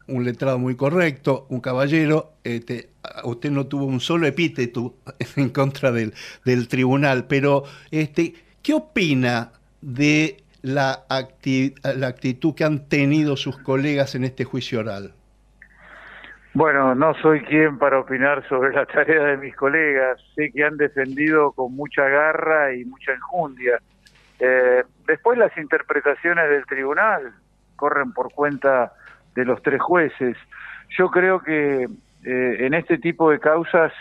un 0.06 0.24
letrado 0.24 0.58
muy 0.58 0.76
correcto, 0.76 1.46
un 1.48 1.60
caballero. 1.60 2.34
Este, 2.44 2.90
usted 3.24 3.50
no 3.50 3.66
tuvo 3.66 3.86
un 3.86 4.00
solo 4.00 4.26
epíteto 4.26 4.96
en 5.36 5.48
contra 5.50 5.90
del, 5.90 6.14
del 6.44 6.68
tribunal, 6.68 7.26
pero 7.26 7.64
este, 7.90 8.34
¿qué 8.62 8.74
opina 8.74 9.52
de 9.80 10.44
la, 10.62 11.04
la 11.82 12.06
actitud 12.06 12.54
que 12.54 12.64
han 12.64 12.88
tenido 12.88 13.36
sus 13.36 13.58
colegas 13.58 14.14
en 14.14 14.24
este 14.24 14.44
juicio 14.44 14.80
oral? 14.80 15.14
Bueno, 16.56 16.94
no 16.94 17.12
soy 17.16 17.42
quien 17.42 17.76
para 17.76 18.00
opinar 18.00 18.42
sobre 18.48 18.72
la 18.72 18.86
tarea 18.86 19.24
de 19.24 19.36
mis 19.36 19.54
colegas. 19.54 20.18
Sé 20.34 20.50
que 20.52 20.64
han 20.64 20.78
defendido 20.78 21.52
con 21.52 21.76
mucha 21.76 22.08
garra 22.08 22.72
y 22.72 22.82
mucha 22.86 23.12
enjundia. 23.12 23.78
Eh, 24.40 24.82
después 25.06 25.36
las 25.36 25.54
interpretaciones 25.58 26.48
del 26.48 26.64
tribunal 26.64 27.34
corren 27.76 28.14
por 28.14 28.32
cuenta 28.32 28.94
de 29.34 29.44
los 29.44 29.60
tres 29.60 29.82
jueces. 29.82 30.34
Yo 30.96 31.10
creo 31.10 31.40
que 31.40 31.82
eh, 32.24 32.56
en 32.60 32.72
este 32.72 32.96
tipo 32.96 33.30
de 33.30 33.38
causas 33.38 33.92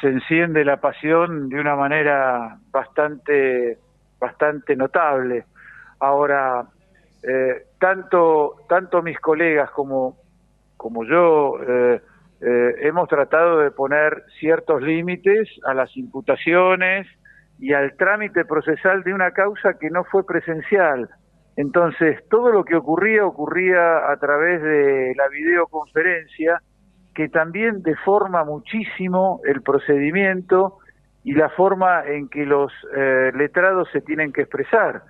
se 0.00 0.08
enciende 0.08 0.64
la 0.64 0.78
pasión 0.78 1.48
de 1.48 1.60
una 1.60 1.76
manera 1.76 2.58
bastante, 2.72 3.78
bastante 4.18 4.74
notable. 4.74 5.44
Ahora, 6.00 6.64
eh, 7.22 7.66
tanto, 7.78 8.56
tanto 8.68 9.00
mis 9.00 9.20
colegas 9.20 9.70
como, 9.70 10.23
como 10.84 11.02
yo 11.06 11.54
eh, 11.66 12.02
eh, 12.42 12.74
hemos 12.82 13.08
tratado 13.08 13.60
de 13.60 13.70
poner 13.70 14.22
ciertos 14.38 14.82
límites 14.82 15.48
a 15.64 15.72
las 15.72 15.96
imputaciones 15.96 17.06
y 17.58 17.72
al 17.72 17.96
trámite 17.96 18.44
procesal 18.44 19.02
de 19.02 19.14
una 19.14 19.30
causa 19.30 19.78
que 19.80 19.88
no 19.88 20.04
fue 20.04 20.26
presencial. 20.26 21.08
Entonces, 21.56 22.20
todo 22.28 22.52
lo 22.52 22.66
que 22.66 22.76
ocurría 22.76 23.24
ocurría 23.24 24.12
a 24.12 24.16
través 24.18 24.60
de 24.60 25.14
la 25.16 25.26
videoconferencia, 25.28 26.60
que 27.14 27.30
también 27.30 27.80
deforma 27.80 28.44
muchísimo 28.44 29.40
el 29.44 29.62
procedimiento 29.62 30.80
y 31.22 31.32
la 31.32 31.48
forma 31.48 32.04
en 32.04 32.28
que 32.28 32.44
los 32.44 32.70
eh, 32.94 33.32
letrados 33.34 33.88
se 33.90 34.02
tienen 34.02 34.34
que 34.34 34.42
expresar. 34.42 35.00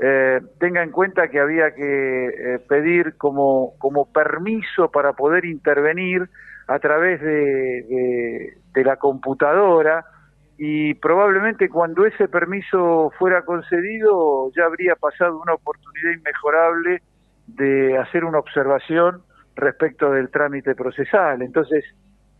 Eh, 0.00 0.40
tenga 0.60 0.82
en 0.84 0.92
cuenta 0.92 1.28
que 1.28 1.40
había 1.40 1.74
que 1.74 2.26
eh, 2.28 2.58
pedir 2.68 3.16
como, 3.16 3.72
como 3.78 4.12
permiso 4.12 4.90
para 4.92 5.14
poder 5.14 5.44
intervenir 5.44 6.28
a 6.68 6.78
través 6.78 7.20
de, 7.20 8.54
de, 8.74 8.84
la 8.84 8.96
computadora 8.96 10.04
y 10.56 10.94
probablemente 10.94 11.68
cuando 11.68 12.06
ese 12.06 12.28
permiso 12.28 13.10
fuera 13.18 13.44
concedido 13.44 14.52
ya 14.54 14.66
habría 14.66 14.94
pasado 14.94 15.40
una 15.40 15.54
oportunidad 15.54 16.12
inmejorable 16.12 17.02
de 17.48 17.98
hacer 17.98 18.24
una 18.24 18.38
observación 18.38 19.22
respecto 19.56 20.12
del 20.12 20.30
trámite 20.30 20.76
procesal. 20.76 21.42
Entonces, 21.42 21.84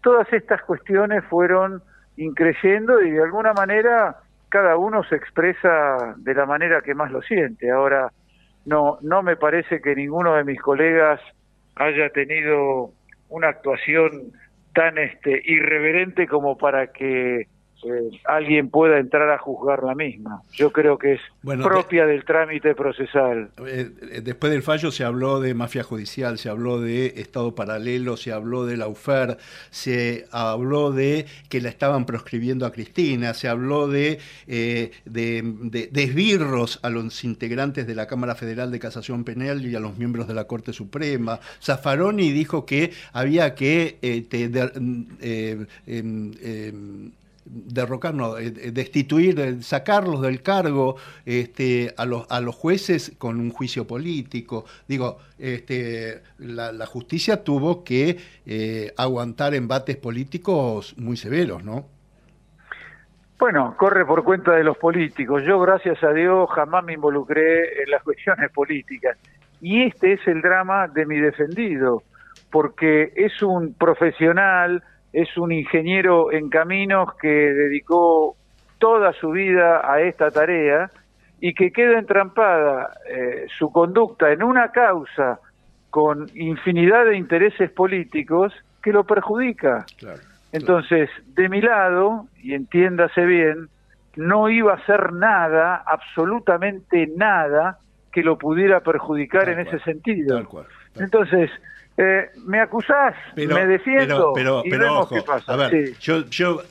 todas 0.03 0.33
estas 0.33 0.63
cuestiones 0.63 1.25
fueron 1.25 1.83
increyendo 2.17 3.01
y 3.03 3.11
de 3.11 3.23
alguna 3.23 3.53
manera 3.53 4.17
cada 4.49 4.77
uno 4.77 5.03
se 5.05 5.17
expresa 5.17 6.15
de 6.17 6.35
la 6.35 6.47
manera 6.47 6.81
que 6.81 6.95
más 6.95 7.11
lo 7.11 7.23
siente. 7.23 7.71
Ahora, 7.71 8.13
no, 8.65 8.99
no 9.03 9.23
me 9.23 9.37
parece 9.37 9.81
que 9.81 9.95
ninguno 9.95 10.35
de 10.35 10.45
mis 10.45 10.61
colegas 10.61 11.21
haya 11.77 12.11
tenido 12.11 12.93
una 13.29 13.49
actuación 13.49 14.33
tan 14.75 14.99
este, 14.99 15.43
irreverente 15.45 16.27
como 16.27 16.57
para 16.57 16.89
que 16.89 17.49
eh, 17.85 18.11
alguien 18.25 18.69
pueda 18.71 18.99
entrar 18.99 19.31
a 19.31 19.39
juzgar 19.39 19.83
la 19.85 19.95
misma. 19.95 20.43
Yo 20.53 20.73
creo 20.73 20.99
que 20.99 21.15
es 21.15 21.21
Bueno, 21.43 21.65
propia 21.65 22.07
del 22.07 22.25
trámite 22.25 22.75
procesal. 22.75 23.51
Eh, 23.67 23.91
eh, 24.13 24.21
después 24.23 24.53
del 24.53 24.63
fallo 24.63 24.91
se 24.91 25.05
habló 25.05 25.41
de 25.41 25.55
mafia 25.55 25.83
judicial, 25.83 26.39
se 26.39 26.49
habló 26.49 26.81
de 26.81 27.15
Estado 27.17 27.55
paralelo, 27.55 28.17
se 28.17 28.33
habló 28.33 28.67
de 28.67 28.77
la 28.77 28.89
UFER, 28.89 29.39
se 29.71 30.27
habló 30.33 30.91
de 30.93 31.27
que 31.49 31.61
la 31.61 31.69
estaban 31.69 32.05
proscribiendo 32.07 32.67
a 32.67 32.73
Cristina, 32.73 33.35
se 33.35 33.49
habló 33.49 33.87
de, 33.89 34.19
eh, 34.47 34.91
de, 35.05 35.43
de- 35.45 35.87
de 35.89 36.03
esbirros 36.03 36.81
a 36.83 36.91
los 36.91 37.25
integrantes 37.25 37.87
de 37.87 37.95
la 37.95 38.07
Cámara 38.07 38.35
Federal 38.35 38.71
de 38.71 38.79
Casación 38.79 39.25
Penal 39.25 39.65
y 39.65 39.75
a 39.75 39.81
los 39.81 39.97
miembros 39.99 40.27
de 40.29 40.35
la 40.35 40.45
Corte 40.45 40.73
Suprema. 40.73 41.39
Zaffaroni 41.63 42.33
dijo 42.33 42.67
que 42.67 42.93
había 43.13 43.55
que 43.55 43.99
eh, 44.03 44.23
te- 44.29 44.45
em, 45.21 46.33
em, 46.43 47.11
derrocar, 47.51 48.15
no, 48.15 48.39
eh, 48.39 48.47
eh, 48.47 48.71
destituir, 48.73 49.63
sacarlos 49.63 50.21
del 50.23 50.43
cargo 50.43 50.97
este, 51.25 51.95
a, 51.97 52.05
los, 52.05 52.27
a 52.31 52.41
los 52.41 52.55
jueces 52.55 53.13
con 53.19 53.41
un 53.41 53.51
juicio 53.51 53.87
político. 53.87 54.65
Digo, 54.87 55.19
este, 55.39 56.23
la, 56.39 56.73
la 56.73 56.87
justicia 56.87 57.43
tuvo 57.43 57.85
que 57.85 58.19
eh, 58.47 58.93
aguantar 58.97 59.55
embates 59.55 59.97
políticos 59.97 60.95
muy 60.99 61.17
severos, 61.17 61.65
¿no? 61.65 61.87
Bueno, 63.39 63.77
corre 63.77 64.05
por 64.05 64.25
cuenta 64.25 64.53
de 64.53 64.65
los 64.65 64.77
políticos. 64.77 65.45
Yo, 65.47 65.61
gracias 65.61 66.03
a 66.03 66.13
Dios, 66.13 66.51
jamás 66.51 66.85
me 66.85 66.95
involucré 66.95 67.83
en 67.83 67.91
las 67.91 68.03
cuestiones 68.05 68.51
políticas. 68.51 69.17
Y 69.61 69.83
este 69.83 70.15
es 70.15 70.27
el 70.27 70.43
drama 70.43 70.89
de 70.89 71.07
mi 71.07 71.19
defendido, 71.19 72.03
porque 72.51 73.13
es 73.17 73.43
un 73.43 73.75
profesional, 73.75 74.83
es 75.13 75.37
un 75.37 75.53
ingeniero 75.53 76.33
en 76.33 76.51
caminos 76.51 77.15
que 77.21 77.29
dedicó 77.29 78.37
toda 78.79 79.13
su 79.15 79.31
vida 79.31 79.81
a 79.91 80.01
esta 80.01 80.31
tarea 80.31 80.91
y 81.41 81.55
que 81.55 81.73
queda 81.73 81.99
entrampada 81.99 82.93
eh, 83.09 83.47
su 83.59 83.71
conducta 83.71 84.33
en 84.33 84.43
una 84.43 84.71
causa 84.71 85.41
con 85.91 86.29
infinidad 86.35 87.07
de 87.07 87.17
intereses 87.17 87.71
políticos 87.71 88.53
que 88.83 88.93
lo 88.93 89.05
perjudica. 89.05 89.87
Entonces, 90.53 91.11
de 91.35 91.49
mi 91.49 91.61
lado, 91.61 92.27
y 92.43 92.55
entiéndase 92.55 93.25
bien, 93.25 93.69
no 94.17 94.49
iba 94.49 94.73
a 94.73 94.77
hacer 94.77 95.13
nada, 95.13 95.83
absolutamente 95.87 97.09
nada, 97.17 97.79
que 98.13 98.23
lo 98.23 98.39
pudiera 98.39 98.81
perjudicar 98.81 99.49
en 99.49 99.61
ese 99.61 99.79
sentido. 99.81 100.43
Entonces, 100.97 101.51
eh, 101.99 102.31
me 102.47 102.61
acusás, 102.61 103.15
Pero- 103.35 103.55
me 103.57 103.67
defiendo 103.67 104.33
pero, 104.33 104.33
pero, 104.35 104.63
y 104.65 104.71
pero 104.71 104.85
vemos 104.85 105.03
ojo, 105.03 105.15
qué 105.17 105.23
pasa. 105.23 105.53
a 105.53 105.57
ver, 105.57 105.89
Sí. 105.89 105.95
yo, 106.01 106.25
yo 106.31 106.63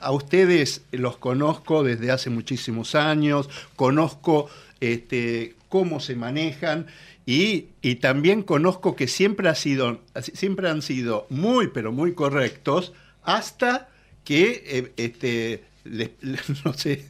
a 0.00 0.12
ustedes 0.12 0.82
los 0.92 1.16
conozco 1.18 1.82
desde 1.82 2.10
hace 2.12 2.30
muchísimos 2.30 2.94
años, 2.94 3.50
conozco 3.76 4.48
este, 4.80 5.54
cómo 5.68 5.98
se 6.00 6.14
manejan 6.14 6.86
y, 7.26 7.66
y 7.82 7.96
también 7.96 8.42
conozco 8.42 8.94
que 8.96 9.08
siempre, 9.08 9.48
ha 9.48 9.54
sido, 9.56 10.00
siempre 10.20 10.68
han 10.70 10.80
sido 10.82 11.26
muy, 11.28 11.66
pero 11.68 11.90
muy 11.92 12.14
correctos 12.14 12.92
hasta 13.24 13.88
que 14.24 14.62
eh, 14.64 14.92
este, 14.96 15.64
les- 15.84 16.10
no 16.64 16.72
sé, 16.74 17.04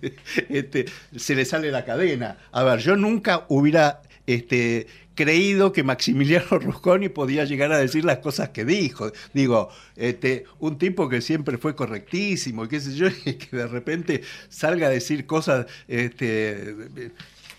este, 0.48 0.86
se 1.14 1.34
le 1.34 1.44
sale 1.44 1.70
la 1.70 1.84
cadena. 1.84 2.38
A 2.52 2.62
ver, 2.64 2.78
yo 2.78 2.96
nunca 2.96 3.44
hubiera 3.48 4.00
este, 4.26 4.86
creído 5.18 5.72
que 5.72 5.82
Maximiliano 5.82 6.46
Rusconi 6.60 7.08
podía 7.08 7.44
llegar 7.44 7.72
a 7.72 7.78
decir 7.78 8.04
las 8.04 8.18
cosas 8.18 8.50
que 8.50 8.64
dijo. 8.64 9.10
Digo, 9.34 9.68
este, 9.96 10.44
un 10.60 10.78
tipo 10.78 11.08
que 11.08 11.20
siempre 11.20 11.58
fue 11.58 11.74
correctísimo, 11.74 12.64
y 12.64 12.68
qué 12.68 12.78
sé 12.78 12.94
yo, 12.94 13.08
que 13.24 13.48
de 13.56 13.66
repente 13.66 14.22
salga 14.48 14.86
a 14.86 14.90
decir 14.90 15.26
cosas 15.26 15.66
este, 15.88 16.74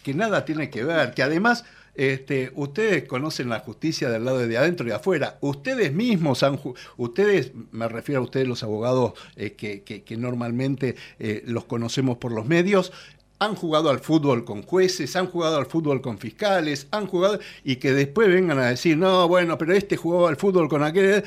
que 0.04 0.14
nada 0.14 0.46
tiene 0.46 0.70
que 0.70 0.84
ver, 0.86 1.14
que 1.14 1.22
además... 1.24 1.66
Este, 1.96 2.52
ustedes 2.56 3.04
conocen 3.10 3.50
la 3.50 3.60
justicia 3.60 4.10
del 4.10 4.24
lado 4.24 4.38
de 4.48 4.58
adentro 4.58 4.86
y 4.86 4.90
de 4.92 4.96
afuera. 4.96 5.38
Ustedes 5.42 5.92
mismos 5.92 6.44
han, 6.44 6.58
ustedes, 6.96 7.52
me 7.72 7.90
refiero 7.90 8.22
a 8.22 8.24
ustedes 8.24 8.48
los 8.48 8.64
abogados 8.64 9.14
eh, 9.36 9.52
que, 9.58 9.82
que- 9.84 10.04
que 10.04 10.16
normalmente 10.16 10.96
eh, 11.18 11.44
los 11.46 11.66
conocemos 11.66 12.18
por 12.18 12.32
los 12.32 12.46
medios, 12.48 12.94
han 13.40 13.56
jugado 13.56 13.90
al 13.90 14.00
fútbol 14.00 14.44
con 14.44 14.62
jueces, 14.64 15.16
han 15.16 15.28
jugado 15.28 15.58
al 15.58 15.66
fútbol 15.66 16.02
con 16.02 16.18
fiscales, 16.18 16.88
han 16.92 17.08
jugado 17.08 17.40
y 17.64 17.78
que 17.78 17.94
después 17.94 18.28
vengan 18.28 18.60
a 18.60 18.68
decir, 18.68 18.98
no, 18.98 19.28
bueno, 19.28 19.58
pero 19.58 19.74
este 19.74 19.98
jugaba 19.98 20.30
al 20.30 20.36
fútbol 20.36 20.68
con 20.68 20.84
aquel. 20.84 21.24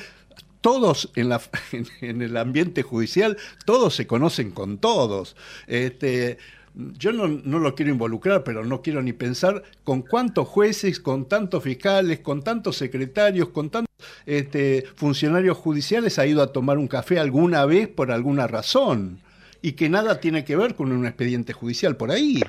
Todos 0.61 1.11
en, 1.15 1.27
la, 1.29 1.41
en, 1.71 1.87
en 2.01 2.21
el 2.21 2.37
ambiente 2.37 2.83
judicial, 2.83 3.37
todos 3.65 3.95
se 3.95 4.07
conocen 4.07 4.51
con 4.51 4.77
todos. 4.77 5.35
Este, 5.67 6.37
yo 6.75 7.11
no, 7.11 7.27
no 7.27 7.59
lo 7.59 7.75
quiero 7.75 7.91
involucrar, 7.91 8.43
pero 8.43 8.63
no 8.63 8.81
quiero 8.81 9.01
ni 9.01 9.13
pensar 9.13 9.63
con 9.83 10.01
cuántos 10.01 10.47
jueces, 10.47 10.99
con 10.99 11.25
tantos 11.25 11.63
fiscales, 11.63 12.19
con 12.19 12.43
tantos 12.43 12.77
secretarios, 12.77 13.49
con 13.49 13.69
tantos 13.69 13.93
este, 14.25 14.85
funcionarios 14.95 15.57
judiciales 15.57 16.19
ha 16.19 16.25
ido 16.25 16.41
a 16.41 16.51
tomar 16.51 16.77
un 16.77 16.87
café 16.87 17.19
alguna 17.19 17.65
vez 17.65 17.87
por 17.87 18.11
alguna 18.11 18.47
razón 18.47 19.19
y 19.63 19.73
que 19.73 19.89
nada 19.89 20.19
tiene 20.19 20.43
que 20.43 20.57
ver 20.57 20.75
con 20.75 20.91
un 20.91 21.07
expediente 21.07 21.53
judicial 21.53 21.95
por 21.95 22.11
ahí. 22.11 22.41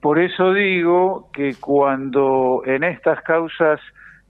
Por 0.00 0.20
eso 0.20 0.52
digo 0.52 1.28
que 1.32 1.56
cuando 1.56 2.62
en 2.64 2.84
estas 2.84 3.20
causas 3.22 3.80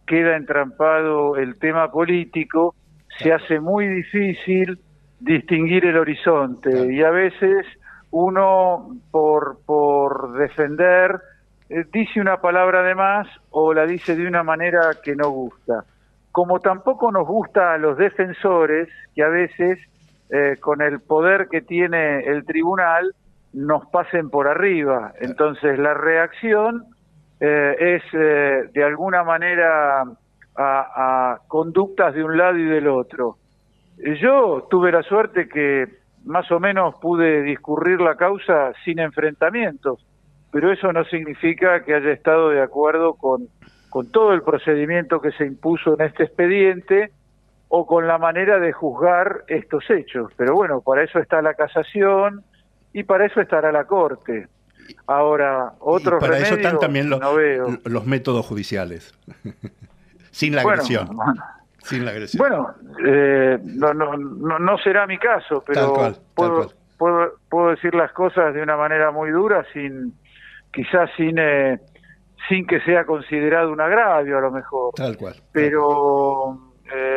queda 0.06 0.36
entrampado 0.36 1.36
el 1.36 1.58
tema 1.58 1.92
político, 1.92 2.74
se 3.18 3.30
hace 3.30 3.60
muy 3.60 3.86
difícil 3.86 4.78
distinguir 5.20 5.84
el 5.84 5.98
horizonte 5.98 6.92
y 6.92 7.02
a 7.02 7.10
veces 7.10 7.66
uno 8.10 8.96
por, 9.10 9.58
por 9.66 10.38
defender 10.38 11.20
eh, 11.68 11.84
dice 11.92 12.22
una 12.22 12.40
palabra 12.40 12.82
de 12.82 12.94
más 12.94 13.28
o 13.50 13.74
la 13.74 13.84
dice 13.84 14.16
de 14.16 14.26
una 14.26 14.42
manera 14.42 14.80
que 15.02 15.14
no 15.14 15.28
gusta. 15.28 15.84
Como 16.32 16.60
tampoco 16.60 17.12
nos 17.12 17.26
gusta 17.26 17.74
a 17.74 17.78
los 17.78 17.98
defensores 17.98 18.88
que 19.14 19.22
a 19.22 19.28
veces 19.28 19.78
eh, 20.28 20.56
con 20.58 20.82
el 20.82 21.00
poder 21.00 21.48
que 21.48 21.60
tiene 21.60 22.20
el 22.20 22.44
tribunal 22.44 23.14
nos 23.52 23.86
pasen 23.86 24.28
por 24.28 24.48
arriba. 24.48 25.12
Entonces 25.20 25.78
la 25.78 25.94
reacción 25.94 26.84
eh, 27.38 27.76
es 27.78 28.02
eh, 28.12 28.68
de 28.72 28.84
alguna 28.84 29.22
manera 29.22 30.04
a, 30.56 31.38
conductas 31.46 32.14
de 32.14 32.24
un 32.24 32.36
lado 32.36 32.58
y 32.58 32.64
del 32.64 32.88
otro. 32.88 33.36
Yo 34.20 34.66
tuve 34.68 34.90
la 34.90 35.02
suerte 35.02 35.48
que 35.48 35.86
más 36.24 36.50
o 36.50 36.58
menos 36.58 36.96
pude 37.00 37.42
discurrir 37.42 38.00
la 38.00 38.16
causa 38.16 38.72
sin 38.84 38.98
enfrentamientos, 38.98 40.04
pero 40.50 40.72
eso 40.72 40.92
no 40.92 41.04
significa 41.04 41.84
que 41.84 41.94
haya 41.94 42.10
estado 42.10 42.50
de 42.50 42.62
acuerdo 42.62 43.14
con 43.14 43.48
todo 44.12 44.34
el 44.34 44.42
procedimiento 44.42 45.20
que 45.20 45.30
se 45.32 45.46
impuso 45.46 45.94
en 45.94 46.06
este 46.06 46.24
expediente 46.24 47.12
o 47.68 47.86
con 47.86 48.06
la 48.06 48.18
manera 48.18 48.58
de 48.58 48.72
juzgar 48.72 49.44
estos 49.48 49.88
hechos. 49.90 50.32
Pero 50.36 50.54
bueno, 50.54 50.80
para 50.80 51.02
eso 51.02 51.18
está 51.18 51.42
la 51.42 51.54
casación 51.54 52.44
y 52.92 53.04
para 53.04 53.26
eso 53.26 53.40
estará 53.40 53.72
la 53.72 53.84
Corte. 53.84 54.48
Ahora, 55.06 55.72
otros 55.80 56.20
para 56.20 56.38
eso 56.38 56.54
están 56.54 56.78
también 56.78 57.10
los, 57.10 57.20
no 57.20 57.34
veo. 57.34 57.78
los 57.84 58.06
métodos 58.06 58.46
judiciales. 58.46 59.12
Sin 60.30 60.54
la 60.54 60.62
Bueno, 60.62 60.82
agresión. 60.82 61.08
bueno. 61.16 61.34
Sin 61.78 62.04
la 62.04 62.10
agresión. 62.12 62.38
Bueno, 62.48 62.74
eh, 63.04 63.58
no, 63.64 63.94
no, 63.94 64.16
no, 64.16 64.78
será 64.78 65.06
mi 65.06 65.18
caso, 65.18 65.62
pero 65.66 65.80
Tal 65.80 65.90
cual, 65.92 66.14
tal 66.14 66.22
puedo, 66.34 66.54
cual. 66.54 66.68
puedo, 66.98 67.32
puedo 67.48 67.70
decir 67.70 67.94
las 67.94 68.12
cosas 68.12 68.52
de 68.54 68.62
una 68.62 68.76
manera 68.76 69.10
muy 69.12 69.30
dura, 69.30 69.64
sin 69.72 70.14
quizás 70.72 71.08
sin, 71.16 71.38
eh, 71.38 71.78
sin 72.48 72.66
que 72.66 72.80
sea 72.80 73.04
considerado 73.06 73.72
un 73.72 73.80
agravio 73.80 74.38
a 74.38 74.40
lo 74.40 74.50
mejor. 74.50 74.92
Tal 74.94 75.16
cual. 75.16 75.34
Pero 75.52 76.58
eh, 76.92 77.15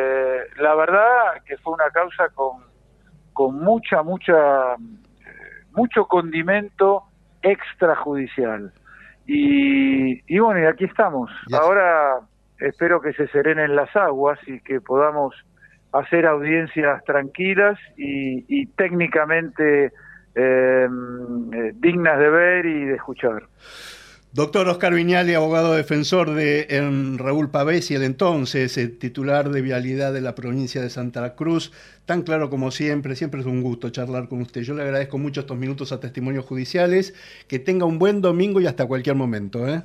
la 0.56 0.74
verdad 0.74 1.42
que 1.44 1.56
fue 1.58 1.74
una 1.74 1.90
causa 1.90 2.28
con, 2.34 2.64
con 3.32 3.58
mucha, 3.58 4.02
mucha, 4.02 4.74
eh, 4.74 4.76
mucho 5.72 6.06
condimento 6.06 7.04
extrajudicial. 7.42 8.72
Y, 9.26 10.20
y 10.26 10.38
bueno, 10.38 10.60
y 10.60 10.66
aquí 10.66 10.84
estamos. 10.84 11.30
Ahora 11.52 12.20
espero 12.58 13.00
que 13.00 13.12
se 13.12 13.28
serenen 13.28 13.76
las 13.76 13.94
aguas 13.96 14.38
y 14.46 14.60
que 14.60 14.80
podamos 14.80 15.34
hacer 15.92 16.26
audiencias 16.26 17.02
tranquilas 17.04 17.78
y, 17.96 18.44
y 18.48 18.66
técnicamente 18.66 19.92
eh, 20.34 20.88
eh, 20.88 21.72
dignas 21.74 22.18
de 22.18 22.30
ver 22.30 22.66
y 22.66 22.84
de 22.86 22.94
escuchar. 22.94 23.42
Doctor 24.32 24.68
Oscar 24.68 24.94
Viñali, 24.94 25.34
abogado 25.34 25.74
defensor 25.74 26.30
de 26.30 26.68
em, 26.70 27.18
Raúl 27.18 27.50
Pavés 27.50 27.90
y 27.90 27.96
el 27.96 28.04
entonces 28.04 28.78
eh, 28.78 28.86
titular 28.86 29.50
de 29.50 29.60
Vialidad 29.60 30.12
de 30.12 30.20
la 30.20 30.36
provincia 30.36 30.80
de 30.80 30.88
Santa 30.88 31.34
Cruz, 31.34 31.72
tan 32.06 32.22
claro 32.22 32.48
como 32.48 32.70
siempre, 32.70 33.16
siempre 33.16 33.40
es 33.40 33.46
un 33.46 33.60
gusto 33.60 33.90
charlar 33.90 34.28
con 34.28 34.40
usted. 34.42 34.60
Yo 34.60 34.74
le 34.74 34.82
agradezco 34.82 35.18
mucho 35.18 35.40
estos 35.40 35.56
minutos 35.56 35.90
a 35.90 35.98
testimonios 35.98 36.44
judiciales, 36.44 37.12
que 37.48 37.58
tenga 37.58 37.86
un 37.86 37.98
buen 37.98 38.20
domingo 38.20 38.60
y 38.60 38.68
hasta 38.68 38.86
cualquier 38.86 39.16
momento. 39.16 39.66
¿eh? 39.66 39.82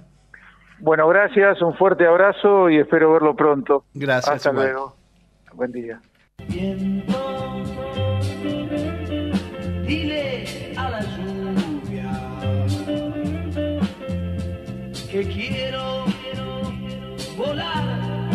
Bueno, 0.77 1.07
gracias, 1.07 1.59
un 1.63 1.73
fuerte 1.75 2.05
abrazo 2.05 2.69
y 2.69 2.77
espero 2.77 3.13
verlo 3.13 3.35
pronto. 3.35 3.85
Gracias, 3.95 4.35
Hasta 4.35 4.51
igual. 4.51 4.65
luego. 4.67 4.95
Buen 5.55 5.71
día. 5.71 5.99
Dile 6.49 7.03
que 15.15 15.23
quiero 15.29 16.03
volar 17.37 18.29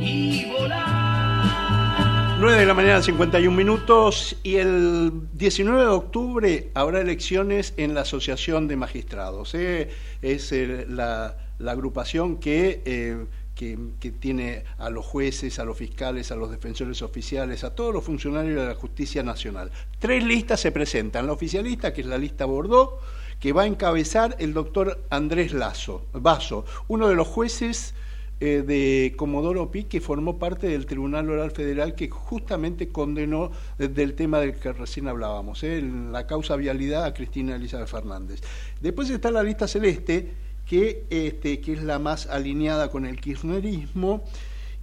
y 0.00 0.46
volar. 0.46 2.38
9 2.40 2.58
de 2.58 2.66
la 2.66 2.74
mañana, 2.74 3.00
51 3.00 3.56
minutos, 3.56 4.36
y 4.42 4.56
el 4.56 5.12
19 5.34 5.80
de 5.80 5.86
octubre 5.86 6.70
habrá 6.74 7.00
elecciones 7.00 7.74
en 7.76 7.94
la 7.94 8.00
Asociación 8.00 8.66
de 8.66 8.74
Magistrados. 8.74 9.54
¿eh? 9.54 9.90
Es 10.22 10.50
eh, 10.50 10.86
la, 10.88 11.36
agrupación 11.64 12.38
que, 12.38 12.82
eh, 12.84 13.24
que, 13.54 13.78
que 14.00 14.10
tiene 14.10 14.64
a 14.78 14.90
los 14.90 15.06
jueces, 15.06 15.60
a 15.60 15.64
los 15.64 15.76
fiscales, 15.76 16.32
a 16.32 16.34
los 16.34 16.50
defensores 16.50 17.00
oficiales, 17.02 17.62
a 17.62 17.76
todos 17.76 17.94
los 17.94 18.02
funcionarios 18.02 18.60
de 18.60 18.66
la 18.66 18.74
justicia 18.74 19.22
nacional. 19.22 19.70
Tres 20.00 20.24
listas 20.24 20.58
se 20.58 20.72
presentan. 20.72 21.28
La 21.28 21.32
oficialista, 21.32 21.92
que 21.92 22.00
es 22.00 22.08
la 22.08 22.18
lista 22.18 22.44
Bordeaux, 22.44 22.98
que 23.42 23.52
va 23.52 23.62
a 23.62 23.66
encabezar 23.66 24.36
el 24.38 24.54
doctor 24.54 25.04
Andrés 25.10 25.52
Lazo, 25.52 26.06
Vaso, 26.12 26.64
uno 26.86 27.08
de 27.08 27.16
los 27.16 27.26
jueces 27.26 27.92
eh, 28.38 28.62
de 28.64 29.14
Comodoro 29.16 29.68
Pi 29.68 29.82
que 29.82 30.00
formó 30.00 30.38
parte 30.38 30.68
del 30.68 30.86
Tribunal 30.86 31.28
Oral 31.28 31.50
Federal 31.50 31.96
que 31.96 32.08
justamente 32.08 32.90
condenó 32.90 33.50
desde 33.78 34.04
el 34.04 34.14
tema 34.14 34.38
del 34.38 34.54
que 34.54 34.72
recién 34.72 35.08
hablábamos, 35.08 35.64
eh, 35.64 35.82
la 35.82 36.24
causa 36.28 36.54
vialidad 36.54 37.04
a 37.04 37.14
Cristina 37.14 37.56
Elizabeth 37.56 37.88
Fernández. 37.88 38.42
Después 38.80 39.10
está 39.10 39.32
la 39.32 39.42
lista 39.42 39.66
celeste, 39.66 40.30
que, 40.64 41.04
este, 41.10 41.60
que 41.60 41.72
es 41.72 41.82
la 41.82 41.98
más 41.98 42.28
alineada 42.28 42.92
con 42.92 43.06
el 43.06 43.20
kirchnerismo, 43.20 44.22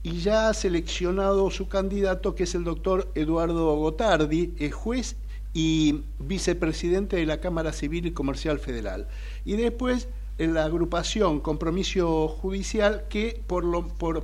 y 0.04 0.20
ya 0.20 0.50
ha 0.50 0.54
seleccionado 0.54 1.50
su 1.50 1.70
candidato, 1.70 2.36
que 2.36 2.44
es 2.44 2.54
el 2.56 2.66
doctor 2.66 3.10
Eduardo 3.16 3.74
Gotardi, 3.78 4.54
es 4.60 4.74
juez 4.74 5.16
y 5.62 6.06
vicepresidente 6.20 7.18
de 7.18 7.26
la 7.26 7.42
Cámara 7.42 7.74
Civil 7.74 8.06
y 8.06 8.12
Comercial 8.12 8.60
Federal. 8.60 9.10
Y 9.44 9.58
después 9.58 10.08
en 10.38 10.54
la 10.54 10.64
agrupación 10.64 11.42
Compromiso 11.42 12.30
Judicial, 12.30 13.04
que 13.10 13.42
por 13.46 13.66
lo, 13.66 13.90
por, 13.90 14.24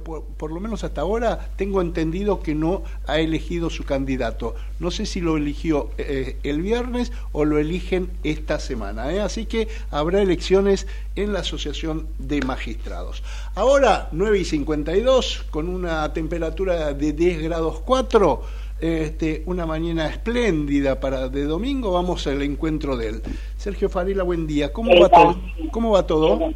lo 0.50 0.60
menos 0.62 0.86
hasta 0.86 1.02
ahora 1.02 1.50
tengo 1.58 1.82
entendido 1.82 2.40
que 2.40 2.56
no 2.56 2.84
ha 3.06 3.20
elegido 3.20 3.70
su 3.70 3.84
candidato. 3.84 4.56
No 4.80 4.92
sé 4.92 5.06
si 5.06 5.20
lo 5.20 5.36
eligió 5.36 5.90
eh, 5.98 6.38
el 6.44 6.62
viernes 6.62 7.12
o 7.34 7.44
lo 7.44 7.60
eligen 7.60 8.10
esta 8.24 8.60
semana. 8.60 9.12
¿eh? 9.12 9.20
Así 9.20 9.46
que 9.46 9.68
habrá 9.92 10.22
elecciones 10.22 10.88
en 11.18 11.34
la 11.34 11.40
Asociación 11.40 12.08
de 12.18 12.40
Magistrados. 12.44 13.22
Ahora, 13.54 14.08
9 14.14 14.40
y 14.40 14.46
52, 14.46 15.48
con 15.52 15.68
una 15.68 16.14
temperatura 16.14 16.94
de 16.94 17.12
10 17.12 17.42
grados 17.42 17.82
4 17.82 18.65
este, 18.80 19.44
una 19.46 19.66
mañana 19.66 20.08
espléndida 20.08 21.00
para 21.00 21.30
de 21.30 21.46
domingo, 21.46 21.92
vamos 21.94 22.28
al 22.28 22.42
encuentro 22.42 22.98
de 22.98 23.10
él. 23.10 23.22
Sergio 23.58 23.90
Farila, 23.90 24.24
buen 24.24 24.48
día. 24.48 24.74
¿Cómo 24.74 25.00
va 25.00 25.10
todo? 25.10 25.40
¿Cómo 25.72 25.92
va 25.92 26.06
todo? 26.06 26.54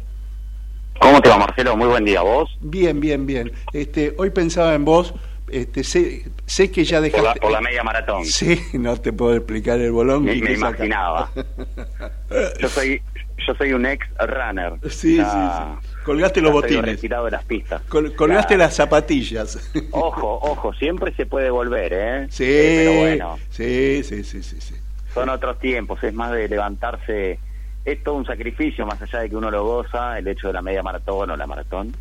¿Cómo 1.00 1.22
te 1.22 1.28
va, 1.30 1.38
Marcelo? 1.38 1.76
Muy 1.76 1.88
buen 1.88 2.04
día. 2.04 2.20
¿Vos? 2.20 2.50
Bien, 2.60 3.00
bien, 3.00 3.26
bien. 3.26 3.52
Este, 3.72 4.14
hoy 4.18 4.30
pensaba 4.30 4.74
en 4.74 4.84
vos. 4.84 5.14
Este, 5.50 5.82
sé, 5.82 6.24
sé 6.46 6.70
que 6.70 6.84
ya 6.84 6.98
Por 6.98 7.04
dejaste. 7.04 7.26
la, 7.26 7.34
por 7.34 7.50
la 7.50 7.60
media 7.60 7.82
maratón. 7.82 8.24
Sí, 8.24 8.60
no 8.74 8.96
te 8.96 9.12
puedo 9.12 9.34
explicar 9.34 9.80
el 9.80 9.90
bolón. 9.90 10.24
Me, 10.24 10.34
y 10.34 10.42
me 10.42 10.52
imaginaba. 10.52 11.30
Yo 12.60 12.68
soy 12.68 13.02
yo 13.46 13.54
soy 13.54 13.72
un 13.72 13.86
ex 13.86 14.06
runner. 14.18 14.74
Sí, 14.90 15.16
sí, 15.16 15.22
sí. 15.24 15.88
Colgaste 16.02 16.40
los 16.40 16.52
botines. 16.52 16.82
retirado 16.84 17.26
de 17.26 17.30
las 17.32 17.44
pistas. 17.44 17.82
Col- 17.88 18.14
colgaste 18.14 18.56
las 18.56 18.74
zapatillas. 18.74 19.70
Ojo, 19.92 20.38
ojo, 20.42 20.72
siempre 20.72 21.12
se 21.14 21.26
puede 21.26 21.50
volver, 21.50 21.92
¿eh? 21.92 22.26
Sí, 22.30 22.44
Eh, 22.46 22.74
Pero 22.84 22.98
bueno, 23.00 23.38
sí, 23.50 24.02
sí, 24.02 24.24
sí, 24.24 24.42
sí, 24.42 24.60
sí. 24.60 24.74
son 25.12 25.28
otros 25.28 25.58
tiempos, 25.58 26.02
es 26.02 26.14
más 26.14 26.32
de 26.32 26.48
levantarse. 26.48 27.38
Es 27.84 28.02
todo 28.02 28.14
un 28.16 28.26
sacrificio, 28.26 28.84
más 28.86 29.00
allá 29.02 29.20
de 29.20 29.30
que 29.30 29.36
uno 29.36 29.50
lo 29.50 29.64
goza, 29.64 30.18
el 30.18 30.28
hecho 30.28 30.48
de 30.48 30.52
la 30.54 30.62
media 30.62 30.82
maratón 30.82 31.30
o 31.30 31.36
la 31.36 31.46
maratón. 31.46 31.94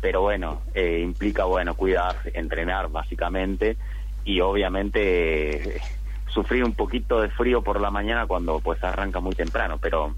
Pero 0.00 0.22
bueno, 0.22 0.62
eh, 0.74 1.00
implica, 1.02 1.44
bueno, 1.44 1.74
cuidarse, 1.74 2.30
entrenar 2.34 2.88
básicamente 2.90 3.76
y 4.24 4.40
obviamente 4.40 5.76
eh, 5.76 5.80
sufrir 6.28 6.64
un 6.64 6.72
poquito 6.74 7.20
de 7.20 7.28
frío 7.30 7.62
por 7.62 7.80
la 7.80 7.90
mañana 7.90 8.26
cuando 8.26 8.60
pues 8.60 8.82
arranca 8.84 9.20
muy 9.20 9.34
temprano, 9.34 9.78
pero 9.80 10.14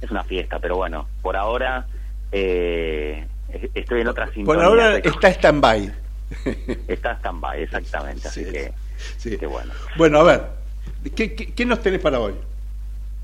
es 0.00 0.10
una 0.10 0.22
fiesta. 0.24 0.58
Pero 0.60 0.76
bueno, 0.76 1.06
por 1.22 1.36
ahora 1.36 1.86
eh, 2.32 3.26
estoy 3.74 4.00
en 4.00 4.08
otra 4.08 4.26
sintonía. 4.26 4.46
Por 4.46 4.60
ahora 4.62 4.96
está 4.98 5.28
stand-by. 5.28 5.92
Está 6.88 7.12
stand-by, 7.18 7.62
exactamente. 7.62 8.26
Así 8.26 8.44
que, 8.44 8.72
sí. 9.16 9.38
que 9.38 9.46
bueno. 9.46 9.72
Bueno, 9.96 10.18
a 10.18 10.22
ver, 10.24 10.42
¿qué, 11.14 11.34
qué, 11.36 11.52
qué 11.52 11.64
nos 11.64 11.80
tenés 11.80 12.00
para 12.00 12.18
hoy? 12.18 12.34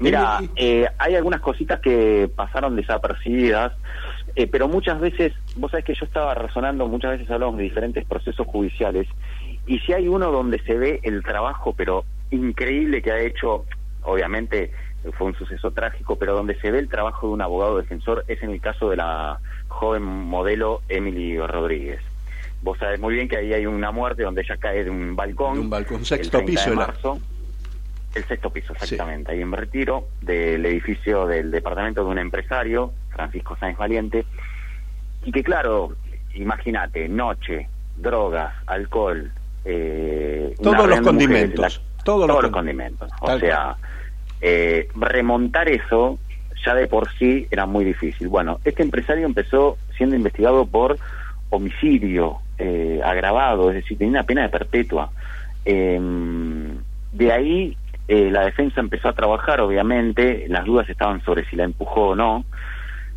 Mira, 0.02 0.40
eh, 0.56 0.86
hay 0.98 1.14
algunas 1.14 1.40
cositas 1.40 1.80
que 1.80 2.28
pasaron 2.34 2.74
desapercibidas, 2.74 3.72
eh, 4.34 4.46
pero 4.48 4.66
muchas 4.66 5.00
veces, 5.00 5.32
vos 5.56 5.70
sabés 5.70 5.84
que 5.84 5.94
yo 5.94 6.04
estaba 6.04 6.34
razonando, 6.34 6.88
muchas 6.88 7.12
veces 7.12 7.30
hablamos 7.30 7.58
de 7.58 7.64
diferentes 7.64 8.04
procesos 8.04 8.46
judiciales, 8.46 9.06
y 9.66 9.78
si 9.80 9.92
hay 9.92 10.08
uno 10.08 10.32
donde 10.32 10.58
se 10.64 10.74
ve 10.76 11.00
el 11.04 11.22
trabajo, 11.22 11.74
pero 11.76 12.04
increíble 12.30 13.00
que 13.00 13.12
ha 13.12 13.20
hecho, 13.20 13.64
obviamente 14.02 14.72
fue 15.16 15.26
un 15.28 15.34
suceso 15.34 15.70
trágico, 15.72 16.16
pero 16.16 16.34
donde 16.34 16.54
se 16.60 16.70
ve 16.70 16.78
el 16.78 16.88
trabajo 16.88 17.26
de 17.28 17.32
un 17.34 17.42
abogado 17.42 17.76
defensor 17.78 18.24
es 18.28 18.42
en 18.42 18.50
el 18.50 18.60
caso 18.60 18.88
de 18.90 18.96
la 18.96 19.38
joven 19.68 20.02
modelo 20.02 20.82
Emily 20.88 21.38
Rodríguez. 21.38 22.00
Vos 22.62 22.78
sabés 22.78 23.00
muy 23.00 23.14
bien 23.14 23.28
que 23.28 23.36
ahí 23.38 23.52
hay 23.52 23.66
una 23.66 23.90
muerte 23.90 24.22
donde 24.22 24.42
ella 24.42 24.56
cae 24.56 24.84
de 24.84 24.90
un 24.90 25.16
balcón. 25.16 25.54
De 25.54 25.60
un 25.60 25.70
balcón, 25.70 25.98
el 26.00 26.06
sexto 26.06 26.38
30 26.38 26.46
piso 26.52 26.70
de 26.70 26.76
la- 26.76 26.86
marzo. 26.86 27.18
El 28.14 28.24
sexto 28.24 28.50
piso, 28.50 28.74
exactamente, 28.74 29.32
ahí 29.32 29.40
en 29.40 29.50
Retiro, 29.52 30.06
del 30.20 30.64
edificio 30.66 31.26
del 31.26 31.50
departamento 31.50 32.04
de 32.04 32.10
un 32.10 32.18
empresario, 32.18 32.92
Francisco 33.10 33.56
Sáenz 33.58 33.78
Valiente, 33.78 34.26
y 35.24 35.32
que 35.32 35.42
claro, 35.42 35.96
imagínate, 36.34 37.08
noche, 37.08 37.68
drogas, 37.96 38.54
alcohol, 38.66 39.32
eh, 39.64 40.54
Todos 40.62 40.76
los 40.76 40.82
de 40.82 41.00
mujeres, 41.00 41.06
condimentos, 41.06 41.82
todos 42.04 42.26
los 42.28 42.36
los 42.36 42.42
con- 42.44 42.52
condimentos. 42.52 43.10
O 43.22 43.26
Tal 43.26 43.40
sea, 43.40 43.76
eh, 44.42 44.88
remontar 44.96 45.68
eso 45.68 46.18
ya 46.64 46.74
de 46.74 46.86
por 46.86 47.10
sí 47.14 47.46
era 47.50 47.66
muy 47.66 47.84
difícil. 47.84 48.28
Bueno, 48.28 48.60
este 48.64 48.82
empresario 48.82 49.26
empezó 49.26 49.78
siendo 49.96 50.16
investigado 50.16 50.66
por 50.66 50.98
homicidio 51.50 52.38
eh, 52.58 53.00
agravado, 53.04 53.70
es 53.70 53.76
decir, 53.76 53.98
tenía 53.98 54.12
una 54.12 54.22
pena 54.24 54.42
de 54.42 54.48
perpetua. 54.48 55.10
Em, 55.64 56.76
de 57.12 57.32
ahí 57.32 57.76
eh, 58.08 58.30
la 58.30 58.44
defensa 58.44 58.80
empezó 58.80 59.08
a 59.08 59.12
trabajar, 59.12 59.60
obviamente, 59.60 60.46
las 60.48 60.64
dudas 60.64 60.88
estaban 60.88 61.22
sobre 61.24 61.44
si 61.46 61.56
la 61.56 61.64
empujó 61.64 62.08
o 62.08 62.16
no. 62.16 62.44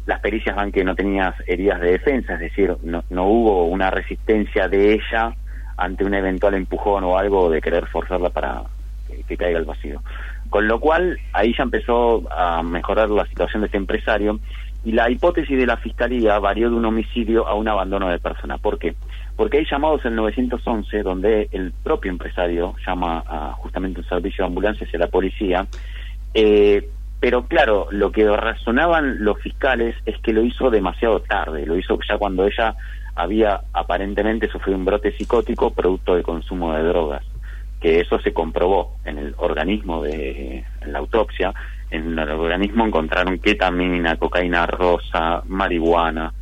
Las 0.05 0.19
pericias 0.19 0.55
van 0.55 0.71
que 0.71 0.83
no 0.83 0.95
tenía 0.95 1.33
heridas 1.47 1.81
de 1.81 1.91
defensa, 1.91 2.35
es 2.35 2.39
decir, 2.39 2.75
no, 2.83 3.03
no 3.09 3.25
hubo 3.25 3.65
una 3.65 3.89
resistencia 3.89 4.67
de 4.67 4.93
ella 4.93 5.33
ante 5.77 6.05
un 6.05 6.13
eventual 6.13 6.53
empujón 6.53 7.03
o 7.03 7.17
algo 7.17 7.49
de 7.49 7.61
querer 7.61 7.87
forzarla 7.87 8.29
para 8.29 8.61
que, 9.07 9.23
que 9.23 9.37
caiga 9.37 9.57
al 9.57 9.65
vacío. 9.65 10.01
Con 10.49 10.67
lo 10.67 10.79
cual, 10.79 11.17
ahí 11.33 11.53
ya 11.57 11.63
empezó 11.63 12.23
a 12.31 12.63
mejorar 12.63 13.09
la 13.09 13.25
situación 13.25 13.61
de 13.61 13.67
este 13.67 13.77
empresario 13.77 14.39
y 14.83 14.91
la 14.91 15.09
hipótesis 15.09 15.57
de 15.57 15.65
la 15.65 15.77
fiscalía 15.77 16.37
varió 16.39 16.69
de 16.69 16.75
un 16.75 16.85
homicidio 16.85 17.47
a 17.47 17.55
un 17.55 17.67
abandono 17.67 18.07
de 18.09 18.19
persona. 18.19 18.57
¿Por 18.59 18.77
qué? 18.77 18.95
Porque 19.35 19.57
hay 19.57 19.65
llamados 19.69 20.05
en 20.05 20.11
el 20.11 20.17
911 20.17 21.01
donde 21.01 21.49
el 21.51 21.73
propio 21.83 22.11
empresario 22.11 22.75
llama 22.85 23.23
a 23.27 23.53
justamente 23.53 23.99
un 23.99 24.07
servicio 24.07 24.43
de 24.43 24.47
ambulancia 24.47 24.85
hacia 24.85 24.99
la 24.99 25.07
policía. 25.07 25.65
Eh, 26.33 26.87
pero 27.19 27.47
claro, 27.47 27.87
lo 27.89 28.11
que 28.11 28.29
razonaban 28.29 29.23
los 29.23 29.39
fiscales 29.41 29.95
es 30.05 30.17
que 30.19 30.31
lo 30.31 30.43
hizo 30.43 30.69
demasiado 30.69 31.21
tarde, 31.21 31.65
lo 31.65 31.77
hizo 31.77 31.97
ya 32.07 32.17
cuando 32.17 32.45
ella 32.45 32.75
había 33.15 33.61
aparentemente 33.73 34.47
sufrido 34.49 34.77
un 34.77 34.85
brote 34.85 35.11
psicótico 35.17 35.71
producto 35.71 36.13
del 36.13 36.23
consumo 36.23 36.73
de 36.73 36.83
drogas, 36.83 37.25
que 37.85 37.99
eso 37.99 38.19
se 38.19 38.33
comprobó 38.33 38.95
en 39.05 39.19
el 39.19 39.35
organismo 39.37 40.01
de 40.01 40.65
la 40.87 40.97
autopsia, 40.97 41.53
en 41.91 42.17
el 42.17 42.29
organismo 42.31 42.83
encontraron 42.83 43.37
ketamina, 43.37 44.15
cocaína 44.15 44.65
rosa, 44.65 45.43
marihuana. 45.45 46.33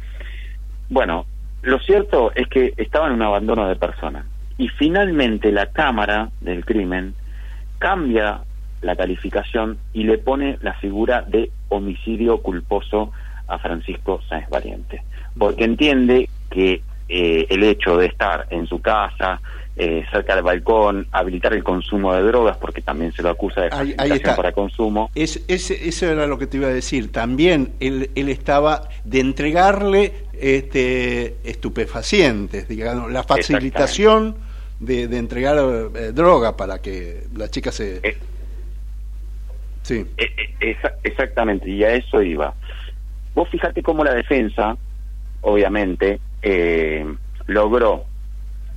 Bueno, 0.88 1.26
lo 1.64 1.80
cierto 1.80 2.32
es 2.34 2.48
que 2.48 2.74
estaba 2.78 3.08
en 3.08 3.16
un 3.16 3.24
abandono 3.24 3.68
de 3.68 3.76
persona. 3.76 4.26
Y 4.58 4.70
finalmente 4.70 5.52
la 5.52 5.66
Cámara 5.66 6.30
del 6.40 6.64
Crimen 6.64 7.14
cambia 7.78 8.40
la 8.82 8.96
calificación 8.96 9.80
y 9.92 10.06
le 10.06 10.20
pone 10.20 10.58
la 10.62 10.76
figura 10.76 11.24
de 11.24 11.52
homicidio 11.68 12.38
culposo 12.38 13.12
a 13.50 13.60
Francisco 13.60 14.22
Sáenz 14.30 14.50
Valiente. 14.50 15.04
Porque 15.38 15.66
entiende 15.66 16.30
que 16.50 16.84
eh, 17.10 17.48
el 17.50 17.64
hecho 17.64 17.98
de 17.98 18.06
estar 18.06 18.48
en 18.50 18.66
su 18.66 18.82
casa, 18.82 19.42
eh, 19.76 20.06
cerca 20.12 20.36
del 20.36 20.44
balcón, 20.44 21.08
habilitar 21.12 21.54
el 21.54 21.64
consumo 21.64 22.14
de 22.14 22.22
drogas, 22.24 22.58
porque 22.58 22.82
también 22.82 23.12
se 23.14 23.24
lo 23.24 23.30
acusa 23.30 23.62
de 23.62 23.70
Ahí, 23.72 23.96
ahí 23.98 24.12
está. 24.12 24.36
para 24.36 24.52
consumo. 24.52 25.10
Es, 25.16 25.44
eso 25.48 26.06
era 26.12 26.28
lo 26.28 26.38
que 26.38 26.46
te 26.48 26.58
iba 26.58 26.68
a 26.68 26.74
decir. 26.74 27.12
También 27.12 27.74
él, 27.80 28.12
él 28.16 28.30
estaba 28.30 28.90
de 29.04 29.20
entregarle 29.20 30.14
este, 30.40 31.38
estupefacientes, 31.44 32.68
digamos, 32.68 33.12
la 33.12 33.24
facilitación 33.24 34.36
de, 34.80 35.08
de 35.08 35.18
entregar 35.18 35.58
eh, 35.96 36.12
droga 36.14 36.56
para 36.58 36.80
que 36.80 37.24
la 37.36 37.50
chica 37.50 37.72
se... 37.72 38.02
Sí. 39.84 40.06
Eh, 40.18 40.30
eh, 40.38 40.56
esa- 40.78 40.94
exactamente, 41.04 41.70
y 41.70 41.84
a 41.84 41.94
eso 41.94 42.22
iba. 42.22 42.54
Vos 43.36 43.50
fíjate 43.50 43.82
cómo 43.84 44.04
la 44.04 44.14
defensa, 44.14 44.78
obviamente, 45.42 46.20
eh, 46.42 47.06
logró 47.48 48.06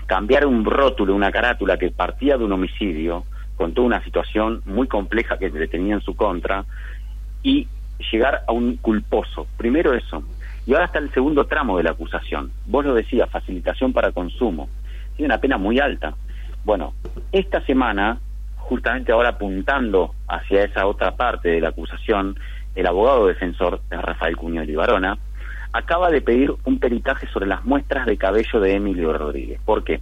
cambiar 0.06 0.46
un 0.46 0.64
rótulo, 0.64 1.14
una 1.14 1.32
carátula 1.32 1.76
que 1.76 1.90
partía 1.90 2.38
de 2.38 2.44
un 2.44 2.52
homicidio, 2.52 3.24
con 3.56 3.72
toda 3.72 3.86
una 3.86 4.04
situación 4.04 4.62
muy 4.64 4.86
compleja 4.86 5.38
que 5.38 5.50
le 5.50 5.68
tenía 5.68 5.94
en 5.94 6.00
su 6.00 6.14
contra, 6.14 6.64
y 7.42 7.68
llegar 8.12 8.42
a 8.46 8.52
un 8.52 8.76
culposo. 8.76 9.46
Primero 9.56 9.94
eso. 9.94 10.22
Y 10.66 10.72
ahora 10.72 10.86
está 10.86 10.98
el 10.98 11.12
segundo 11.12 11.46
tramo 11.46 11.76
de 11.76 11.84
la 11.84 11.90
acusación. 11.90 12.50
Vos 12.66 12.84
lo 12.84 12.94
decías, 12.94 13.30
facilitación 13.30 13.92
para 13.92 14.12
consumo. 14.12 14.68
Tiene 15.16 15.32
una 15.32 15.40
pena 15.40 15.58
muy 15.58 15.78
alta. 15.78 16.14
Bueno, 16.64 16.94
esta 17.30 17.60
semana, 17.62 18.18
justamente 18.56 19.12
ahora 19.12 19.30
apuntando 19.30 20.14
hacia 20.28 20.64
esa 20.64 20.86
otra 20.86 21.16
parte 21.16 21.48
de 21.48 21.60
la 21.60 21.68
acusación, 21.68 22.36
el 22.74 22.86
abogado 22.86 23.26
defensor 23.26 23.80
de 23.88 23.96
Rafael 23.96 24.36
Cuño 24.36 24.62
Barona 24.76 25.16
acaba 25.76 26.10
de 26.10 26.22
pedir 26.22 26.54
un 26.64 26.78
peritaje 26.78 27.26
sobre 27.28 27.46
las 27.46 27.64
muestras 27.64 28.06
de 28.06 28.16
cabello 28.16 28.60
de 28.60 28.74
Emilio 28.74 29.12
Rodríguez. 29.12 29.60
¿Por 29.64 29.84
qué? 29.84 30.00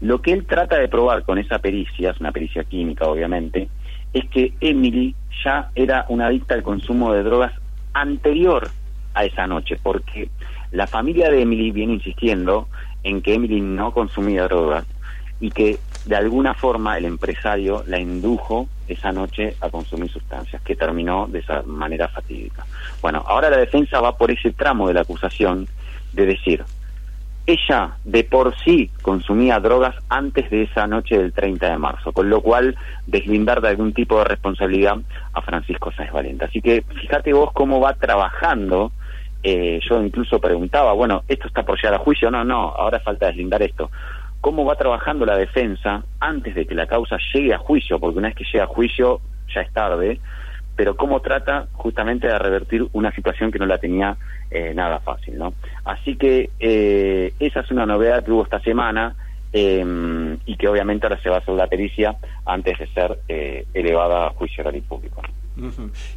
Lo 0.00 0.20
que 0.20 0.32
él 0.32 0.44
trata 0.44 0.78
de 0.78 0.88
probar 0.88 1.22
con 1.24 1.38
esa 1.38 1.58
pericia, 1.58 2.10
es 2.10 2.20
una 2.20 2.32
pericia 2.32 2.64
química 2.64 3.06
obviamente, 3.06 3.68
es 4.12 4.28
que 4.28 4.52
Emily 4.60 5.14
ya 5.42 5.70
era 5.74 6.04
una 6.08 6.26
adicta 6.26 6.54
al 6.54 6.62
consumo 6.62 7.12
de 7.12 7.22
drogas 7.22 7.52
anterior 7.94 8.68
a 9.14 9.24
esa 9.24 9.46
noche, 9.46 9.78
porque 9.82 10.28
la 10.72 10.86
familia 10.86 11.30
de 11.30 11.42
Emily 11.42 11.70
viene 11.70 11.94
insistiendo 11.94 12.68
en 13.02 13.22
que 13.22 13.34
Emily 13.34 13.60
no 13.60 13.92
consumía 13.92 14.44
drogas 14.44 14.84
y 15.40 15.50
que 15.50 15.78
de 16.04 16.16
alguna 16.16 16.54
forma 16.54 16.98
el 16.98 17.06
empresario 17.06 17.82
la 17.86 17.98
indujo 17.98 18.68
esa 18.86 19.12
noche 19.12 19.56
a 19.60 19.70
consumir 19.70 20.10
sustancias, 20.10 20.60
que 20.62 20.76
terminó 20.76 21.26
de 21.26 21.38
esa 21.38 21.62
manera 21.62 22.08
fatídica. 22.08 22.66
Bueno, 23.00 23.24
ahora 23.26 23.50
la 23.50 23.56
defensa 23.56 24.00
va 24.00 24.16
por 24.16 24.30
ese 24.30 24.52
tramo 24.52 24.88
de 24.88 24.94
la 24.94 25.00
acusación 25.00 25.66
de 26.12 26.26
decir, 26.26 26.64
ella 27.46 27.96
de 28.04 28.24
por 28.24 28.54
sí 28.64 28.90
consumía 29.02 29.60
drogas 29.60 29.94
antes 30.08 30.48
de 30.50 30.62
esa 30.62 30.86
noche 30.86 31.18
del 31.18 31.32
30 31.32 31.70
de 31.70 31.78
marzo, 31.78 32.12
con 32.12 32.30
lo 32.30 32.40
cual 32.40 32.76
deslindar 33.06 33.60
de 33.60 33.68
algún 33.68 33.92
tipo 33.92 34.18
de 34.18 34.24
responsabilidad 34.24 34.96
a 35.32 35.42
Francisco 35.42 35.92
Sáenz 35.92 36.12
Valente. 36.12 36.46
Así 36.46 36.62
que 36.62 36.82
fíjate 36.82 37.32
vos 37.32 37.52
cómo 37.52 37.80
va 37.80 37.94
trabajando. 37.94 38.92
Eh, 39.42 39.78
yo 39.86 40.02
incluso 40.02 40.40
preguntaba, 40.40 40.94
bueno, 40.94 41.22
¿esto 41.28 41.48
está 41.48 41.64
por 41.64 41.76
llegar 41.76 41.94
a 41.94 41.98
juicio? 41.98 42.30
No, 42.30 42.44
no, 42.44 42.70
ahora 42.70 42.98
falta 43.00 43.26
deslindar 43.26 43.62
esto. 43.62 43.90
¿Cómo 44.44 44.66
va 44.66 44.76
trabajando 44.76 45.24
la 45.24 45.38
defensa 45.38 46.04
antes 46.20 46.54
de 46.54 46.66
que 46.66 46.74
la 46.74 46.86
causa 46.86 47.16
llegue 47.32 47.54
a 47.54 47.58
juicio? 47.58 47.98
Porque 47.98 48.18
una 48.18 48.28
vez 48.28 48.36
que 48.36 48.44
llega 48.44 48.64
a 48.64 48.66
juicio 48.66 49.22
ya 49.54 49.62
es 49.62 49.72
tarde, 49.72 50.20
pero 50.76 50.98
cómo 50.98 51.20
trata 51.20 51.68
justamente 51.72 52.26
de 52.26 52.38
revertir 52.38 52.86
una 52.92 53.10
situación 53.12 53.50
que 53.50 53.58
no 53.58 53.64
la 53.64 53.78
tenía 53.78 54.18
eh, 54.50 54.74
nada 54.74 54.98
fácil, 54.98 55.38
¿no? 55.38 55.54
Así 55.86 56.16
que 56.16 56.50
eh, 56.60 57.32
esa 57.40 57.60
es 57.60 57.70
una 57.70 57.86
novedad 57.86 58.22
que 58.22 58.32
hubo 58.32 58.42
esta 58.42 58.60
semana 58.60 59.16
eh, 59.50 60.36
y 60.44 60.56
que 60.58 60.68
obviamente 60.68 61.06
ahora 61.06 61.22
se 61.22 61.30
va 61.30 61.36
a 61.36 61.38
hacer 61.38 61.54
la 61.54 61.66
pericia 61.66 62.14
antes 62.44 62.78
de 62.78 62.86
ser 62.88 63.20
elevada 63.72 64.26
a 64.26 64.30
juicio 64.32 64.62
oral 64.62 64.76
y 64.76 64.82
público. 64.82 65.22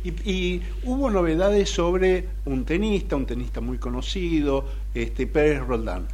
Y, 0.04 0.10
y 0.30 0.62
hubo 0.84 1.10
novedades 1.10 1.70
sobre 1.70 2.26
un 2.44 2.66
tenista, 2.66 3.16
un 3.16 3.26
tenista 3.26 3.62
muy 3.62 3.78
conocido, 3.78 4.66
este 4.94 5.28
Pérez 5.28 5.66
Roldán. 5.66 6.08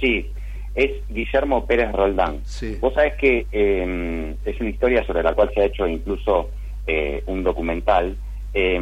Sí, 0.00 0.30
es 0.74 0.90
Guillermo 1.08 1.66
Pérez 1.66 1.92
Roldán. 1.92 2.40
Vos 2.80 2.94
sabés 2.94 3.14
que 3.16 3.46
eh, 3.50 4.34
es 4.44 4.60
una 4.60 4.70
historia 4.70 5.04
sobre 5.04 5.22
la 5.22 5.34
cual 5.34 5.50
se 5.54 5.60
ha 5.60 5.64
hecho 5.64 5.86
incluso 5.86 6.50
eh, 6.86 7.22
un 7.26 7.42
documental. 7.42 8.16
Eh, 8.54 8.78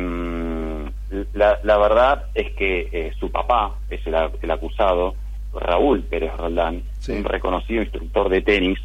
la, 1.32 1.58
la 1.62 1.78
verdad 1.78 2.26
es 2.34 2.52
que 2.54 2.88
eh, 2.92 3.12
su 3.18 3.30
papá 3.30 3.76
es 3.90 4.00
el 4.06 4.50
acusado, 4.50 5.14
Raúl 5.54 6.02
Pérez 6.02 6.36
Roldán, 6.36 6.82
un 7.08 7.24
reconocido 7.24 7.82
instructor 7.82 8.28
de 8.28 8.42
tenis 8.42 8.78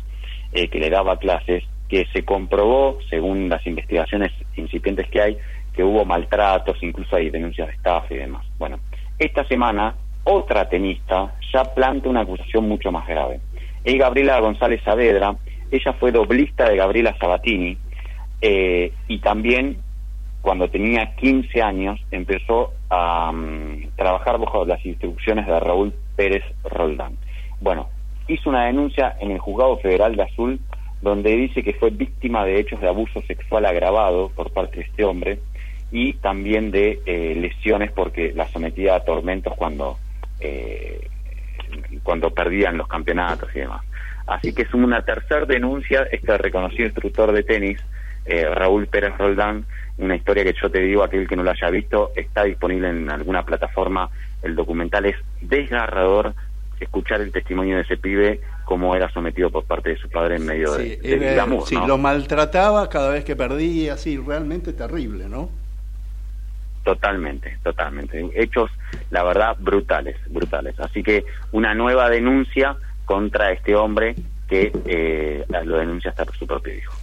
eh, 0.54 0.70
que 0.70 0.80
le 0.80 0.90
daba 0.90 1.18
clases, 1.18 1.64
que 1.90 2.06
se 2.14 2.24
comprobó, 2.24 3.00
según 3.10 3.50
las 3.50 3.66
investigaciones 3.68 4.32
incipientes 4.56 5.10
que 5.10 5.22
hay, 5.22 5.38
que 5.74 5.84
hubo 5.84 6.06
maltratos, 6.06 6.82
incluso 6.82 7.16
hay 7.16 7.30
denuncias 7.30 7.68
de 7.68 7.74
estafa 7.74 8.14
y 8.14 8.18
demás. 8.18 8.46
Bueno, 8.58 8.80
esta 9.20 9.46
semana 9.48 9.96
otra 10.24 10.70
tenista 10.70 11.34
ya 11.54 11.64
plantea 11.74 12.10
una 12.12 12.22
acusación 12.22 12.68
mucho 12.68 12.92
más 12.92 13.08
grave. 13.08 13.40
Es 13.84 13.98
Gabriela 13.98 14.40
González 14.40 14.82
Saavedra, 14.84 15.36
ella 15.72 15.94
fue 15.94 16.12
doblista 16.12 16.70
de 16.70 16.78
Gabriela 16.78 17.16
Sabatini 17.20 17.78
eh, 18.42 18.92
y 19.08 19.20
también 19.20 19.78
cuando 20.42 20.70
tenía 20.70 21.16
15 21.16 21.62
años 21.62 22.00
empezó 22.12 22.74
a 22.90 23.32
mm, 23.32 23.96
trabajar 23.96 24.40
bajo 24.40 24.66
las 24.66 24.84
instrucciones 24.86 25.48
de 25.48 25.60
Raúl 25.60 25.94
Pérez 26.16 26.44
Roldán. 26.64 27.18
Bueno, 27.60 27.90
hizo 28.28 28.50
una 28.50 28.66
denuncia 28.66 29.16
en 29.20 29.32
el 29.32 29.40
Juzgado 29.40 29.78
Federal 29.78 30.16
de 30.16 30.24
Azul 30.24 30.60
donde 31.02 31.36
dice 31.36 31.64
que 31.64 31.74
fue 31.74 31.90
víctima 31.90 32.46
de 32.46 32.60
hechos 32.60 32.80
de 32.80 32.88
abuso 32.88 33.22
sexual 33.24 33.66
agravado 33.66 34.30
por 34.30 34.52
parte 34.52 34.78
de 34.78 34.84
este 34.84 35.04
hombre 35.04 35.40
y 35.92 36.14
también 36.14 36.72
de 36.72 37.00
eh, 37.06 37.36
lesiones 37.36 37.92
porque 37.92 38.34
la 38.34 38.48
sometía 38.48 38.96
a 38.96 39.04
tormentos 39.04 39.54
cuando 39.58 39.98
eh, 40.42 41.08
cuando 42.04 42.34
perdían 42.34 42.78
los 42.78 42.88
campeonatos 42.88 43.50
y 43.56 43.60
demás. 43.60 43.82
Así 44.28 44.54
que 44.54 44.64
es 44.64 44.74
una 44.74 45.04
tercera 45.04 45.46
denuncia 45.46 46.08
este 46.12 46.38
reconocido 46.38 46.86
instructor 46.86 47.32
de 47.32 47.44
tenis, 47.44 47.80
eh, 48.26 48.46
Raúl 48.54 48.88
Pérez 48.88 49.18
Roldán, 49.18 49.66
una 49.98 50.16
historia 50.16 50.44
que 50.44 50.54
yo 50.62 50.70
te 50.70 50.80
digo, 50.80 51.04
aquel 51.04 51.28
que 51.28 51.36
no 51.36 51.44
lo 51.44 51.52
haya 51.52 51.70
visto, 51.70 52.12
está 52.16 52.44
disponible 52.44 52.90
en 52.90 53.10
alguna 53.10 53.44
plataforma, 53.46 54.10
el 54.42 54.56
documental 54.56 55.06
es 55.06 55.16
desgarrador, 55.42 56.34
escuchar 56.80 57.22
el 57.22 57.32
testimonio 57.32 57.76
de 57.78 57.82
ese 57.84 57.98
pibe, 57.98 58.42
cómo 58.66 58.96
era 58.96 59.10
sometido 59.12 59.50
por 59.52 59.66
parte 59.66 59.90
de 59.90 59.98
su 59.98 60.10
padre 60.10 60.38
en 60.38 60.46
medio 60.46 60.74
de, 60.74 60.98
del 60.98 61.24
Era- 61.24 61.34
glamour, 61.34 61.68
sí, 61.68 61.76
¿no? 61.76 61.88
lo 61.88 61.98
maltrataba 61.98 62.90
cada 62.90 63.10
vez 63.12 63.24
que 63.26 63.36
perdía, 63.36 63.98
sí, 63.98 64.18
realmente 64.18 64.74
terrible, 64.74 65.28
¿no? 65.30 65.50
Totalmente, 66.84 67.58
totalmente. 67.64 68.30
Hechos, 68.34 68.72
la 69.12 69.24
verdad, 69.24 69.56
brutales, 69.60 70.18
brutales. 70.30 70.80
Así 70.80 71.04
que 71.04 71.26
una 71.52 71.76
nueva 71.76 72.10
denuncia 72.10 72.76
contra 73.06 73.52
este 73.52 73.76
hombre 73.76 74.16
que 74.48 74.72
eh, 74.86 75.46
lo 75.64 75.78
denuncia 75.78 76.10
hasta 76.12 76.26
su 76.38 76.48
propio 76.48 76.76
hijo. 76.76 76.94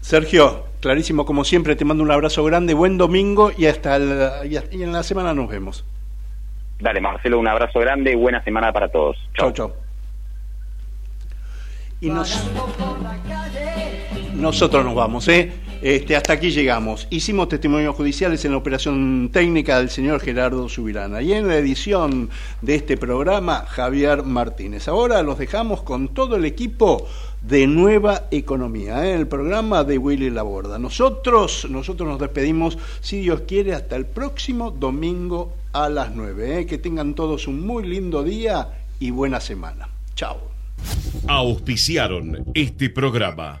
Sergio, 0.00 0.64
clarísimo 0.80 1.26
como 1.26 1.44
siempre, 1.44 1.76
te 1.76 1.84
mando 1.84 2.02
un 2.02 2.10
abrazo 2.10 2.42
grande, 2.44 2.72
buen 2.72 2.96
domingo 2.96 3.52
y 3.56 3.66
hasta 3.66 3.96
el, 3.96 4.50
y 4.70 4.82
en 4.82 4.92
la 4.92 5.02
semana 5.02 5.34
nos 5.34 5.50
vemos. 5.50 5.84
Dale, 6.80 7.00
Marcelo, 7.00 7.38
un 7.38 7.48
abrazo 7.48 7.80
grande 7.80 8.12
y 8.12 8.14
buena 8.14 8.42
semana 8.42 8.72
para 8.72 8.88
todos. 8.88 9.18
Chao, 9.34 9.52
chao. 9.52 9.74
Y 12.00 12.10
nosotros 14.34 14.84
nos 14.84 14.94
vamos, 14.94 15.26
¿eh? 15.28 15.52
Este, 15.80 16.16
hasta 16.16 16.32
aquí 16.32 16.50
llegamos. 16.50 17.06
Hicimos 17.08 17.48
testimonios 17.48 17.94
judiciales 17.94 18.44
en 18.44 18.50
la 18.50 18.56
operación 18.56 19.30
técnica 19.32 19.78
del 19.78 19.90
señor 19.90 20.20
Gerardo 20.20 20.68
Subirana 20.68 21.22
y 21.22 21.32
en 21.32 21.46
la 21.46 21.56
edición 21.56 22.30
de 22.62 22.74
este 22.74 22.96
programa 22.96 23.64
Javier 23.66 24.24
Martínez. 24.24 24.88
Ahora 24.88 25.22
los 25.22 25.38
dejamos 25.38 25.82
con 25.82 26.08
todo 26.08 26.34
el 26.34 26.44
equipo 26.46 27.06
de 27.42 27.68
Nueva 27.68 28.24
Economía, 28.32 29.06
¿eh? 29.06 29.14
el 29.14 29.28
programa 29.28 29.84
de 29.84 29.98
Willy 29.98 30.30
Laborda. 30.30 30.80
Nosotros, 30.80 31.68
nosotros 31.70 32.08
nos 32.08 32.18
despedimos, 32.18 32.76
si 33.00 33.20
Dios 33.20 33.42
quiere, 33.42 33.74
hasta 33.74 33.94
el 33.94 34.06
próximo 34.06 34.72
domingo 34.72 35.54
a 35.72 35.88
las 35.88 36.12
9. 36.12 36.60
¿eh? 36.60 36.66
Que 36.66 36.78
tengan 36.78 37.14
todos 37.14 37.46
un 37.46 37.64
muy 37.64 37.86
lindo 37.86 38.24
día 38.24 38.80
y 38.98 39.12
buena 39.12 39.40
semana. 39.40 39.88
Chao. 40.16 40.38
Auspiciaron 41.28 42.46
este 42.54 42.90
programa. 42.90 43.60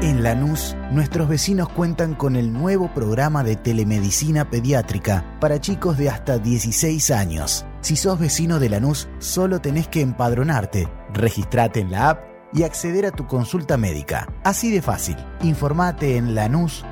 En 0.00 0.22
Lanús, 0.22 0.76
nuestros 0.92 1.28
vecinos 1.28 1.68
cuentan 1.70 2.14
con 2.14 2.36
el 2.36 2.52
nuevo 2.52 2.94
programa 2.94 3.42
de 3.42 3.56
telemedicina 3.56 4.48
pediátrica 4.48 5.36
para 5.40 5.60
chicos 5.60 5.98
de 5.98 6.08
hasta 6.08 6.38
16 6.38 7.10
años. 7.10 7.66
Si 7.80 7.96
sos 7.96 8.20
vecino 8.20 8.60
de 8.60 8.68
Lanús, 8.68 9.08
solo 9.18 9.60
tenés 9.60 9.88
que 9.88 10.00
empadronarte, 10.00 10.88
registrate 11.12 11.80
en 11.80 11.90
la 11.90 12.10
app 12.10 12.22
y 12.54 12.62
acceder 12.62 13.06
a 13.06 13.10
tu 13.10 13.26
consulta 13.26 13.76
médica. 13.76 14.32
Así 14.44 14.70
de 14.70 14.82
fácil. 14.82 15.16
Informate 15.42 16.16
en 16.16 16.36
lanús.gov.ar 16.36 16.90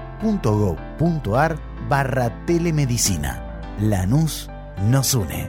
barra 1.89 2.45
telemedicina. 2.45 3.61
Lanús 3.81 4.51
nos 4.83 5.15
une. 5.15 5.49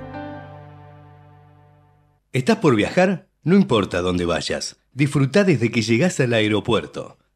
¿Estás 2.33 2.57
por 2.57 2.75
viajar? 2.75 3.29
No 3.41 3.55
importa 3.55 4.01
dónde 4.01 4.25
vayas. 4.25 4.77
Disfruta 4.93 5.43
desde 5.43 5.71
que 5.71 5.81
llegás 5.81 6.19
al 6.19 6.33
aeropuerto. 6.33 7.17